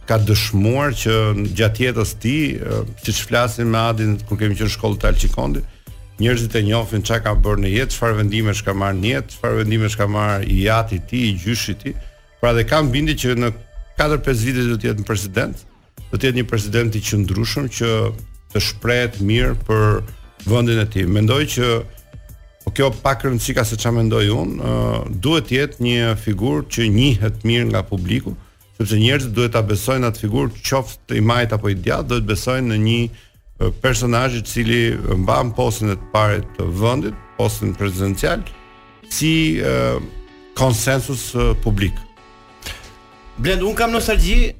ka 0.08 0.18
dëshmuar 0.20 0.92
që 0.96 1.16
gjatë 1.56 1.84
jetës 1.86 2.12
ti, 2.20 2.34
ti 3.04 3.14
që 3.14 3.24
flasin 3.28 3.70
me 3.72 3.80
Adin 3.86 4.18
kur 4.28 4.38
kemi 4.40 4.56
qenë 4.56 4.68
në 4.68 4.74
shkollë 4.76 5.00
të 5.02 5.08
Alçikondit, 5.10 5.64
njerëzit 6.20 6.56
e 6.56 6.62
njohin 6.66 7.04
çka 7.08 7.22
ka 7.28 7.32
bërë 7.44 7.62
në 7.64 7.72
jetë, 7.72 7.96
çfarë 7.96 8.18
vendime 8.20 8.54
ka 8.66 8.74
marrë 8.76 9.00
në 9.00 9.10
jetë, 9.14 9.32
çfarë 9.36 9.58
vendime 9.62 9.90
ka 10.00 10.08
marrë 10.12 10.48
i 10.52 10.58
jati 10.66 10.98
i 10.98 11.02
tij, 11.08 11.26
i 11.30 11.36
gjyshi 11.44 11.72
i 11.74 11.78
tij. 11.82 11.96
Pra 12.40 12.52
dhe 12.56 12.64
kam 12.68 12.92
bindje 12.94 13.16
që 13.22 13.34
në 13.42 13.52
4-5 14.00 14.32
vite 14.46 14.68
do 14.68 14.76
të 14.80 14.90
jetë 14.90 15.02
një 15.02 15.08
president, 15.12 15.64
do 16.12 16.16
të 16.16 16.28
jetë 16.30 16.40
një 16.42 16.48
president 16.52 16.96
i 17.00 17.04
qëndrueshëm 17.04 17.68
që 17.78 17.92
të 18.52 18.62
shprehet 18.64 19.20
mirë 19.28 19.56
për 19.68 19.86
vendin 20.48 20.82
e 20.84 20.88
tij. 20.88 21.06
Mendoj 21.12 21.44
që 21.56 21.70
Po 22.68 22.74
kjo 22.76 22.90
pak 23.00 23.22
rëndësika 23.24 23.62
se 23.64 23.78
çfarë 23.80 23.96
mendoj 23.96 24.26
unë, 24.28 24.56
uh, 24.60 25.06
duhet 25.24 25.46
të 25.48 25.54
jetë 25.56 25.84
një 25.84 26.08
figurë 26.20 26.66
që 26.74 26.86
njihet 26.92 27.36
mirë 27.48 27.66
nga 27.70 27.80
publiku, 27.88 28.34
sepse 28.76 28.98
njerëzit 29.00 29.30
duhet 29.32 29.54
ta 29.54 29.62
besojnë 29.64 30.04
atë 30.10 30.20
figurë, 30.26 30.50
qoftë 30.68 31.16
i 31.16 31.22
majt 31.24 31.54
apo 31.56 31.70
i 31.72 31.76
djathtë, 31.80 32.10
duhet 32.10 32.26
besojnë 32.28 32.68
në 32.68 32.76
një 32.82 32.96
uh, 33.06 33.70
personazh 33.80 34.36
i 34.36 34.42
cili 34.50 34.80
mban 35.22 35.54
postën 35.56 35.94
e 35.94 35.96
parë 36.12 36.42
të 36.58 36.66
vendit, 36.82 37.16
postën 37.38 37.72
prezidencial 37.78 38.42
si 39.16 39.30
uh, 39.64 39.96
konsensus 40.60 41.30
uh, 41.40 41.54
publik. 41.64 41.96
Blend, 43.40 43.64
un 43.64 43.78
kam 43.80 43.96
nostalgji 43.96 44.50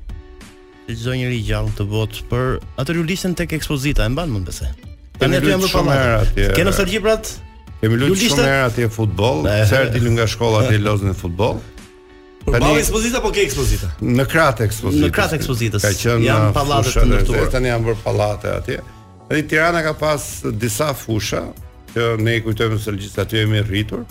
çdo 0.97 1.19
njerëz 1.21 1.45
gjallë 1.51 1.77
të 1.77 1.87
botë 1.93 2.25
për 2.33 2.57
atë 2.81 2.97
rulisën 3.03 3.37
tek 3.43 3.53
ekspozita, 3.61 4.09
e 4.09 4.15
mban 4.17 4.33
mend 4.33 4.49
besoj. 4.49 4.71
Ne 5.21 5.43
aty 5.43 5.53
jam 5.53 5.61
nostalgji 6.73 7.05
për 7.05 7.15
atë? 7.19 7.37
Kemi 7.79 7.95
luajtur 7.97 8.15
lulishtë... 8.15 8.35
shumë 8.35 8.47
herë 8.51 8.63
atje 8.69 8.87
futboll, 8.91 9.45
sa 9.71 9.83
herë 9.87 10.11
nga 10.17 10.25
shkolla 10.33 10.63
atje 10.67 10.81
lozën 10.83 11.15
futboll. 11.19 11.61
Po 12.49 12.55
ka 12.55 12.71
ekspozita 12.81 13.21
apo 13.21 13.31
ke 13.35 13.45
ekspozita? 13.45 13.91
Në 14.03 14.25
krat 14.33 14.63
ekspozita. 14.65 15.05
Në 15.05 15.11
krat 15.15 15.35
ekspozitës. 15.37 15.85
Ka 15.85 15.93
qenë 16.03 16.27
janë 16.27 16.49
pallate 16.57 16.95
të 16.97 17.05
ndërtuara. 17.11 17.49
Tani 17.55 17.71
janë 17.71 17.89
bërë 17.91 18.01
pallate 18.07 18.53
atje. 18.57 18.79
Edhe 19.29 19.43
Tirana 19.51 19.83
ka 19.85 19.93
pas 20.01 20.25
disa 20.63 20.89
fusha 20.97 21.45
që 21.93 22.07
ne 22.25 22.39
kujtojmë 22.47 22.81
se 22.81 22.97
gjithsesi 22.97 23.23
aty 23.27 23.43
jemi 23.43 23.63
rritur. 23.69 24.07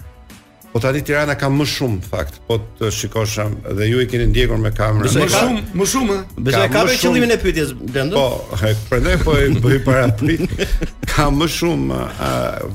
Po 0.73 0.79
tani 0.83 0.99
Tirana 1.03 1.35
ka 1.39 1.47
më 1.51 1.63
shumë 1.71 1.99
fakt. 2.11 2.39
Po 2.47 2.57
të 2.79 2.89
shikosh 2.91 3.35
Dhe 3.77 3.85
ju 3.87 4.01
i 4.03 4.07
keni 4.09 4.25
ndjekur 4.31 4.59
me 4.59 4.71
kamerë. 4.75 5.11
Më 5.21 5.27
shumë, 5.31 5.61
më 5.79 5.85
shumë. 5.93 6.17
Besoj 6.47 6.67
ka 6.73 6.81
vetë 6.89 6.99
qëllimin 7.03 7.33
e 7.33 7.37
pyetjes 7.41 7.71
Blendo. 7.77 8.19
Po, 8.19 8.59
prandaj 8.89 9.17
po 9.23 9.35
e 9.39 9.45
bëj 9.63 9.77
para 9.85 10.09
prit. 10.19 10.43
Ka 11.17 11.29
më 11.33 11.47
shumë 11.49 11.99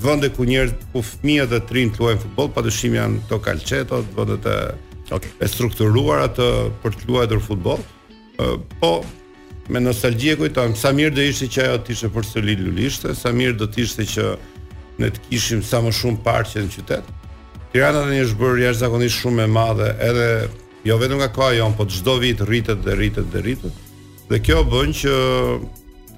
vende 0.03 0.31
ku 0.35 0.47
njerëz 0.49 0.73
ku 0.93 1.03
fëmijët 1.07 1.53
dhe 1.53 1.61
trin 1.69 1.93
luajnë 1.99 2.23
futboll, 2.25 2.49
padyshim 2.57 2.97
janë 2.97 3.21
to 3.31 3.39
Calceto, 3.45 4.01
vende 4.17 4.41
të 4.43 4.55
okay, 5.15 5.31
e 5.39 5.47
strukturuara 5.53 6.27
të 6.35 6.49
për 6.83 6.97
të 6.97 7.11
luajtur 7.11 7.45
futboll. 7.45 7.85
Po 8.81 8.93
me 9.71 9.79
nostalgji 9.85 10.33
e 10.49 10.65
sa 10.75 10.91
mirë 10.91 11.13
do 11.15 11.23
ishte 11.29 11.47
që 11.55 11.69
ajo 11.69 11.79
të 11.87 11.93
ishte 11.95 12.09
për 12.17 12.25
Solid 12.27 12.61
Lulishte, 12.65 13.13
sa 13.15 13.31
mirë 13.31 13.57
do 13.61 13.67
të 13.69 13.85
ishte 13.85 14.07
që 14.15 14.27
ne 14.99 15.11
të 15.13 15.21
kishim 15.29 15.63
sa 15.63 15.79
më 15.85 15.93
shumë 16.01 16.23
parqe 16.27 16.65
në 16.67 16.73
qytet. 16.81 17.05
Tirana 17.73 18.03
tani 18.05 18.19
është 18.21 18.37
bërë 18.37 18.65
jashtëzakonisht 18.67 19.23
shumë 19.23 19.47
e 19.47 19.49
madhe, 19.49 19.87
edhe 20.05 20.27
jo 20.85 20.99
vetëm 21.01 21.23
nga 21.23 21.31
koha 21.33 21.55
jon, 21.57 21.73
po 21.77 21.87
çdo 21.89 22.19
vit 22.21 22.41
rritet 22.45 22.83
dhe 22.85 22.97
rritet 22.99 23.31
dhe 23.33 23.41
rritet. 23.41 23.79
Dhe 24.29 24.41
kjo 24.45 24.59
bën 24.69 24.93
që 24.99 25.15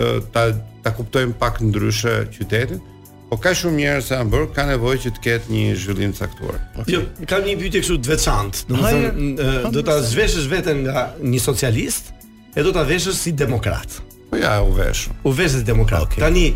të 0.01 0.09
ta 0.35 0.45
ta 0.85 0.91
kuptojmë 0.93 1.37
pak 1.41 1.61
ndryshe 1.65 2.15
qytetin. 2.35 2.83
Po 3.31 3.39
ka 3.41 3.55
shumë 3.57 3.79
njerëz 3.79 4.09
se 4.11 4.17
han 4.19 4.29
bërë, 4.35 4.51
ka 4.53 4.67
nevojë 4.73 5.01
që 5.07 5.13
të 5.17 5.23
ketë 5.29 5.53
një 5.55 5.79
zhvillim 5.81 6.13
caktuar. 6.19 6.59
Okay. 6.83 6.99
Jo, 6.99 7.05
një 7.47 7.55
pyetje 7.63 7.85
kështu 7.85 8.01
të 8.05 8.13
veçantë. 8.13 9.71
do 9.79 9.87
ta 9.87 10.03
zhveshësh 10.11 10.51
veten 10.51 10.83
nga 10.89 11.15
një 11.23 11.41
socialist 11.41 12.11
e 12.59 12.67
do 12.67 12.75
ta 12.75 12.83
veshësh 12.85 13.15
si 13.17 13.31
demokrat. 13.33 14.03
Po 14.31 14.37
ja, 14.43 14.59
u 14.67 14.75
vesh. 14.77 15.07
U 15.25 15.31
vesh 15.33 15.55
si 15.57 15.63
demokrat. 15.65 16.11
Okay. 16.11 16.21
Tani 16.27 16.47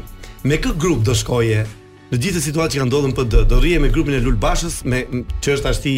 me 0.45 0.59
kë 0.61 0.75
grup 0.77 1.07
do 1.07 1.15
shkoje 1.17 1.63
në 2.13 2.19
gjithë 2.25 2.41
situatë 2.43 2.75
që 2.77 2.81
kanë 2.83 2.89
ndodhur 2.91 3.13
PD, 3.17 3.43
do 3.51 3.59
rrihem 3.61 3.83
me 3.85 3.91
grupin 3.93 4.15
e 4.17 4.21
Lulbashës 4.25 4.79
me 4.89 5.03
që 5.45 5.57
është 5.59 5.71
ashti 5.75 5.95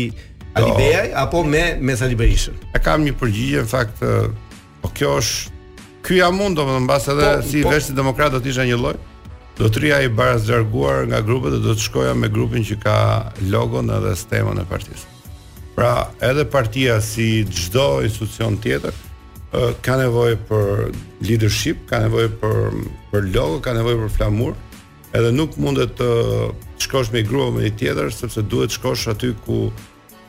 Alibeja 0.58 1.04
do. 1.06 1.18
apo 1.22 1.42
me 1.46 1.76
me 1.80 1.96
Sali 1.96 2.16
E 2.74 2.78
kam 2.82 3.04
një 3.04 3.12
përgjigje 3.20 3.62
në 3.62 3.68
fakt, 3.68 4.02
po 4.82 4.88
kjo 4.94 5.16
është 5.20 5.58
Ky 6.02 6.14
jam 6.16 6.40
unë, 6.40 6.56
do 6.56 6.64
më 6.64 6.78
mbas 6.86 7.06
edhe 7.12 7.28
po, 7.36 7.42
si 7.44 7.62
po, 7.62 7.70
veshti 7.74 7.92
demokrat 7.92 8.32
do 8.32 8.40
t'isha 8.40 8.64
një 8.66 8.78
loj 8.80 8.94
Do 9.58 9.68
të 9.68 9.80
rria 9.82 10.00
i 10.02 10.08
barës 10.08 10.46
dërguar 10.48 11.06
nga 11.11 11.20
grupet 11.20 11.52
dhe 11.54 11.61
do 11.61 11.74
të 11.76 11.82
shkoja 11.84 12.14
me 12.16 12.28
grupin 12.32 12.64
që 12.64 12.78
ka 12.80 12.96
logon 13.52 13.92
edhe 13.92 14.14
stemën 14.16 14.58
e 14.58 14.64
partisë 14.64 15.18
Pra 15.76 16.08
edhe 16.24 16.44
partia 16.48 16.98
si 17.00 17.44
gjdo 17.46 18.02
institucion 18.02 18.56
tjetër 18.61 19.06
ka 19.82 19.96
nevojë 19.98 20.36
për 20.46 20.92
leadership, 21.26 21.80
ka 21.90 21.98
nevojë 22.04 22.28
për 22.38 22.58
për 23.11 23.24
logo, 23.34 23.56
ka 23.64 23.72
nevojë 23.74 23.96
për 24.04 24.12
flamur. 24.14 24.52
Ëh, 24.54 24.69
Edhe 25.14 25.32
nuk 25.34 25.56
mundet 25.58 25.96
të 25.98 26.06
shkosh 26.84 27.08
me 27.11 27.24
i 27.24 27.26
grua 27.26 27.48
me 27.54 27.64
i 27.66 27.72
tjetër 27.74 28.12
sepse 28.14 28.44
duhet 28.46 28.70
të 28.70 28.76
shkosh 28.76 29.08
aty 29.11 29.30
ku 29.46 29.70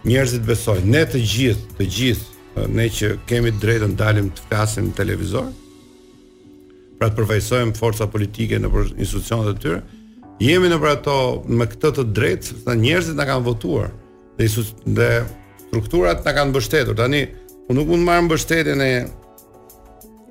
njerëzit 0.09 0.45
besojnë. 0.47 0.87
Ne 0.89 1.03
të 1.05 1.21
gjithë, 1.21 1.75
të 1.77 1.87
gjithë 1.97 2.63
ne 2.79 2.87
që 2.97 3.11
kemi 3.29 3.51
të 3.53 3.61
drejtën 3.61 3.93
dalim 3.99 4.31
të 4.33 4.47
flasim 4.47 4.87
në 4.89 4.95
televizor, 4.97 5.51
pra 6.97 7.11
të 7.11 7.19
përfaqësojmë 7.19 7.77
forca 7.77 8.07
politike 8.09 8.57
në 8.61 8.71
institucionet 8.95 9.51
e 9.51 9.61
tyre, 9.61 9.77
jemi 10.41 10.71
në 10.71 10.81
për 10.81 10.91
ato 10.95 11.19
me 11.61 11.69
këtë 11.69 11.93
të 11.99 12.07
drejtë 12.17 12.49
sepse 12.51 12.75
njerëzit 12.81 13.17
na 13.21 13.29
kanë 13.29 13.45
votuar 13.45 13.93
dhe 14.41 14.49
dhe 14.97 15.11
strukturat 15.67 16.25
na 16.25 16.33
kanë 16.37 16.49
mbështetur. 16.49 16.97
Tani 16.97 17.21
unë 17.69 17.77
nuk 17.77 17.93
mund 17.93 18.01
të 18.01 18.09
marr 18.09 18.25
mbështetjen 18.25 18.81
e 18.89 18.91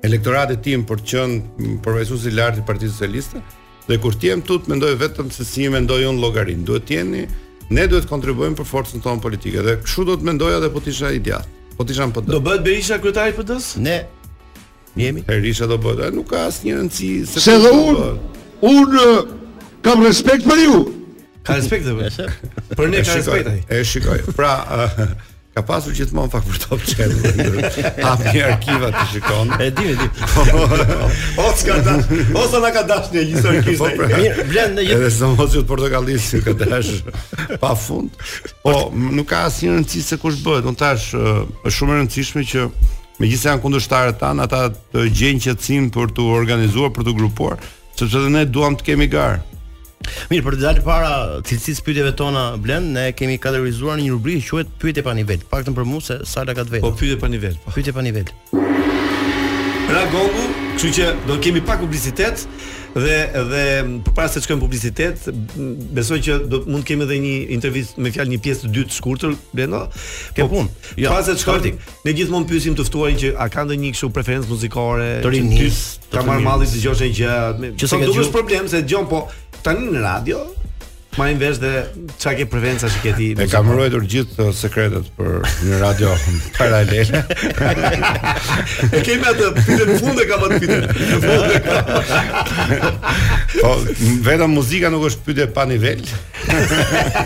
elektoratit 0.03 0.59
tim 0.67 0.83
për 0.89 0.99
të 1.01 1.09
qenë 1.15 1.73
përfaqësuesi 1.85 2.27
i 2.27 2.35
lartë 2.35 2.59
i 2.59 2.67
Partisë 2.67 2.97
Socialiste. 2.99 3.43
Dhe 3.89 3.97
kur 4.01 4.13
të 4.15 4.29
jem 4.29 4.41
tut, 4.45 4.67
mendoj 4.71 4.93
vetëm 5.01 5.31
se 5.33 5.45
si 5.47 5.65
mendoj 5.71 6.01
unë 6.11 6.21
llogarin. 6.21 6.65
Duhet 6.67 6.85
të 6.87 6.97
jeni, 6.99 7.23
ne 7.73 7.85
duhet 7.89 8.05
kontribuojmë 8.09 8.57
për 8.59 8.67
forcën 8.69 9.01
tonë 9.03 9.23
politike. 9.23 9.63
Dhe 9.65 9.77
kshu 9.85 10.05
do 10.09 10.17
të 10.19 10.27
mendoja 10.29 10.59
edhe 10.61 10.69
po 10.73 10.83
të 10.83 10.93
isha 10.93 11.09
i 11.17 11.21
djat. 11.25 11.47
Po 11.77 11.85
të 11.87 11.95
isha 11.95 12.07
në 12.11 12.15
PD. 12.17 12.33
Do 12.35 12.41
bëhet 12.45 12.65
Berisha 12.67 12.99
kryetari 13.01 13.33
i 13.33 13.37
PD-s? 13.37 13.71
Ne 13.81 13.97
jemi. 15.01 15.23
Berisha 15.25 15.67
do 15.71 15.79
bëhet. 15.81 16.11
Nuk 16.13 16.29
ka 16.29 16.43
asnjë 16.51 16.77
rëndësi 16.77 17.09
se, 17.31 17.41
se 17.47 17.57
dhe 17.63 17.71
un, 17.77 17.99
po 17.99 18.73
un 18.73 19.35
kam 19.87 20.05
respekt 20.05 20.45
për 20.51 20.61
ju. 20.67 20.77
Ka 21.47 21.57
respekt 21.57 21.87
për 21.87 22.03
ne. 22.03 22.29
Për 22.77 22.93
ne 22.93 23.01
ka 23.07 23.17
respekt 23.17 23.49
ai. 23.53 23.59
E 23.65 23.81
shikoj. 23.87 24.21
Pra, 24.37 24.53
ka 25.51 25.63
pasur 25.67 25.91
gjithmonë 25.97 26.31
fakt 26.31 26.47
për 26.47 26.59
top 26.63 26.83
channel. 26.87 27.65
Hap 28.05 28.21
një 28.31 28.43
arkiva 28.53 28.91
të 28.95 29.07
shikon. 29.11 29.49
E 29.59 29.67
di, 29.75 29.89
e 29.91 29.97
di. 29.99 30.07
Ose 31.45 31.65
ka 31.67 31.97
ose 32.41 32.61
na 32.63 32.71
ka 32.71 32.85
dash 32.87 33.09
një 33.11 33.23
listë 33.31 33.51
arkivë. 33.57 33.79
Po, 33.81 33.89
pra. 33.97 34.07
Mirë, 34.13 34.45
blen 34.47 34.77
në 34.77 34.85
një. 34.85 34.95
Edhe 34.95 35.09
zonës 35.17 35.57
të 35.57 35.65
portokallis 35.67 36.29
që 36.31 36.41
ka 36.45 36.55
dash 36.61 36.93
pafund. 37.61 38.15
Po, 38.63 38.77
nuk 38.95 39.27
ka 39.33 39.43
asnjë 39.49 39.75
rëndësi 39.75 40.05
se 40.07 40.19
kush 40.23 40.39
bëhet. 40.45 40.63
Don 40.69 40.79
tash 40.79 41.11
është 41.17 41.77
shumë 41.81 41.95
e 41.97 42.01
rëndësishme 42.03 42.47
që 42.53 42.69
Me 43.21 43.27
gjithë 43.29 43.37
se 43.43 43.49
janë 43.51 43.61
kundështarët 43.61 44.15
tanë, 44.17 44.43
ata 44.47 44.59
të 44.95 45.01
gjejnë 45.13 45.41
qetësinë 45.43 45.89
për 45.93 46.13
të 46.17 46.23
organizuar, 46.33 46.89
për 46.95 47.05
të 47.05 47.11
grupuar, 47.19 47.59
sepse 47.93 48.17
dhe 48.23 48.31
ne 48.33 48.41
duham 48.49 48.73
të 48.79 48.87
kemi 48.87 49.05
garë. 49.13 49.43
Mirë, 50.31 50.43
për 50.45 50.55
të 50.57 50.61
dalë 50.63 50.83
para 50.85 51.11
cilësisë 51.47 51.83
pyetjeve 51.85 52.13
tona 52.17 52.45
blend, 52.61 52.93
ne 52.95 53.09
kemi 53.17 53.37
kategorizuar 53.41 53.99
në 53.99 54.07
një 54.07 54.15
rubrikë 54.17 54.45
që 54.47 54.53
quhet 54.55 54.73
pyetje 54.81 55.05
pa 55.07 55.15
nivel. 55.17 55.43
Paktën 55.51 55.77
për 55.77 55.87
mua 55.89 56.03
se 56.05 56.21
sa 56.27 56.45
la 56.47 56.55
ka 56.57 56.65
të 56.67 56.77
vetë. 56.77 56.87
Po 56.87 56.95
pyetje 57.01 57.19
pa 57.21 57.29
nivel, 57.31 57.57
po 57.65 57.75
pyetje 57.75 57.93
pa 57.97 58.05
nivel. 58.05 58.31
Ra 59.91 60.05
Gogu, 60.13 60.45
kështu 60.79 60.91
që 60.95 61.07
do 61.27 61.35
kemi 61.43 61.59
pak 61.67 61.81
publicitet 61.83 62.45
dhe 62.91 63.15
dhe 63.51 63.61
përpara 64.07 64.27
se 64.27 64.39
të 64.41 64.45
shkojmë 64.45 64.61
publicitet, 64.65 65.21
besoj 65.95 66.17
që 66.25 66.37
do 66.51 66.61
mund 66.67 66.83
të 66.83 66.89
kemi 66.91 67.05
edhe 67.07 67.17
një 67.23 67.33
intervistë 67.55 68.03
me 68.03 68.11
fjalë 68.11 68.33
një 68.33 68.39
pjesë 68.45 68.65
të 68.65 68.71
dytë 68.77 68.89
të 68.91 68.97
shkurtër, 68.97 69.35
Blendo. 69.55 69.81
Ke 70.35 70.43
po, 70.43 70.49
punë. 70.57 70.95
Jo, 70.99 71.13
Pas 71.15 71.27
se 71.27 71.35
të 71.37 71.43
shkoj 71.45 71.73
ne 72.07 72.15
gjithmonë 72.17 72.49
pyesim 72.51 72.75
të 72.75 72.87
ftuarin 72.87 73.19
që 73.19 73.33
a 73.39 73.47
ka 73.51 73.63
ndonjë 73.67 73.93
kështu 73.95 74.11
preferencë 74.15 74.51
muzikore, 74.51 75.09
të 75.23 75.31
rinis, 75.37 75.81
të 76.11 76.25
marr 76.27 76.43
malli 76.43 76.67
dëgjosh 76.71 77.05
një 77.07 77.11
gjë, 77.19 77.37
që 77.79 77.91
s'ka 77.91 78.01
dëgjosh 78.07 78.33
problem 78.35 78.71
se 78.71 78.83
dëgjon, 78.83 79.07
po 79.11 79.25
tani 79.63 79.85
në 79.95 80.01
radio 80.05 80.37
Ma 81.19 81.25
i 81.27 81.33
vesh 81.35 81.57
dhe 81.59 81.69
qa 82.23 82.31
ke 82.39 82.45
prevenca 82.47 82.87
që 82.87 82.99
ke 83.03 83.11
ti 83.17 83.25
E 83.35 83.47
kam 83.51 83.67
rojtur 83.75 84.01
gjithë 84.07 84.45
uh, 84.47 84.53
sekretet 84.55 85.03
për 85.17 85.41
një 85.67 85.79
radio 85.81 86.13
paralele 86.57 87.25
E 87.41 89.01
kemi 89.03 89.25
atë 89.27 89.49
pyte 89.57 89.83
në 89.89 89.93
e 89.97 90.23
kam 90.29 90.41
atë 90.47 90.59
pyte 90.63 90.77
Në 90.85 90.89
po, 93.57 93.71
Veta 94.29 94.47
muzika 94.51 94.87
nuk 94.95 95.03
është 95.09 95.21
pyte 95.27 95.43
pa 95.57 95.63
nivel 95.67 95.99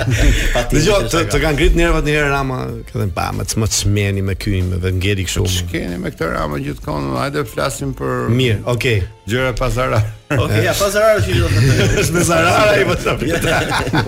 Dhe 0.73 0.85
jo, 0.87 1.01
të 1.13 1.25
të 1.33 1.43
kanë 1.43 1.59
ngrit 1.59 1.77
nervat 1.77 2.09
një 2.09 2.17
herë 2.17 2.29
Rama, 2.33 2.63
ka 2.89 3.03
thënë 3.03 3.13
pa, 3.17 3.29
më 3.37 3.47
të 3.53 3.71
smeni 3.77 4.23
me 4.25 4.37
këy, 4.41 4.61
më 4.71 4.81
vëngeli 4.87 5.25
kështu. 5.29 5.45
Ç'keni 5.59 6.01
me 6.03 6.15
këtë 6.15 6.31
Rama 6.39 6.61
gjithkohon, 6.65 7.11
hajde 7.21 7.45
flasim 7.53 7.93
për 7.99 8.29
Mirë, 8.33 8.61
okay. 8.69 9.03
Gjëra 9.29 9.53
pa 9.53 9.69
zarar. 9.71 10.03
Okej, 10.43 10.63
ja 10.65 10.73
pa 10.73 10.89
zarar 10.93 11.21
që 11.25 11.35
do 11.37 11.49
të 11.53 11.65
thotë. 11.65 12.05
Me 12.17 12.23
zarar 12.25 12.71
ai 12.73 12.85
po 12.89 12.95
të 13.03 13.15
bëj. 13.21 13.51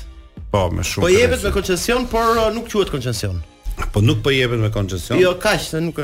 Po, 0.53 0.67
me 0.71 0.85
shumë. 0.85 1.03
Po 1.07 1.11
jepet 1.11 1.43
me 1.43 1.51
koncesion, 1.57 2.05
por 2.11 2.37
uh, 2.37 2.47
nuk 2.55 2.69
quhet 2.71 2.93
koncesion. 2.93 3.41
Po 3.91 4.01
nuk 4.01 4.21
po 4.23 4.31
jepet 4.31 4.59
me 4.59 4.69
koncesion. 4.71 5.19
Jo, 5.19 5.35
kaq, 5.39 5.59
se 5.63 5.79
nuk. 5.83 5.97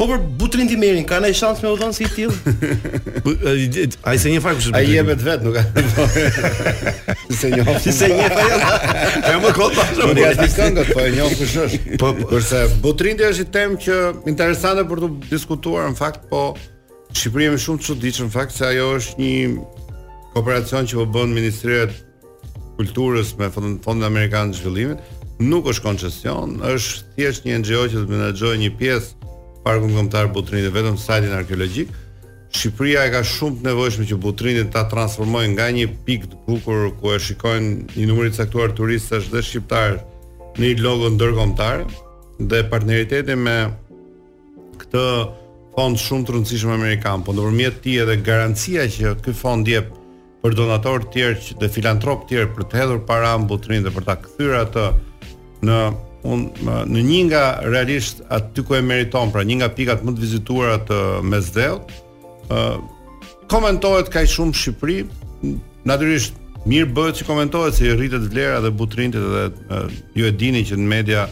Po 0.00 0.06
për 0.08 0.20
butrin 0.40 0.68
ti 0.70 0.76
merrin, 0.80 1.02
kanë 1.06 1.28
ai 1.28 1.34
shans 1.36 1.58
me 1.62 1.70
udhon 1.74 1.92
si 1.92 2.06
i 2.06 2.12
till. 2.14 2.30
ai 4.08 4.16
se 4.18 4.30
një 4.32 4.40
fakt. 4.44 4.70
Ai 4.78 4.84
jepet 4.94 5.20
vet, 5.26 5.42
nuk 5.44 5.58
ka. 5.58 5.64
Se 7.40 7.48
një 7.52 7.64
fakt. 7.66 7.84
Se 7.98 8.08
një 8.10 8.28
fakt. 8.32 8.86
Jo. 9.26 9.40
më 9.44 9.52
kot 9.56 9.76
Nuk 10.00 10.16
ka 10.16 10.30
asnjë 10.30 10.48
këngë 10.56 10.84
që 10.88 10.94
po 10.96 11.04
e 11.04 11.12
njoh 11.16 11.36
kush 11.40 11.54
është. 11.66 12.00
Po 12.02 12.12
përse 12.30 12.62
po. 12.70 12.82
butrin 12.88 13.20
ti 13.20 13.28
është 13.28 13.44
i 13.46 13.50
tem 13.58 13.76
që 13.84 14.00
interesante 14.32 14.86
për 14.88 15.04
të 15.04 15.10
diskutuar 15.28 15.90
në 15.92 15.98
fakt, 16.00 16.24
po 16.32 16.46
Shqipëria 17.10 17.52
është 17.56 17.66
shumë 17.66 17.86
çuditshëm 17.88 18.28
në 18.30 18.34
fakt 18.36 18.56
se 18.56 18.66
ajo 18.72 18.88
është 18.96 19.20
një 19.20 19.38
kooperacion 20.34 20.86
që 20.90 21.00
po 21.00 21.06
bën 21.18 21.32
Ministria 21.34 21.88
e 21.88 21.94
Kulturës 22.78 23.34
me 23.36 23.50
Fondin 23.52 24.06
Amerikan 24.06 24.52
të 24.54 24.62
Zhvillimit 24.62 25.18
nuk 25.40 25.68
është 25.72 25.82
koncesion, 25.86 26.58
është 26.68 27.16
thjesht 27.16 27.46
një 27.48 27.54
NGO 27.62 27.86
që 27.90 28.04
menaxhon 28.10 28.58
një 28.60 28.70
pjesë 28.80 29.28
parku 29.64 29.88
kombëtar 29.94 30.28
Butrinit 30.34 30.72
vetëm 30.74 30.98
sajtin 31.00 31.32
arkeologjik. 31.36 31.90
Shqipëria 32.50 33.06
e 33.06 33.10
ka 33.14 33.20
shumë 33.24 33.60
të 33.60 33.68
nevojshme 33.70 34.06
që 34.10 34.18
Butrinit 34.20 34.70
ta 34.74 34.82
transformojë 34.90 35.50
nga 35.54 35.68
një 35.76 35.86
pikë 36.06 36.30
të 36.32 36.40
bukur 36.46 36.88
ku 37.00 37.12
e 37.14 37.18
shikojnë 37.22 37.96
një 37.96 38.06
numër 38.10 38.30
i 38.30 38.34
caktuar 38.36 38.74
turistësh 38.76 39.30
dhe 39.32 39.42
shqiptarë 39.48 39.98
në 40.58 40.66
një 40.66 40.84
logo 40.84 41.12
ndërkombëtar 41.16 41.84
dhe 42.50 42.60
partneriteti 42.72 43.36
me 43.38 43.56
këtë 44.82 45.06
fond 45.76 45.96
shumë 46.00 46.26
të 46.26 46.34
rëndësishëm 46.36 46.74
amerikan, 46.74 47.22
por 47.24 47.36
nëpërmjet 47.38 47.80
tij 47.84 48.00
edhe 48.04 48.18
garancia 48.26 48.88
që 48.92 49.14
ky 49.24 49.32
fond 49.36 49.68
jep 49.70 49.92
për 50.42 50.56
donatorë 50.56 51.04
të 51.04 51.12
tjerë 51.14 51.60
dhe 51.62 51.68
filantropë 51.72 52.26
të 52.28 52.34
tjerë 52.34 52.50
për 52.58 52.66
të 52.72 52.80
hedhur 52.80 53.04
para 53.08 53.36
mbutrin 53.38 53.84
dhe 53.86 53.92
për 53.94 54.08
ta 54.08 54.16
kthyer 54.24 54.56
atë 54.64 54.86
në 55.66 55.78
un 56.30 56.46
në 56.92 57.02
një 57.04 57.20
nga 57.28 57.42
realisht 57.64 58.20
aty 58.32 58.62
ku 58.66 58.74
e 58.76 58.82
meriton, 58.84 59.30
pra 59.32 59.42
një 59.44 59.60
nga 59.62 59.68
pikat 59.72 60.02
më 60.04 60.14
të 60.16 60.24
vizituara 60.24 60.76
të 60.88 60.98
Mesdheut, 61.28 61.92
ë 62.52 62.58
komentohet 63.50 64.12
kaq 64.12 64.28
shumë 64.28 64.56
Shqipëri, 64.56 64.98
natyrisht 65.88 66.36
mirë 66.68 66.90
bëhet 66.96 67.20
që 67.22 67.28
komentohet 67.30 67.74
se 67.78 67.88
i 67.88 67.94
rritet 67.96 68.26
vlera 68.30 68.60
dhe 68.64 68.70
butrintit 68.76 69.24
dhe 69.24 69.88
ju 70.18 70.28
e 70.28 70.34
dini 70.42 70.60
që 70.68 70.76
në 70.76 70.90
media 70.92 71.24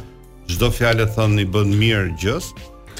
çdo 0.48 0.70
fjalë 0.72 1.10
thon 1.14 1.36
i 1.40 1.44
bën 1.44 1.74
mirë 1.76 2.14
gjës, 2.20 2.48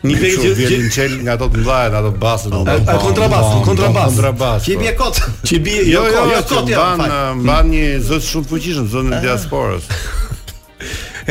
një 0.03 0.15
periudhë 0.19 0.69
që 0.71 0.79
çel 0.97 1.13
nga 1.23 1.37
ato 1.37 1.47
të 1.55 1.61
mbahet 1.63 1.95
ato 2.01 2.11
basën 2.23 2.55
ato 2.57 2.73
ato 2.75 2.97
kontrabas 3.05 3.53
kontrabas 3.67 4.17
kontrabas 4.17 4.65
çi 4.67 4.77
bie 4.81 4.95
po. 4.99 5.05
kot 5.11 5.21
çi 5.47 5.61
bie 5.65 5.85
jo 5.87 6.03
jo 6.03 6.15
jo, 6.15 6.25
jo, 6.25 6.33
jo 6.35 6.43
kot 6.55 6.73
ja 6.73 6.83
ban 6.83 7.39
mban 7.45 7.71
një 7.71 7.85
zot 8.11 8.27
shumë 8.27 8.51
fuqishëm 8.51 8.91
zonën 8.91 9.19
e 9.21 9.23
diasporës 9.29 9.87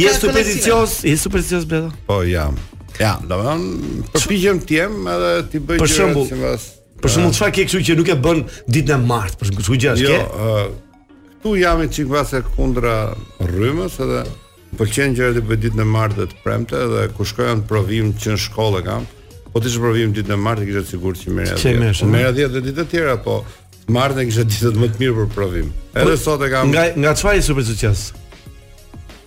je 0.00 0.16
supersticios, 0.16 0.96
je 1.04 1.16
supersticios 1.20 1.68
bëdo. 1.68 1.92
Po 2.08 2.22
jam. 2.24 2.56
Ja, 2.96 3.18
do 3.20 3.36
të 3.36 4.16
përpiqem 4.16 4.64
të 4.64 4.80
jem 4.80 4.98
edhe 5.12 5.34
ti 5.52 5.60
bëj 5.60 5.84
gjë 5.84 5.92
sipas. 5.98 5.98
Për 6.00 6.38
shembull, 6.40 6.79
Për 7.00 7.12
shembull, 7.14 7.34
çfarë 7.36 7.54
ke 7.56 7.64
kështu 7.68 7.80
që 7.88 7.94
nuk 8.00 8.10
e 8.12 8.16
bën 8.26 8.40
ditën 8.76 8.94
e 8.98 9.06
martë, 9.08 9.38
për 9.40 9.50
shembull, 9.50 9.80
gjë 9.80 9.96
jo, 10.00 10.10
ke? 10.10 10.20
Jo, 10.20 10.68
këtu 11.34 11.54
jam 11.56 11.84
çik 11.96 12.10
vase 12.12 12.42
kundra 12.54 12.96
rrymës 13.44 13.96
edhe 14.04 14.24
pëlqen 14.76 15.16
gjërat 15.16 15.38
e 15.40 15.44
bëj 15.48 15.62
ditën 15.64 15.80
e 15.80 15.86
martë 15.94 16.26
të 16.34 16.42
premte 16.44 16.76
edhe 16.86 17.06
ku 17.16 17.24
shkoja 17.28 17.54
në 17.62 17.64
provim 17.70 18.12
që 18.20 18.34
në 18.36 18.40
shkollë 18.44 18.82
kam, 18.88 19.08
po 19.50 19.62
ti 19.64 19.72
të 19.72 19.80
provim 19.84 20.12
ditën 20.18 20.36
e 20.36 20.38
martë 20.38 20.68
kisha 20.68 20.84
sigurt 20.90 21.20
që 21.24 21.34
merr 21.38 21.64
10. 21.64 22.06
Merr 22.12 22.36
10 22.36 22.52
dhe 22.54 22.64
ditë 22.68 22.82
të 22.82 22.88
tjera, 22.92 23.16
po 23.24 23.40
martën 23.90 24.28
kisha 24.28 24.44
ditët 24.50 24.78
më 24.82 24.92
të 24.92 25.00
mirë 25.04 25.16
për 25.22 25.32
provim. 25.38 25.72
Edhe 25.96 26.12
po, 26.12 26.20
sot 26.20 26.44
e 26.46 26.52
kam. 26.52 26.68
Nga 26.70 26.84
nga 27.02 27.16
çfarë 27.18 27.46
super 27.48 27.66
sukses? 27.70 28.10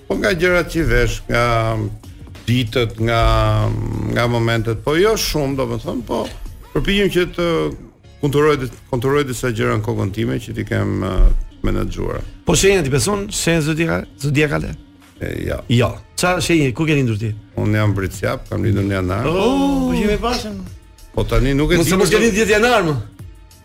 Po 0.07 0.19
nga 0.21 0.35
gjërat 0.37 0.69
që 0.75 0.85
vesh, 0.93 1.17
nga 1.25 1.47
ditët, 2.47 3.01
nga 3.01 3.21
nga 4.13 4.29
momentet, 4.29 4.85
po 4.85 4.93
jo 5.01 5.17
shumë, 5.19 5.57
domethënë, 5.59 6.05
po 6.07 6.21
përpijem 6.73 7.09
që 7.13 7.23
të 7.37 7.47
kontrolloj 8.23 8.55
kontrolloj 8.89 9.25
disa 9.29 9.51
gjëra 9.53 9.75
në 9.77 9.83
kokën 9.85 10.13
time 10.15 10.39
që 10.41 10.55
ti 10.57 10.63
kem 10.67 11.03
uh, 11.03 11.27
menaxhuar. 11.63 12.23
Po 12.47 12.55
shenja 12.57 12.83
ti 12.85 12.91
beson 12.93 13.27
shenja 13.31 13.61
zodiaka 13.67 13.99
zodiakale? 14.23 14.73
E, 15.23 15.29
ja. 15.47 15.59
Ja. 15.71 15.91
Ça 16.19 16.37
shenje 16.41 16.71
ku 16.75 16.87
ke 16.87 16.95
lindur 16.97 17.19
ti? 17.19 17.33
Un 17.59 17.75
jam 17.77 17.93
britsjap, 17.95 18.47
kam 18.49 18.63
lindur 18.65 18.83
në 18.87 18.97
janar. 19.01 19.27
Oh, 19.29 19.89
po 19.91 19.95
jemi 19.97 20.17
bashkë. 20.23 20.55
Po 21.13 21.25
tani 21.29 21.53
nuk 21.57 21.73
e 21.75 21.79
di. 21.79 21.83
Mos 21.83 21.91
e 21.93 21.99
mos 22.01 22.11
gjeni 22.13 22.31
10 22.33 22.55
janar 22.57 22.81
më. 22.87 22.97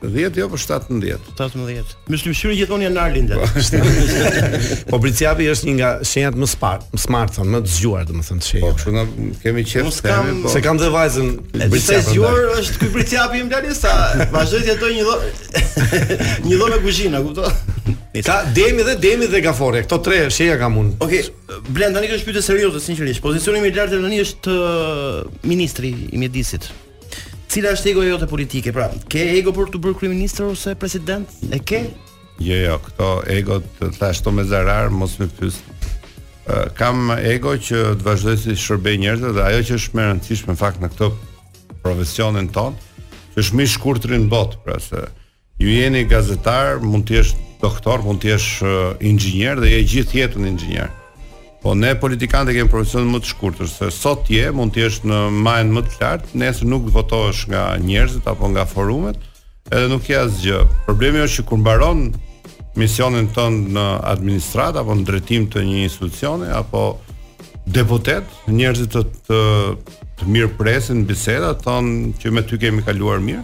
10 0.02 0.36
jo, 0.36 0.48
po 0.48 0.56
17. 0.58 1.34
18. 1.40 1.94
Më 2.06 2.18
shumë 2.22 2.52
gjithmonë 2.58 2.86
janar 2.86 3.10
lindet. 3.10 4.84
po 4.90 4.98
Briciapi 5.02 5.48
është 5.50 5.66
një 5.68 5.74
nga 5.78 5.88
shenjat 6.06 6.36
më 6.38 6.46
smart, 6.52 6.84
më 6.94 6.98
smart 7.02 7.34
thon, 7.34 7.50
më 7.50 7.60
të 7.66 7.72
zgjuar 7.74 8.04
domethënë 8.06 8.46
shenja. 8.46 8.62
Po 8.62 8.78
kështu 8.78 8.94
na 8.94 9.04
kemi 9.42 9.64
qejf 9.66 9.90
se 9.96 10.06
kam 10.06 10.42
po. 10.44 10.52
se 10.54 10.62
kam 10.64 10.78
dhe 10.78 10.90
vajzën 10.94 11.28
Briciapi. 11.58 11.82
Se 11.88 12.00
zgjuar 12.12 12.40
është 12.60 12.78
ky 12.82 12.90
Briciapi 12.94 13.42
im 13.42 13.50
tani 13.50 13.74
sa 13.74 13.92
vazhdoi 14.32 14.62
të 14.62 14.70
jetojë 14.74 14.98
një 15.00 15.06
dhomë 15.10 15.66
një 16.48 16.60
dhomë 16.62 16.74
me 16.76 16.80
kuzhinë, 16.86 17.24
kupton? 17.26 17.94
Ka 18.24 18.36
demi 18.54 18.82
dhe 18.86 18.94
demi 19.02 19.26
dhe 19.30 19.42
gaforia. 19.44 19.82
Këto 19.82 19.98
tre 20.06 20.26
shenja 20.30 20.54
kam 20.62 20.78
unë. 20.78 21.00
Okej, 21.02 21.22
okay, 21.26 21.62
Blend 21.74 21.94
tani 21.98 22.06
kjo 22.08 22.20
është 22.22 22.28
pyetje 22.30 22.46
serioze 22.52 22.80
sinqerisht. 22.86 23.22
Pozicioni 23.26 23.60
më 23.66 23.72
i 23.74 23.78
lartë 23.80 23.98
tani 24.02 24.22
është 24.24 24.60
uh, 24.62 25.40
ministri 25.42 25.94
i 26.12 26.18
mjedisit. 26.22 26.70
Cila 27.48 27.70
është 27.72 27.92
egoja 27.94 28.10
jote 28.12 28.26
politike? 28.28 28.72
Pra, 28.76 28.90
ke 29.08 29.22
ego 29.38 29.54
për 29.56 29.70
të 29.72 29.78
bërë 29.84 29.98
kryeminist 30.02 30.40
ose 30.44 30.74
president? 30.78 31.30
E 31.48 31.60
ke? 31.64 31.78
Jo, 32.44 32.54
jo, 32.60 32.74
këto 32.84 33.06
ego 33.32 33.56
të 33.78 33.88
thash 33.96 34.20
to 34.26 34.32
me 34.36 34.44
zarar, 34.46 34.90
mos 34.92 35.14
më 35.18 35.30
pyes. 35.38 35.56
Uh, 36.48 36.66
kam 36.76 37.08
ego 37.16 37.54
që 37.56 37.80
të 38.00 38.04
vazhdoj 38.04 38.34
të 38.42 38.56
shërbej 38.60 39.00
njerëzve 39.06 39.32
dhe 39.38 39.46
ajo 39.46 39.64
që 39.70 39.78
është 39.80 39.96
më 39.96 40.04
e 40.04 40.10
rëndësishme 40.10 40.54
në 40.54 40.60
fakt 40.60 40.84
në 40.84 40.92
këtë 40.92 41.08
profesionin 41.84 42.50
ton, 42.52 42.76
që 43.32 43.42
është 43.42 43.56
më 43.58 43.64
i 43.68 43.72
shkurtër 43.74 44.14
në 44.18 44.30
botë, 44.32 44.60
pra 44.66 44.76
se 44.84 45.06
ju 45.58 45.72
jeni 45.72 46.04
gazetar, 46.08 46.78
mund 46.84 47.08
të 47.08 47.16
jesh 47.18 47.32
doktor, 47.64 48.04
mund 48.04 48.20
të 48.22 48.34
jesh 48.34 48.50
uh, 48.64 48.78
inxhinier 49.08 49.60
dhe 49.60 49.72
je 49.72 49.82
gjithë 49.94 50.20
jetën 50.22 50.48
inxhinier. 50.52 50.92
Po 51.62 51.74
ne 51.74 51.94
politikanët 51.98 52.54
kemi 52.54 52.70
profesion 52.70 53.08
më 53.10 53.18
të 53.24 53.32
shkurtër, 53.32 53.66
se 53.70 53.88
sot 53.90 54.28
je 54.30 54.46
mund 54.54 54.70
të 54.76 54.84
jesh 54.84 55.00
në 55.08 55.22
majën 55.42 55.72
më 55.74 55.82
të 55.88 55.96
lartë, 55.98 56.36
nëse 56.38 56.68
nuk 56.70 56.86
votohesh 56.94 57.48
nga 57.50 57.64
njerëzit 57.82 58.28
apo 58.30 58.50
nga 58.52 58.62
forumet, 58.70 59.18
edhe 59.74 59.88
nuk 59.90 60.04
ke 60.06 60.14
asgjë. 60.20 60.60
Problemi 60.86 61.24
është 61.24 61.40
që 61.40 61.46
kur 61.50 61.58
mbaron 61.62 62.04
misionin 62.78 63.26
tënd 63.34 63.72
në 63.74 63.86
administrat 64.06 64.78
apo 64.78 64.94
në 65.00 65.06
drejtim 65.08 65.48
të 65.50 65.64
një 65.66 65.82
institucioni 65.88 66.52
apo 66.54 66.84
deputet, 67.68 68.22
njerëzit 68.54 68.94
të, 68.94 69.02
të, 69.26 69.42
të 70.20 70.30
mirë 70.30 70.52
presin 70.60 71.02
biseda, 71.10 71.56
thonë 71.58 72.14
që 72.22 72.34
me 72.38 72.46
ty 72.46 72.60
kemi 72.62 72.86
kaluar 72.86 73.18
mirë. 73.24 73.42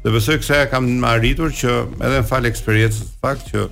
Dhe 0.00 0.14
besoj 0.14 0.38
kësaj 0.40 0.64
kam 0.72 0.88
arritur 1.04 1.52
që 1.52 1.72
edhe 2.00 2.16
në 2.16 2.24
fal 2.30 2.48
eksperiencës 2.48 3.04
fakt 3.20 3.52
që 3.52 3.68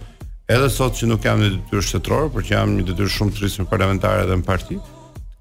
edhe 0.49 0.68
sot 0.72 0.96
që 0.96 1.09
nuk 1.11 1.20
kam 1.26 1.42
në 1.42 1.49
detyrë 1.59 1.82
shtetërore, 1.84 2.28
por 2.32 2.44
që 2.46 2.55
jam 2.55 2.72
një 2.76 2.84
detyrë 2.88 3.11
shumë 3.12 3.34
të 3.36 3.49
në 3.61 3.66
parlamentare 3.68 4.22
dhe 4.30 4.38
në 4.40 4.46
parti, 4.46 4.78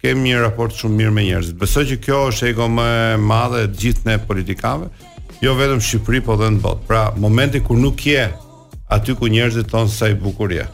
kemi 0.04 0.28
një 0.34 0.42
raport 0.44 0.76
shumë 0.76 0.98
mirë 1.02 1.14
me 1.16 1.24
njerëzit. 1.30 1.56
Besoj 1.62 1.86
që 1.94 2.00
kjo 2.04 2.18
është 2.34 2.50
ego 2.50 2.68
më 2.72 2.88
e 3.14 3.22
madhe 3.30 3.62
e 3.66 3.70
të 3.72 3.84
gjithë 3.86 4.10
ne 4.10 4.18
politikave, 4.28 4.90
jo 5.44 5.54
vetëm 5.56 5.80
Shqipëri, 5.84 6.20
po 6.28 6.36
dhe 6.42 6.50
në 6.58 6.62
botë. 6.66 6.86
Pra, 6.92 7.06
momenti 7.24 7.62
kur 7.64 7.80
nuk 7.80 8.04
je 8.10 8.26
aty 8.98 9.16
ku 9.20 9.32
njerëzit 9.32 9.72
thonë 9.72 9.96
sa 9.96 10.12
i 10.12 10.18
bukur 10.28 10.58
je. 10.58 10.68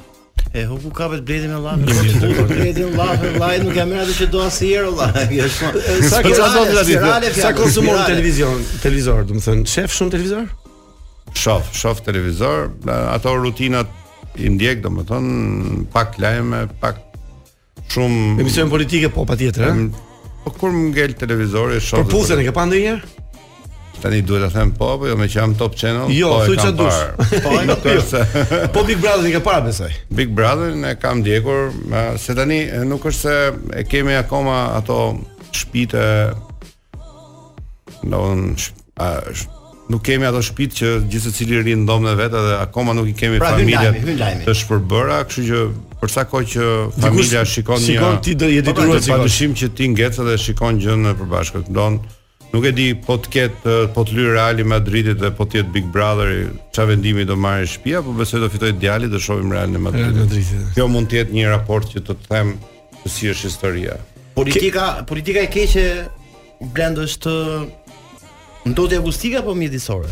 E 0.53 0.65
hu 0.69 0.79
ku 0.83 0.89
kapet 0.93 1.23
bledin 1.25 1.53
me 1.53 1.61
llafe. 1.61 2.49
Bledin 2.49 2.93
llafe, 2.97 3.31
vllai 3.37 3.55
nuk 3.63 3.77
jam 3.77 3.93
atë 4.01 4.17
që 4.17 4.27
do 4.33 4.41
asnjëherë 4.47 4.91
vllai. 4.97 5.47
Sa 6.09 6.21
ke 6.25 6.33
rale, 6.33 6.67
rale, 7.01 7.31
sa 7.37 7.53
konsumon 7.57 8.01
televizion, 8.05 8.61
televizor, 8.83 9.23
domethënë, 9.29 9.65
shef 9.69 9.95
shumë 9.97 10.13
televizor? 10.13 10.51
Shof, 11.37 11.69
shof 11.73 12.03
televizor, 12.05 12.67
ato 12.93 13.33
rutinat 13.41 13.89
i 14.35 14.49
ndjek 14.49 14.79
domethën 14.81 15.85
pak 15.93 16.15
lajme, 16.21 16.65
pak 16.81 16.97
shumë 17.93 18.39
emision 18.41 18.69
politike 18.71 19.09
po 19.13 19.25
patjetër, 19.29 19.67
ëh. 19.67 19.69
Eh? 19.69 19.77
Em... 19.77 20.11
Po 20.43 20.51
kur 20.57 20.73
më 20.75 20.89
ngel 20.89 21.13
televizori 21.15 21.77
shoh. 21.79 22.01
Po 22.03 22.17
puzën 22.17 22.41
e 22.41 22.47
ke 22.49 22.51
pa 22.55 22.65
ndonjëherë? 22.67 23.11
Tani 24.03 24.17
duhet 24.27 24.43
ta 24.49 24.49
them 24.57 24.73
po, 24.75 24.89
po 24.99 25.07
jo 25.07 25.15
më 25.15 25.29
qam 25.31 25.53
Top 25.55 25.77
Channel. 25.79 26.09
Jo, 26.11 26.33
po, 26.33 26.49
thuaj 26.49 26.59
çfarë 26.59 26.75
dush. 26.81 26.99
Po 27.45 27.53
nuk 27.63 27.85
jo. 27.87 27.93
është. 28.01 28.43
Po 28.75 28.83
Big 28.89 28.99
Brother 28.99 29.29
i 29.29 29.31
ke 29.31 29.39
parë 29.45 29.63
besoj. 29.69 29.93
Big 30.19 30.33
Brother 30.35 30.75
e 30.75 30.93
kam 30.99 31.21
ndjekur, 31.23 31.71
se 32.19 32.35
tani 32.35 32.57
nuk 32.89 33.07
është 33.07 33.21
se 33.21 33.37
e 33.85 33.85
kemi 33.87 34.17
akoma 34.19 34.57
ato 34.75 34.99
shpite. 35.55 36.03
Do 38.03 38.09
no, 38.09 38.23
të 38.99 39.52
nuk 39.89 40.03
kemi 40.05 40.25
ato 40.27 40.39
shtëpi 40.43 40.67
që 40.77 40.89
gjithë 41.11 41.31
secili 41.33 41.61
rin 41.65 41.83
domën 41.87 42.15
vetë 42.19 42.43
dhe 42.45 42.53
akoma 42.63 42.93
nuk 42.95 43.09
i 43.11 43.15
kemi 43.17 43.39
pra, 43.41 43.53
familja 43.53 43.91
të 44.43 44.55
shpërbëra, 44.63 45.19
kështu 45.27 45.43
që 45.49 45.63
për 46.03 46.11
sa 46.11 46.23
kohë 46.29 46.47
që 46.53 46.67
familja 47.03 47.43
shikon 47.47 47.79
një 47.81 47.87
shikon 47.91 48.17
ti 48.25 48.35
do 48.39 48.49
i 48.51 48.57
po, 48.61 48.67
detyruar 48.71 49.01
pra, 49.03 49.17
padyshim 49.19 49.55
që 49.59 49.69
ti 49.77 49.89
ngjec 49.93 50.19
edhe 50.23 50.37
shikon 50.47 50.79
gjën 50.83 51.03
në 51.07 51.13
përbashkët. 51.19 51.69
Don 51.75 51.99
nuk 52.53 52.67
e 52.69 52.71
di 52.75 52.87
po 53.05 53.15
të 53.23 53.31
ket 53.35 53.69
po 53.95 54.03
të 54.07 54.17
lyre 54.17 54.33
Real 54.37 54.63
Madridit 54.71 55.19
dhe 55.23 55.31
po 55.37 55.47
të 55.47 55.61
jetë 55.61 55.73
Big 55.77 55.87
Brother, 55.95 56.33
çfarë 56.75 56.93
vendimi 56.93 57.27
do 57.29 57.37
marrë 57.39 57.67
shtëpia, 57.75 58.03
po 58.07 58.15
besoj 58.19 58.43
do 58.43 58.51
fitoj 58.53 58.73
djalit 58.83 59.11
dhe 59.15 59.21
shohim 59.23 59.51
Real 59.55 59.71
në 59.73 59.83
Madrid. 59.87 60.09
Real 60.09 60.31
Madrid. 60.31 60.73
Kjo 60.77 60.89
mund 60.95 61.11
të 61.11 61.21
jetë 61.21 61.37
një 61.39 61.51
raport 61.53 61.91
që 61.95 62.05
të 62.09 62.17
them 62.29 62.55
se 63.03 63.11
si 63.19 63.31
është 63.31 63.49
historia. 63.51 63.99
Politika, 64.33 64.91
politika 65.07 65.43
e 65.43 65.49
keqe 65.53 65.87
blend 66.73 66.97
është 67.03 67.31
Ndodhi 68.65 68.95
akustike 68.97 69.35
apo 69.37 69.55
mjedisore? 69.55 70.07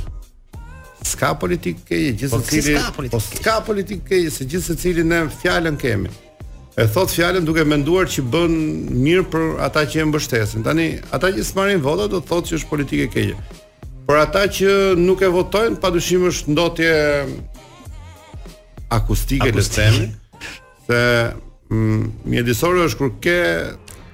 Ska 1.08 1.32
politikë 1.40 1.82
keje, 1.88 2.12
gjithë 2.18 2.90
po, 2.94 3.06
Po 3.12 3.20
ska 3.20 3.62
politikë 3.66 4.06
keje, 4.08 4.30
se 4.32 4.46
gjithë 4.46 4.68
secili 4.68 5.04
ne 5.08 5.24
fjalën 5.42 5.78
kemi. 5.82 6.12
E 6.78 6.86
thot 6.88 7.10
fjalën 7.12 7.42
duke 7.48 7.64
menduar 7.68 8.06
që 8.12 8.22
bën 8.32 8.54
mirë 9.02 9.26
për 9.34 9.46
ata 9.66 9.86
që 9.90 10.04
e 10.04 10.06
mbështesin. 10.12 10.64
Tani 10.68 10.92
ata 11.12 11.32
që 11.34 11.44
smarin 11.48 11.82
vota 11.84 12.06
do 12.12 12.22
thotë 12.22 12.52
që 12.52 12.60
është 12.60 12.70
politikë 12.70 13.10
keqe. 13.16 13.40
Por 14.06 14.20
ata 14.22 14.46
që 14.46 14.98
nuk 15.00 15.24
e 15.26 15.32
votojnë, 15.34 15.80
padyshim 15.84 16.28
është 16.30 16.54
ndotje 16.56 16.92
akustike 18.94 19.52
le 19.56 19.64
temi. 19.64 20.08
se 20.88 21.00
mm, 21.70 22.04
mjedisore 22.26 22.86
është 22.88 22.98
kur 22.98 23.12
ke 23.22 23.38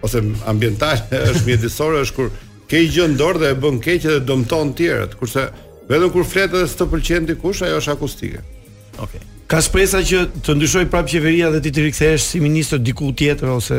ose 0.01 0.21
ambientale 0.45 1.01
është 1.31 1.45
mjedisore 1.45 2.01
është 2.05 2.15
kur 2.15 2.29
ke 2.72 2.82
gjë 2.91 3.05
në 3.13 3.18
dorë 3.20 3.39
dhe 3.45 3.51
e 3.53 3.57
bën 3.63 3.78
keq 3.84 4.01
dhe 4.03 4.15
dëmton 4.28 4.74
të 4.74 4.82
tjerët, 4.82 5.13
kurse 5.20 5.47
vetëm 5.88 6.11
kur 6.11 6.26
flet 6.28 6.51
edhe 6.51 6.68
s'të 6.68 6.88
pëlqen 6.91 7.30
dikush, 7.32 7.61
ajo 7.68 7.80
është 7.82 7.93
akustike. 7.93 8.41
Okej. 8.41 9.07
Okay. 9.07 9.26
Ka 9.47 9.61
shpresa 9.63 10.01
që 10.03 10.26
të 10.43 10.55
ndryshoj 10.57 10.88
prapë 10.91 11.13
qeveria 11.13 11.49
dhe 11.53 11.61
ti 11.63 11.72
të 11.72 11.86
rikthehesh 11.86 12.26
si 12.34 12.41
ministër 12.43 12.82
diku 12.84 13.13
tjetër 13.15 13.53
ose 13.55 13.78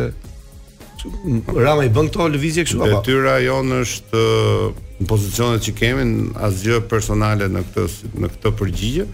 Rama 1.54 1.84
i 1.86 1.90
bën 1.94 2.08
këto 2.10 2.24
lëvizje 2.32 2.64
kështu 2.66 2.80
apo? 2.82 2.96
Detyra 2.96 3.36
jon 3.44 3.68
është 3.76 4.22
në 4.98 5.06
pozicionet 5.10 5.62
që 5.68 5.74
kemi, 5.78 6.06
asgjë 6.48 6.80
personale 6.90 7.46
në 7.52 7.62
këtë 7.68 7.84
në 8.18 8.30
këtë 8.32 8.52
përgjigje. 8.60 9.04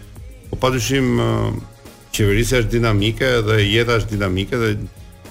Po 0.52 0.58
padyshim 0.62 1.20
qeverisja 2.16 2.62
është 2.62 2.72
dinamike 2.78 3.32
dhe 3.48 3.58
jeta 3.68 3.98
është 4.00 4.14
dinamike 4.14 4.60
dhe 4.62 4.70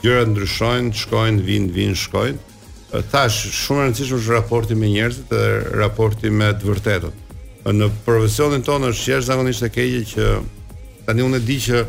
gjërat 0.04 0.30
ndryshojnë, 0.36 0.91
shkojnë, 1.06 1.46
vijnë, 1.48 1.74
vijnë, 1.80 1.98
shkojnë. 2.04 2.50
Tash 3.10 3.48
shumë 3.50 3.82
e 3.84 3.88
rëndësishme 3.88 4.20
është 4.22 4.34
raporti 4.36 4.76
me 4.78 4.89
njerëzit 4.91 5.32
dhe 5.32 5.44
raporti 5.82 6.30
me 6.30 6.52
të 6.62 6.68
vërtetën. 6.70 7.20
Në 7.74 7.88
profesionin 8.06 8.62
tonë 8.68 8.91
është 8.94 9.02
shërzë 9.08 9.30
zakonisht 9.32 9.64
e 9.66 9.70
keqe 9.74 10.02
që 10.12 10.28
tani 11.08 11.24
unë 11.26 11.39
e 11.39 11.46
di 11.48 11.58
që 11.64 11.82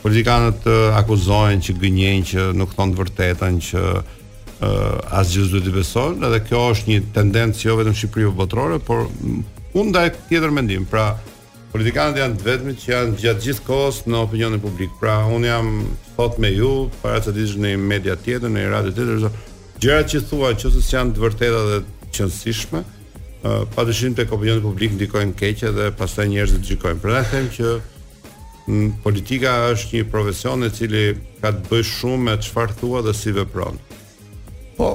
politikanët 0.00 0.64
akuzojnë 1.02 1.66
që 1.66 1.74
gënjejnë 1.82 2.28
që 2.32 2.46
nuk 2.56 2.72
thon 2.78 2.94
të 2.94 3.00
vërtetën 3.02 3.58
që 3.70 3.82
uh, 3.92 5.18
asgjë 5.20 5.44
s'do 5.50 5.60
të 5.66 5.74
beson, 5.76 6.22
edhe 6.24 6.40
kjo 6.48 6.64
është 6.74 6.92
një 6.94 7.00
tendencë 7.18 7.66
jo 7.68 7.76
vetëm 7.82 7.92
në 7.96 8.00
Shqipëri 8.00 8.30
botërore, 8.40 8.78
por 8.88 9.04
unë 9.12 9.90
ndaj 9.90 10.06
tjetër 10.30 10.54
mendim, 10.56 10.86
pra 10.88 11.10
politikanët 11.74 12.22
janë 12.22 12.40
të 12.40 12.48
vetmit 12.48 12.80
që 12.86 12.90
janë 12.94 13.20
gjatë 13.20 13.44
gjithë 13.44 13.66
kohës 13.68 14.00
në 14.08 14.22
opinionin 14.24 14.62
publik. 14.64 14.94
Pra 15.02 15.18
unë 15.28 15.50
jam 15.50 15.72
thot 16.14 16.40
me 16.40 16.54
ju, 16.54 16.72
para 17.04 17.20
se 17.22 17.34
të 17.36 17.44
në 17.60 17.76
media 17.82 18.16
tjetër, 18.16 18.48
në 18.56 18.68
radio 18.72 18.96
tjetër, 18.96 19.28
gjërat 19.82 20.10
që 20.12 20.20
thua 20.28 20.52
nëse 20.58 20.82
janë 20.92 21.14
të 21.16 21.22
vërteta 21.22 21.60
dhe 21.70 21.78
të 21.88 22.10
qëndrueshme, 22.16 22.80
uh, 22.82 23.62
padyshim 23.74 24.16
tek 24.18 24.32
opinioni 24.34 24.62
publik 24.64 24.94
ndikojnë 24.98 25.36
keq 25.38 25.64
edhe 25.70 25.90
pastaj 25.98 26.28
njerëzit 26.32 26.66
gjykojnë. 26.70 27.00
Prandaj 27.02 27.26
them 27.32 27.50
që 27.56 27.76
politika 29.04 29.52
është 29.72 29.94
një 29.96 30.08
profesion 30.12 30.64
i 30.66 30.68
cili 30.76 31.04
ka 31.40 31.54
të 31.56 31.70
bëjë 31.70 31.86
shumë 31.88 32.24
me 32.26 32.34
çfarë 32.44 32.74
thua 32.80 33.00
dhe 33.06 33.14
si 33.16 33.32
vepron. 33.32 33.78
Po, 34.76 34.90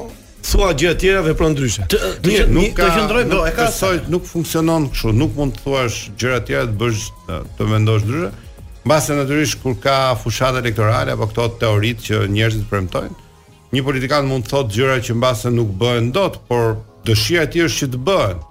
thua 0.45 0.69
gjë 0.77 0.91
të 0.93 0.99
tjera 1.01 1.23
vepron 1.25 1.55
ndryshe. 1.55 1.87
Të, 1.89 2.01
të, 2.21 2.29
një, 2.29 2.43
nuk 2.53 2.75
ka, 2.77 2.85
të 2.85 2.99
qëndroj, 2.99 3.23
do, 3.31 3.39
e 3.49 3.55
ka 3.55 3.71
nuk 4.13 4.27
funksionon 4.29 4.85
kështu, 4.93 5.15
nuk 5.23 5.33
mund 5.39 5.57
të 5.57 5.63
thuash 5.65 5.99
gjëra 6.21 6.37
të 6.43 6.49
tjera 6.51 6.67
të 6.69 6.77
bësh 6.83 7.07
të 7.57 7.69
mendosh 7.71 8.05
ndryshe. 8.05 8.29
Mbase 8.83 9.15
natyrisht 9.17 9.61
kur 9.63 9.73
ka 9.81 9.97
fushatë 10.21 10.59
elektorale 10.59 11.15
apo 11.15 11.29
këto 11.31 11.47
teoritë 11.63 12.05
që 12.09 12.21
njerëzit 12.35 12.65
premtojnë, 12.69 13.17
një 13.73 13.81
politikan 13.85 14.27
mund 14.29 14.45
të 14.45 14.53
thotë 14.53 14.75
gjëra 14.75 14.99
që 15.05 15.15
mbase 15.17 15.51
nuk 15.53 15.71
bëhen 15.81 16.11
dot, 16.13 16.39
por 16.49 16.75
dëshira 17.07 17.47
e 17.47 17.51
tij 17.55 17.65
është 17.67 17.81
që 17.85 17.91
të 17.95 18.01
bëhen. 18.09 18.41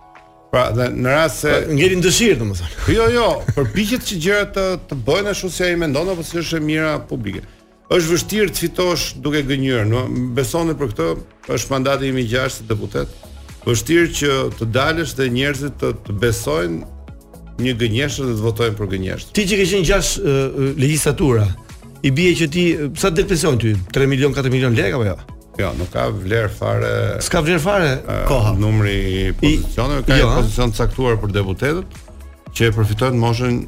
Pra, 0.52 0.66
dhe 0.76 0.90
në 0.92 1.12
rast 1.14 1.44
se 1.46 1.52
pra, 1.52 1.74
ngelin 1.78 2.02
dëshirë, 2.04 2.38
domethënë. 2.40 2.78
jo, 2.98 3.06
jo, 3.14 3.26
përpiqet 3.56 4.06
që 4.08 4.18
gjërat 4.26 4.54
të 4.58 4.64
të 4.90 4.98
bëhen 5.06 5.30
ashtu 5.32 5.48
si 5.54 5.64
ai 5.68 5.74
mendon 5.80 6.10
apo 6.12 6.26
si 6.26 6.40
është 6.42 6.58
e 6.58 6.64
mira 6.66 6.90
publike. 7.08 7.44
Është 7.92 8.10
vështirë 8.16 8.50
të 8.56 8.62
fitosh 8.66 9.06
duke 9.24 9.42
gënjur, 9.46 9.84
no? 9.88 10.02
beson 10.36 10.68
në 10.72 10.76
për 10.80 10.90
këtë, 10.94 11.06
është 11.54 11.72
mandati 11.74 12.08
i 12.10 12.26
6 12.34 12.60
të 12.62 12.68
deputet. 12.72 13.18
Vështirë 13.62 14.12
që 14.18 14.36
të 14.58 14.68
dalësh 14.74 15.12
dhe 15.18 15.28
njerëzit 15.38 15.76
të, 15.80 15.92
të 16.08 16.16
besojnë 16.18 16.82
një 17.62 17.74
gënjeshtër 17.82 18.32
dhe 18.32 18.38
të 18.40 18.46
votojnë 18.48 18.78
për 18.80 18.88
gënjeshtër. 18.96 19.36
Ti 19.36 19.44
që 19.50 19.60
ke 19.60 19.66
qenë 19.74 20.06
6 20.08 20.78
legjislatura, 20.82 21.44
i 22.02 22.10
bie 22.12 22.32
që 22.34 22.46
ti 22.52 22.62
sa 22.98 23.10
del 23.14 23.26
pension 23.30 23.58
ty? 23.60 23.74
3 23.94 24.08
milion, 24.10 24.34
4 24.34 24.50
milion 24.52 24.74
lekë 24.76 24.98
apo 24.98 25.06
jo? 25.08 25.14
Jo, 25.60 25.68
nuk 25.76 25.90
ka 25.92 26.06
vlerë 26.16 26.48
fare. 26.56 26.90
S'ka 27.22 27.42
vlerë 27.44 27.60
fare 27.60 27.90
koha. 28.28 28.54
Numri 28.56 28.94
i 28.96 29.24
pozicionit, 29.36 30.06
ka 30.08 30.16
jo, 30.16 30.30
një 30.30 30.38
pozicion 30.40 30.72
të 30.72 30.80
caktuar 30.80 31.18
për 31.22 31.34
deputetët 31.36 31.98
që 32.56 32.70
e 32.70 32.74
përfitojnë 32.78 33.20
moshën 33.20 33.58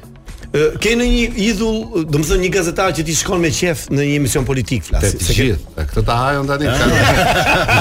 ke 0.79 0.93
në 0.95 1.05
një 1.09 1.23
idhull, 1.49 2.05
do 2.07 2.21
të 2.23 2.37
një 2.39 2.49
gazetar 2.53 2.93
që 2.95 3.03
ti 3.07 3.15
shkon 3.19 3.41
me 3.43 3.49
qef 3.53 3.85
në 3.91 4.05
një 4.09 4.15
emision 4.21 4.45
politik 4.47 4.85
flas. 4.87 5.03
Të 5.19 5.35
gjithë, 5.35 5.73
këtë 5.91 6.03
ta 6.07 6.15
hajon 6.21 6.47
tani. 6.49 6.69
Ka... 6.69 6.87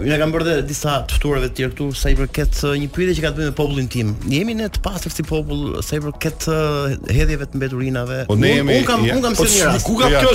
Ne 0.00 0.16
kam 0.18 0.30
bërë 0.32 0.62
disa 0.66 0.94
të 1.06 1.18
ftuarve 1.18 1.48
të 1.50 1.56
tjerë 1.58 1.70
këtu 1.74 1.86
sa 2.00 2.08
i 2.10 2.14
përket 2.16 2.56
një 2.82 2.86
pyetje 2.94 3.16
që 3.18 3.24
ka 3.24 3.30
të 3.34 3.38
bëjë 3.42 3.48
me 3.50 3.54
popullin 3.56 3.88
tim. 3.92 4.14
Jemi 4.32 4.54
ne 4.56 4.68
të 4.72 4.80
pasur 4.84 5.12
si 5.12 5.24
popull 5.28 5.74
sa 5.84 5.98
i 5.98 6.02
përket 6.06 6.46
hedhjeve 7.12 7.48
të 7.52 7.60
mbeturinave. 7.60 8.20
Po 8.30 8.36
unë 8.36 8.52
un 8.62 8.86
kam 8.88 9.04
unë 9.04 9.20
kam 9.26 9.36
sënë 9.36 9.38
po 9.38 9.48
rast. 9.48 9.84
Ku 9.84 9.98
ka 10.00 10.08
kjo? 10.14 10.30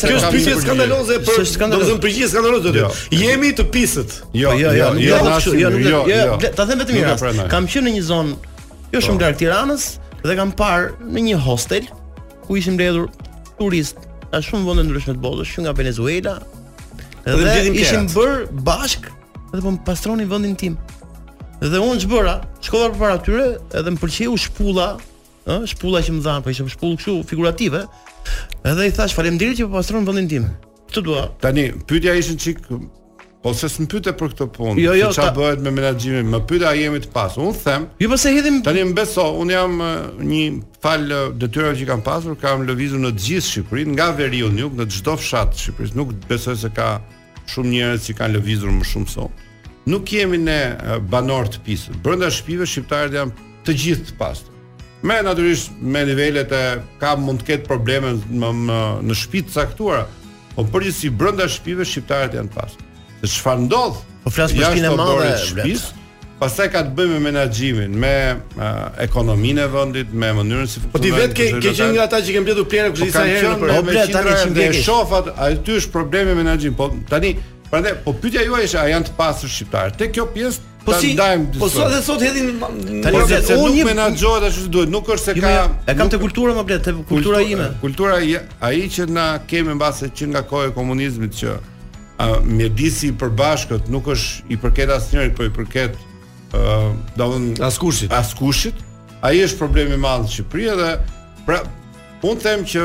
Kjo 0.00 0.16
është 0.16 0.32
pyetje 0.34 0.56
skandaloze 0.64 1.20
për 1.28 1.44
do 1.44 1.44
të 1.44 1.84
thënë 1.84 1.98
përgjigje 2.06 2.30
skandaloze 2.32 2.72
do 2.72 2.82
jo. 2.82 2.90
Jemi 3.20 3.52
të 3.60 3.68
pisët. 3.76 4.16
Jo, 4.34 4.56
jo, 4.58 4.74
jo, 4.74 4.90
jo, 4.98 5.04
jo 5.04 5.22
jo, 5.54 5.70
jo, 5.70 6.02
jo, 6.10 6.10
jo, 6.10 6.50
ta 6.58 6.66
them 6.66 6.82
vetëm 6.82 6.98
një 6.98 7.14
rast. 7.14 7.46
Kam 7.52 7.70
qenë 7.70 7.86
në 7.86 7.94
një 8.00 8.04
zonë 8.10 8.58
jo 8.96 9.02
shumë 9.02 9.20
po. 9.20 9.28
larg 9.28 9.40
Tiranës 9.44 9.86
dhe 10.26 10.38
kam 10.42 10.50
parë 10.58 11.12
në 11.14 11.26
një 11.30 11.38
hostel 11.46 11.86
ku 12.48 12.58
ishim 12.58 12.74
mbledhur 12.74 13.06
turist 13.62 14.02
nga 14.26 14.42
shumë 14.42 14.66
vende 14.68 14.88
ndryshme 14.90 15.14
të 15.14 15.22
botës, 15.22 15.48
që 15.54 15.62
nga 15.64 15.72
Venezuela, 15.78 16.32
Dhe, 17.26 17.42
dhe 17.42 17.72
ishim 17.82 18.06
bër 18.16 18.32
bashk 18.68 19.02
dhe 19.52 19.60
po 19.64 19.70
më 19.74 19.80
pastroni 19.86 20.24
vendin 20.30 20.54
tim. 20.60 20.74
Dhe 21.58 21.78
unë 21.82 22.04
çbëra, 22.04 22.34
shkova 22.62 22.92
përpara 22.92 23.16
tyre 23.26 23.46
edhe 23.74 23.92
më 23.96 23.98
pëlqeu 24.02 24.36
shpulla, 24.46 24.88
ë, 25.50 25.56
shpulla 25.72 26.04
që 26.06 26.14
më 26.16 26.22
dhan, 26.22 26.44
po 26.44 26.52
ishim 26.54 26.70
shpull 26.70 26.94
kështu 27.00 27.16
figurative. 27.26 27.82
Edhe 28.70 28.86
i 28.86 28.94
thash 28.94 29.16
faleminderit 29.18 29.58
që 29.58 29.66
po 29.66 29.80
pastron 29.80 30.06
vendin 30.06 30.28
tim. 30.36 30.46
Ç'të 30.92 31.02
dua? 31.08 31.24
Tani 31.42 31.66
pyetja 31.90 32.14
ishte 32.20 32.38
çik 32.44 32.62
ose 33.46 33.62
po 33.62 33.68
s'm 33.74 33.86
pyete 33.90 34.14
për 34.18 34.32
këtë 34.32 34.46
punë, 34.56 34.80
jo, 34.82 34.94
jo, 34.98 35.08
si 35.14 35.22
ta... 35.22 35.28
bëhet 35.36 35.60
me 35.62 35.70
menaxhimin, 35.74 36.30
më 36.32 36.40
pyeta 36.50 36.70
a 36.70 36.78
jemi 36.78 37.02
të 37.02 37.10
pas. 37.14 37.34
Unë 37.42 37.58
them. 37.64 37.88
Jo 38.02 38.10
pse 38.14 38.34
hedhim 38.38 38.62
Tani 38.66 38.86
më 38.86 38.94
beso, 39.00 39.26
unë 39.42 39.54
jam 39.54 39.76
një 40.26 40.40
fal 40.82 41.10
detyra 41.42 41.74
që 41.78 41.90
kam 41.90 42.06
pasur, 42.06 42.38
kam 42.38 42.62
lëvizur 42.66 43.02
në 43.02 43.12
të 43.18 43.26
gjithë 43.28 43.46
Shqipërinë, 43.50 43.94
nga 43.98 44.08
veriu 44.18 44.50
në 44.54 44.88
çdo 44.94 45.14
fshat 45.20 45.54
të 45.56 45.62
Shqipërisë, 45.66 45.98
nuk 46.00 46.14
besoj 46.30 46.58
se 46.64 46.70
ka 46.78 46.90
shumë 47.52 47.72
njerëz 47.72 48.06
që 48.08 48.14
kanë 48.18 48.36
lëvizur 48.38 48.72
më 48.74 48.86
shumë 48.90 49.12
sot. 49.12 49.42
Nuk 49.86 50.06
kemi 50.10 50.38
ne 50.42 50.60
banor 51.10 51.50
të 51.52 51.60
pisë. 51.66 51.96
Brenda 52.02 52.30
shpive 52.34 52.66
shqiptarët 52.66 53.14
janë 53.16 53.50
të 53.66 53.76
gjithë 53.82 54.06
të 54.10 54.16
pastë. 54.20 54.52
Me 55.06 55.20
natyrisht 55.22 55.76
me 55.78 56.02
nivelet 56.08 56.52
e 56.56 56.64
ka 57.02 57.12
mund 57.20 57.42
të 57.44 57.50
ketë 57.50 57.68
probleme 57.68 58.14
në 58.26 58.52
në, 58.64 58.78
në 59.06 59.18
shtëpi 59.20 59.44
të 59.46 59.58
caktuara, 59.60 60.06
por 60.56 60.66
përgjithësi 60.74 61.12
brenda 61.20 61.46
shpive 61.52 61.86
shqiptarët 61.86 62.34
janë 62.40 62.50
të 62.52 62.56
pastë. 62.56 62.88
Se 63.22 63.32
çfarë 63.36 63.66
ndodh? 63.68 64.02
Po 64.24 64.34
flas 64.34 64.54
për 64.54 64.64
shtëpinë 64.66 64.90
e 64.90 64.98
madhe, 64.98 65.94
Pastaj 66.36 66.68
ka 66.68 66.82
të 66.84 66.90
bëjë 66.92 67.10
me 67.14 67.18
menaxhimin, 67.30 67.92
me 67.96 68.10
uh, 68.36 68.64
ekonominë 69.00 69.62
e 69.62 69.66
vendit, 69.72 70.08
me 70.12 70.28
mënyrën 70.36 70.66
si 70.68 70.82
funksionon. 70.82 70.92
Po 70.92 71.00
ti 71.00 71.12
vetë 71.14 71.36
ke 71.36 71.44
ke 71.64 71.70
qenë 71.72 71.94
nga 71.96 72.02
ata 72.04 72.18
që 72.20 72.26
po 72.26 72.32
kanë 72.32 72.40
mbledhur 72.44 72.66
plerë 72.72 72.88
kush 72.92 73.04
disa 73.06 73.22
herë 73.24 73.52
në 73.52 73.60
problem. 73.60 73.76
Po 73.76 73.84
bletë, 73.86 74.12
tani 74.12 74.32
që 74.42 74.48
ndjek. 74.50 74.74
Shofat, 74.84 75.30
aty 75.46 75.76
është 75.80 75.94
problemi 75.94 76.34
me 76.34 76.42
menaxhim. 76.42 76.74
Po 76.76 76.90
tani, 77.08 77.30
prandaj, 77.70 77.94
po 78.04 78.12
pyetja 78.20 78.42
juaj 78.44 78.66
është, 78.68 78.80
a 78.82 78.90
janë 78.90 79.08
të 79.08 79.14
pasur 79.20 79.52
shqiptarë? 79.54 79.94
Te 80.00 80.08
kjo 80.16 80.26
pjesë 80.36 80.64
Po 80.86 80.94
si, 81.02 81.16
po 81.58 81.66
sot 81.66 81.88
dhe 81.90 81.96
sot 82.06 82.20
hedhin 82.22 82.60
tani 83.02 83.22
se 83.26 83.56
unë 83.58 83.72
nuk 83.74 83.88
menaxhohet 83.88 84.44
ashtu 84.46 84.66
si 84.68 84.68
duhet, 84.70 84.90
nuk 84.92 85.08
është 85.10 85.32
se 85.32 85.32
ka 85.42 85.50
e 85.90 85.96
kam 85.98 86.12
te 86.12 86.20
kultura 86.22 86.52
më 86.54 86.62
blet, 86.68 86.84
te 86.86 86.92
kultura 87.08 87.40
ime. 87.42 87.64
Kultura 87.80 88.20
ai 88.20 88.84
që 88.94 89.08
na 89.10 89.24
kemë 89.50 89.74
mbase 89.80 90.12
që 90.14 90.28
nga 90.30 90.44
kohë 90.46 90.68
e 90.70 90.74
komunizmit 90.78 91.34
që 91.40 91.56
mjedisi 92.46 93.10
i 93.10 93.16
përbashkët 93.18 93.90
nuk 93.90 94.12
është 94.14 94.46
i 94.54 94.60
përket 94.62 94.94
asnjërit, 95.00 95.34
por 95.34 95.50
i 95.50 95.50
përket 95.58 95.98
do 96.52 97.26
të 97.56 97.64
askushit. 97.66 98.12
Askushit. 98.12 98.74
Ai 99.22 99.40
është 99.42 99.58
problemi 99.58 99.94
i 99.94 99.98
madh 99.98 100.28
i 100.28 100.32
Shqipërisë 100.34 100.76
dhe 100.76 100.90
pra 101.46 101.60
un 102.22 102.38
them 102.38 102.64
që 102.68 102.82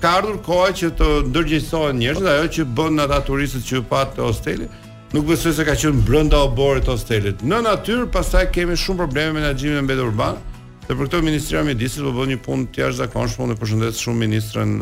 ka 0.00 0.14
ardhur 0.18 0.38
koha 0.44 0.72
që 0.72 0.90
të 0.98 1.06
ndërgjegjësohen 1.30 1.98
njerëzit 2.00 2.26
ajo 2.28 2.48
që 2.56 2.64
bën 2.76 3.00
ata 3.04 3.20
turistët 3.26 3.64
që 3.68 3.84
pat 3.88 4.14
te 4.16 4.22
hosteli. 4.24 4.66
Nuk 5.14 5.28
besoj 5.30 5.54
se 5.54 5.64
ka 5.64 5.74
qenë 5.78 6.02
brenda 6.06 6.40
oborit 6.46 6.86
të 6.88 6.92
hostelit. 6.92 7.42
Në 7.46 7.60
natyrë 7.68 8.08
pastaj 8.12 8.48
kemi 8.52 8.76
shumë 8.76 9.04
probleme 9.04 9.32
me 9.32 9.40
menaxhimin 9.40 9.78
e 9.78 9.84
mbetur 9.86 10.10
urban. 10.10 10.38
Dhe 10.86 10.94
për 10.94 11.08
këtë 11.08 11.20
Ministria 11.24 11.62
e 11.62 11.66
Mjedisit 11.66 12.02
po 12.06 12.12
bën 12.14 12.32
një 12.34 12.40
punë 12.44 12.68
të 12.70 12.82
jashtëzakonshme, 12.84 13.46
unë 13.46 13.56
përshëndes 13.58 14.02
shumë 14.02 14.20
ministrën 14.22 14.74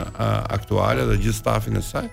aktuale 0.53 1.05
dhe 1.09 1.17
gjithë 1.21 1.39
stafin 1.39 1.79
e 1.81 1.85
saj. 1.85 2.09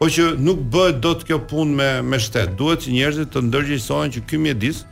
Po 0.00 0.08
që 0.12 0.28
nuk 0.40 0.62
bëhet 0.72 1.00
dot 1.04 1.24
kjo 1.28 1.38
punë 1.48 1.74
me 1.80 1.90
me 2.14 2.20
shtet. 2.20 2.54
Duhet 2.56 2.84
që 2.86 2.94
njerëzit 2.96 3.32
të 3.32 3.42
ndërgjegjësohen 3.48 4.12
që 4.14 4.22
ky 4.30 4.40
mjedis, 4.40 4.84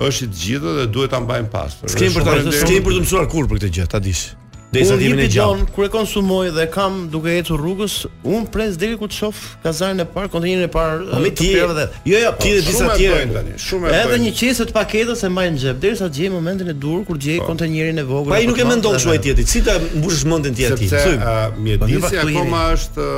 është 0.00 0.24
i 0.26 0.28
të 0.28 0.44
gjitha 0.44 0.70
dhe 0.78 0.86
duhet 0.94 1.10
ta 1.12 1.20
mbajmë 1.20 1.50
pastër. 1.52 1.92
S'kem 1.92 2.14
për 2.14 2.26
të 2.26 2.36
s'kem 2.62 2.84
për 2.86 2.94
të 2.96 3.02
mësuar 3.04 3.26
kur 3.32 3.48
për 3.50 3.60
këtë 3.60 3.72
gjë, 3.78 3.88
ta 3.92 4.00
dish. 4.00 4.28
Desa 4.70 4.94
dhe 4.96 5.08
jemi 5.10 5.24
gjallë. 5.34 5.64
Kur 5.74 5.88
e 5.88 5.88
konsumoj 5.90 6.52
dhe 6.54 6.64
kam 6.72 7.00
duke 7.10 7.32
ecur 7.40 7.58
rrugës, 7.60 7.96
un 8.24 8.44
pres 8.54 8.76
deri 8.80 8.94
ku 9.00 9.08
të 9.10 9.16
shoh 9.16 9.40
kazanin 9.64 10.04
e 10.04 10.06
parë, 10.06 10.30
kontejnerin 10.30 10.68
e 10.68 10.70
parë 10.70 11.08
po, 11.08 11.24
të 11.26 11.48
pjevë 11.56 11.74
dhe. 11.80 11.86
Jo, 12.06 12.20
jo, 12.22 12.30
ti 12.40 12.52
dhe 12.54 12.62
disa 12.68 12.92
tjerë. 12.92 13.56
Shumë 13.64 13.90
e 13.90 13.98
Edhe 13.98 14.20
një 14.24 14.32
qese 14.40 14.68
të 14.70 14.76
paketës 14.78 15.26
e 15.26 15.32
mbaj 15.34 15.46
në 15.56 15.62
xhep, 15.64 15.80
derisa 15.84 16.06
të 16.08 16.20
gjej 16.22 16.30
momentin 16.36 16.70
e 16.70 16.76
dur 16.86 17.02
kur 17.08 17.18
gjej 17.24 17.40
po. 17.42 17.48
kontejnerin 17.50 17.98
e 17.98 18.06
vogël. 18.12 18.30
Pa 18.30 18.38
i 18.40 18.46
nuk 18.48 18.58
e 18.62 18.68
mendon 18.70 18.96
çuaj 19.02 19.20
tjetrit. 19.26 19.50
Si 19.50 19.64
ta 19.66 19.74
mbushësh 19.82 20.24
mendin 20.30 20.54
ti 20.54 20.70
atij? 20.70 20.88
Sepse 20.94 21.36
mjedisi 21.58 22.00
po, 22.06 22.22
akoma 22.22 22.62
është 22.78 23.10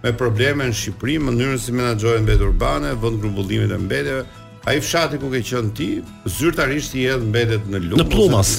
me 0.00 0.14
probleme 0.16 0.64
në 0.70 0.78
Shqipëri, 0.80 1.18
mënyrën 1.28 1.60
si 1.60 1.76
menaxhohen 1.76 2.24
vetë 2.24 2.48
urbane, 2.48 2.96
vend 3.04 3.20
grumbullimit 3.20 3.68
të 3.68 3.82
mbetjeve, 3.84 4.24
Ai 4.66 4.80
fshati 4.80 5.16
ku 5.18 5.28
ke 5.32 5.40
qen 5.42 5.70
ti, 5.74 5.88
zyrtarisht 6.28 6.94
i 7.00 7.06
hedh 7.08 7.24
mbetet 7.24 7.68
në 7.72 7.80
lumë. 7.86 8.02
Në 8.02 8.06
plumas. 8.12 8.50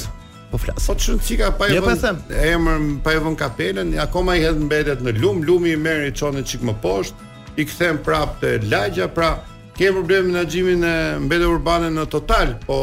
Po 0.52 0.58
flas. 0.60 0.88
Po 0.90 0.96
çun 1.00 1.20
çika 1.24 1.52
pa 1.58 1.68
e 1.70 1.78
vënë. 1.78 2.16
Emër 2.50 2.88
pa 3.06 3.14
e 3.14 3.20
vënë 3.22 3.38
kapelen, 3.40 3.94
akoma 4.02 4.34
i 4.40 4.42
hedh 4.44 4.58
mbetet 4.66 5.04
në 5.06 5.14
lum, 5.22 5.44
lumi 5.48 5.76
i 5.76 5.78
merr 5.80 6.08
i 6.10 6.14
çon 6.16 6.34
në 6.38 6.44
çik 6.48 6.66
më 6.68 6.74
poshtë, 6.82 7.30
i 7.62 7.68
kthem 7.70 8.02
prapë 8.06 8.42
te 8.42 8.56
lagja, 8.72 9.08
pra 9.14 9.36
ke 9.78 9.92
problem 9.96 10.26
me 10.32 10.36
menaxhimin 10.36 10.84
e 10.84 10.96
mbetë 11.28 11.52
urbane 11.54 11.94
në 12.00 12.10
total, 12.12 12.58
po 12.66 12.82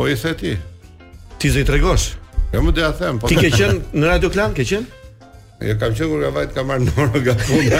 Po 0.00 0.08
i 0.08 0.16
se 0.16 0.30
ti 0.32 0.54
Ti 1.38 1.50
zë 1.52 1.60
i 1.60 1.66
tregosh 1.68 2.14
jo, 2.56 2.62
po 3.20 3.28
Ti 3.28 3.36
ke 3.36 3.50
qenë 3.58 3.90
në 4.00 4.08
Radio 4.14 4.30
Klan? 4.32 4.54
Ke 4.56 4.64
qenë? 4.64 4.99
Jo 5.60 5.74
kam 5.76 5.92
qenë 5.92 6.06
kur 6.08 6.22
vajt, 6.32 6.54
ka 6.56 6.62
marrë 6.64 6.86
nora 6.88 7.20
nga 7.20 7.34
puna. 7.44 7.78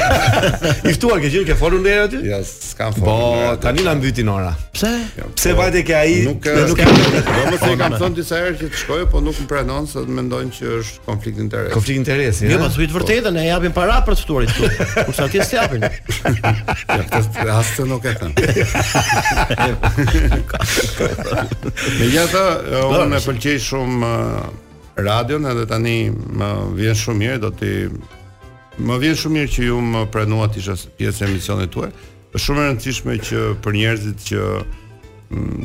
I 0.90 0.92
ftuar 0.98 1.18
ke 1.22 1.30
qenë 1.32 1.46
ke 1.48 1.54
folur 1.56 1.80
ndër 1.80 2.02
aty? 2.04 2.18
Jo, 2.28 2.40
s'kam 2.44 2.92
folur. 2.92 3.56
Po, 3.56 3.56
tani 3.62 3.82
na 3.86 3.94
mbyti 3.96 4.22
nora. 4.28 4.50
Pse? 4.74 4.90
Po. 5.16 5.30
Pse 5.38 5.54
vajte 5.56 5.80
ke 5.88 5.94
ai? 5.96 6.18
Nuk 6.28 6.44
e 6.44 6.52
Do 6.58 6.74
të 6.76 7.56
thotë 7.56 7.78
kam 7.80 7.96
thon 7.96 8.12
disa 8.20 8.36
herë 8.42 8.60
që 8.60 8.68
të 8.68 8.76
shkoj, 8.82 9.06
po 9.14 9.22
nuk 9.24 9.32
më 9.40 9.46
pranon 9.54 9.88
se 9.88 9.96
të 10.04 10.12
mendojnë 10.18 10.52
që 10.58 10.66
është 10.76 10.94
konflikt 11.08 11.40
interesi. 11.40 11.72
Konflikt 11.72 12.02
interesi, 12.04 12.44
ja. 12.44 12.52
Jo, 12.52 12.60
eh? 12.60 12.60
po 12.60 12.68
thuj 12.76 12.90
vërtetën, 12.98 13.32
ne 13.40 13.46
japim 13.48 13.72
para 13.80 13.96
për 14.04 14.12
të 14.12 14.20
ftuarit 14.26 14.52
këtu. 14.60 14.68
Kur 15.00 15.16
sa 15.16 15.24
ti 15.32 15.40
s'i 15.40 15.56
japin. 15.56 15.80
Ja, 17.00 17.00
të 17.08 17.44
rastë 17.46 17.84
nuk 17.90 18.04
e 18.04 18.12
kanë. 18.18 18.34
Me 21.98 22.04
jashtë, 22.12 22.40
eh, 22.40 22.84
unë 22.84 23.06
më 23.14 23.20
pëlqej 23.26 23.58
shumë 23.70 24.00
eh, 24.10 24.38
radion 24.96 25.46
edhe 25.50 25.66
tani 25.68 26.10
më 26.38 26.50
vjen 26.80 26.96
shumë 27.04 27.20
mirë 27.22 27.38
do 27.44 27.50
ti 27.60 27.74
më 28.80 28.98
vjen 29.04 29.16
shumë 29.22 29.36
mirë 29.38 29.54
që 29.54 29.66
ju 29.68 29.80
më 29.94 30.04
pranuat 30.14 30.56
isha 30.60 30.76
pjesë 30.98 31.24
e 31.26 31.30
emisionit 31.30 31.72
tuaj. 31.74 31.90
Është 32.34 32.44
shumë 32.44 32.60
e 32.64 32.68
rëndësishme 32.70 33.18
që 33.30 33.44
për 33.64 33.76
njerëzit 33.76 34.24
që 34.28 34.46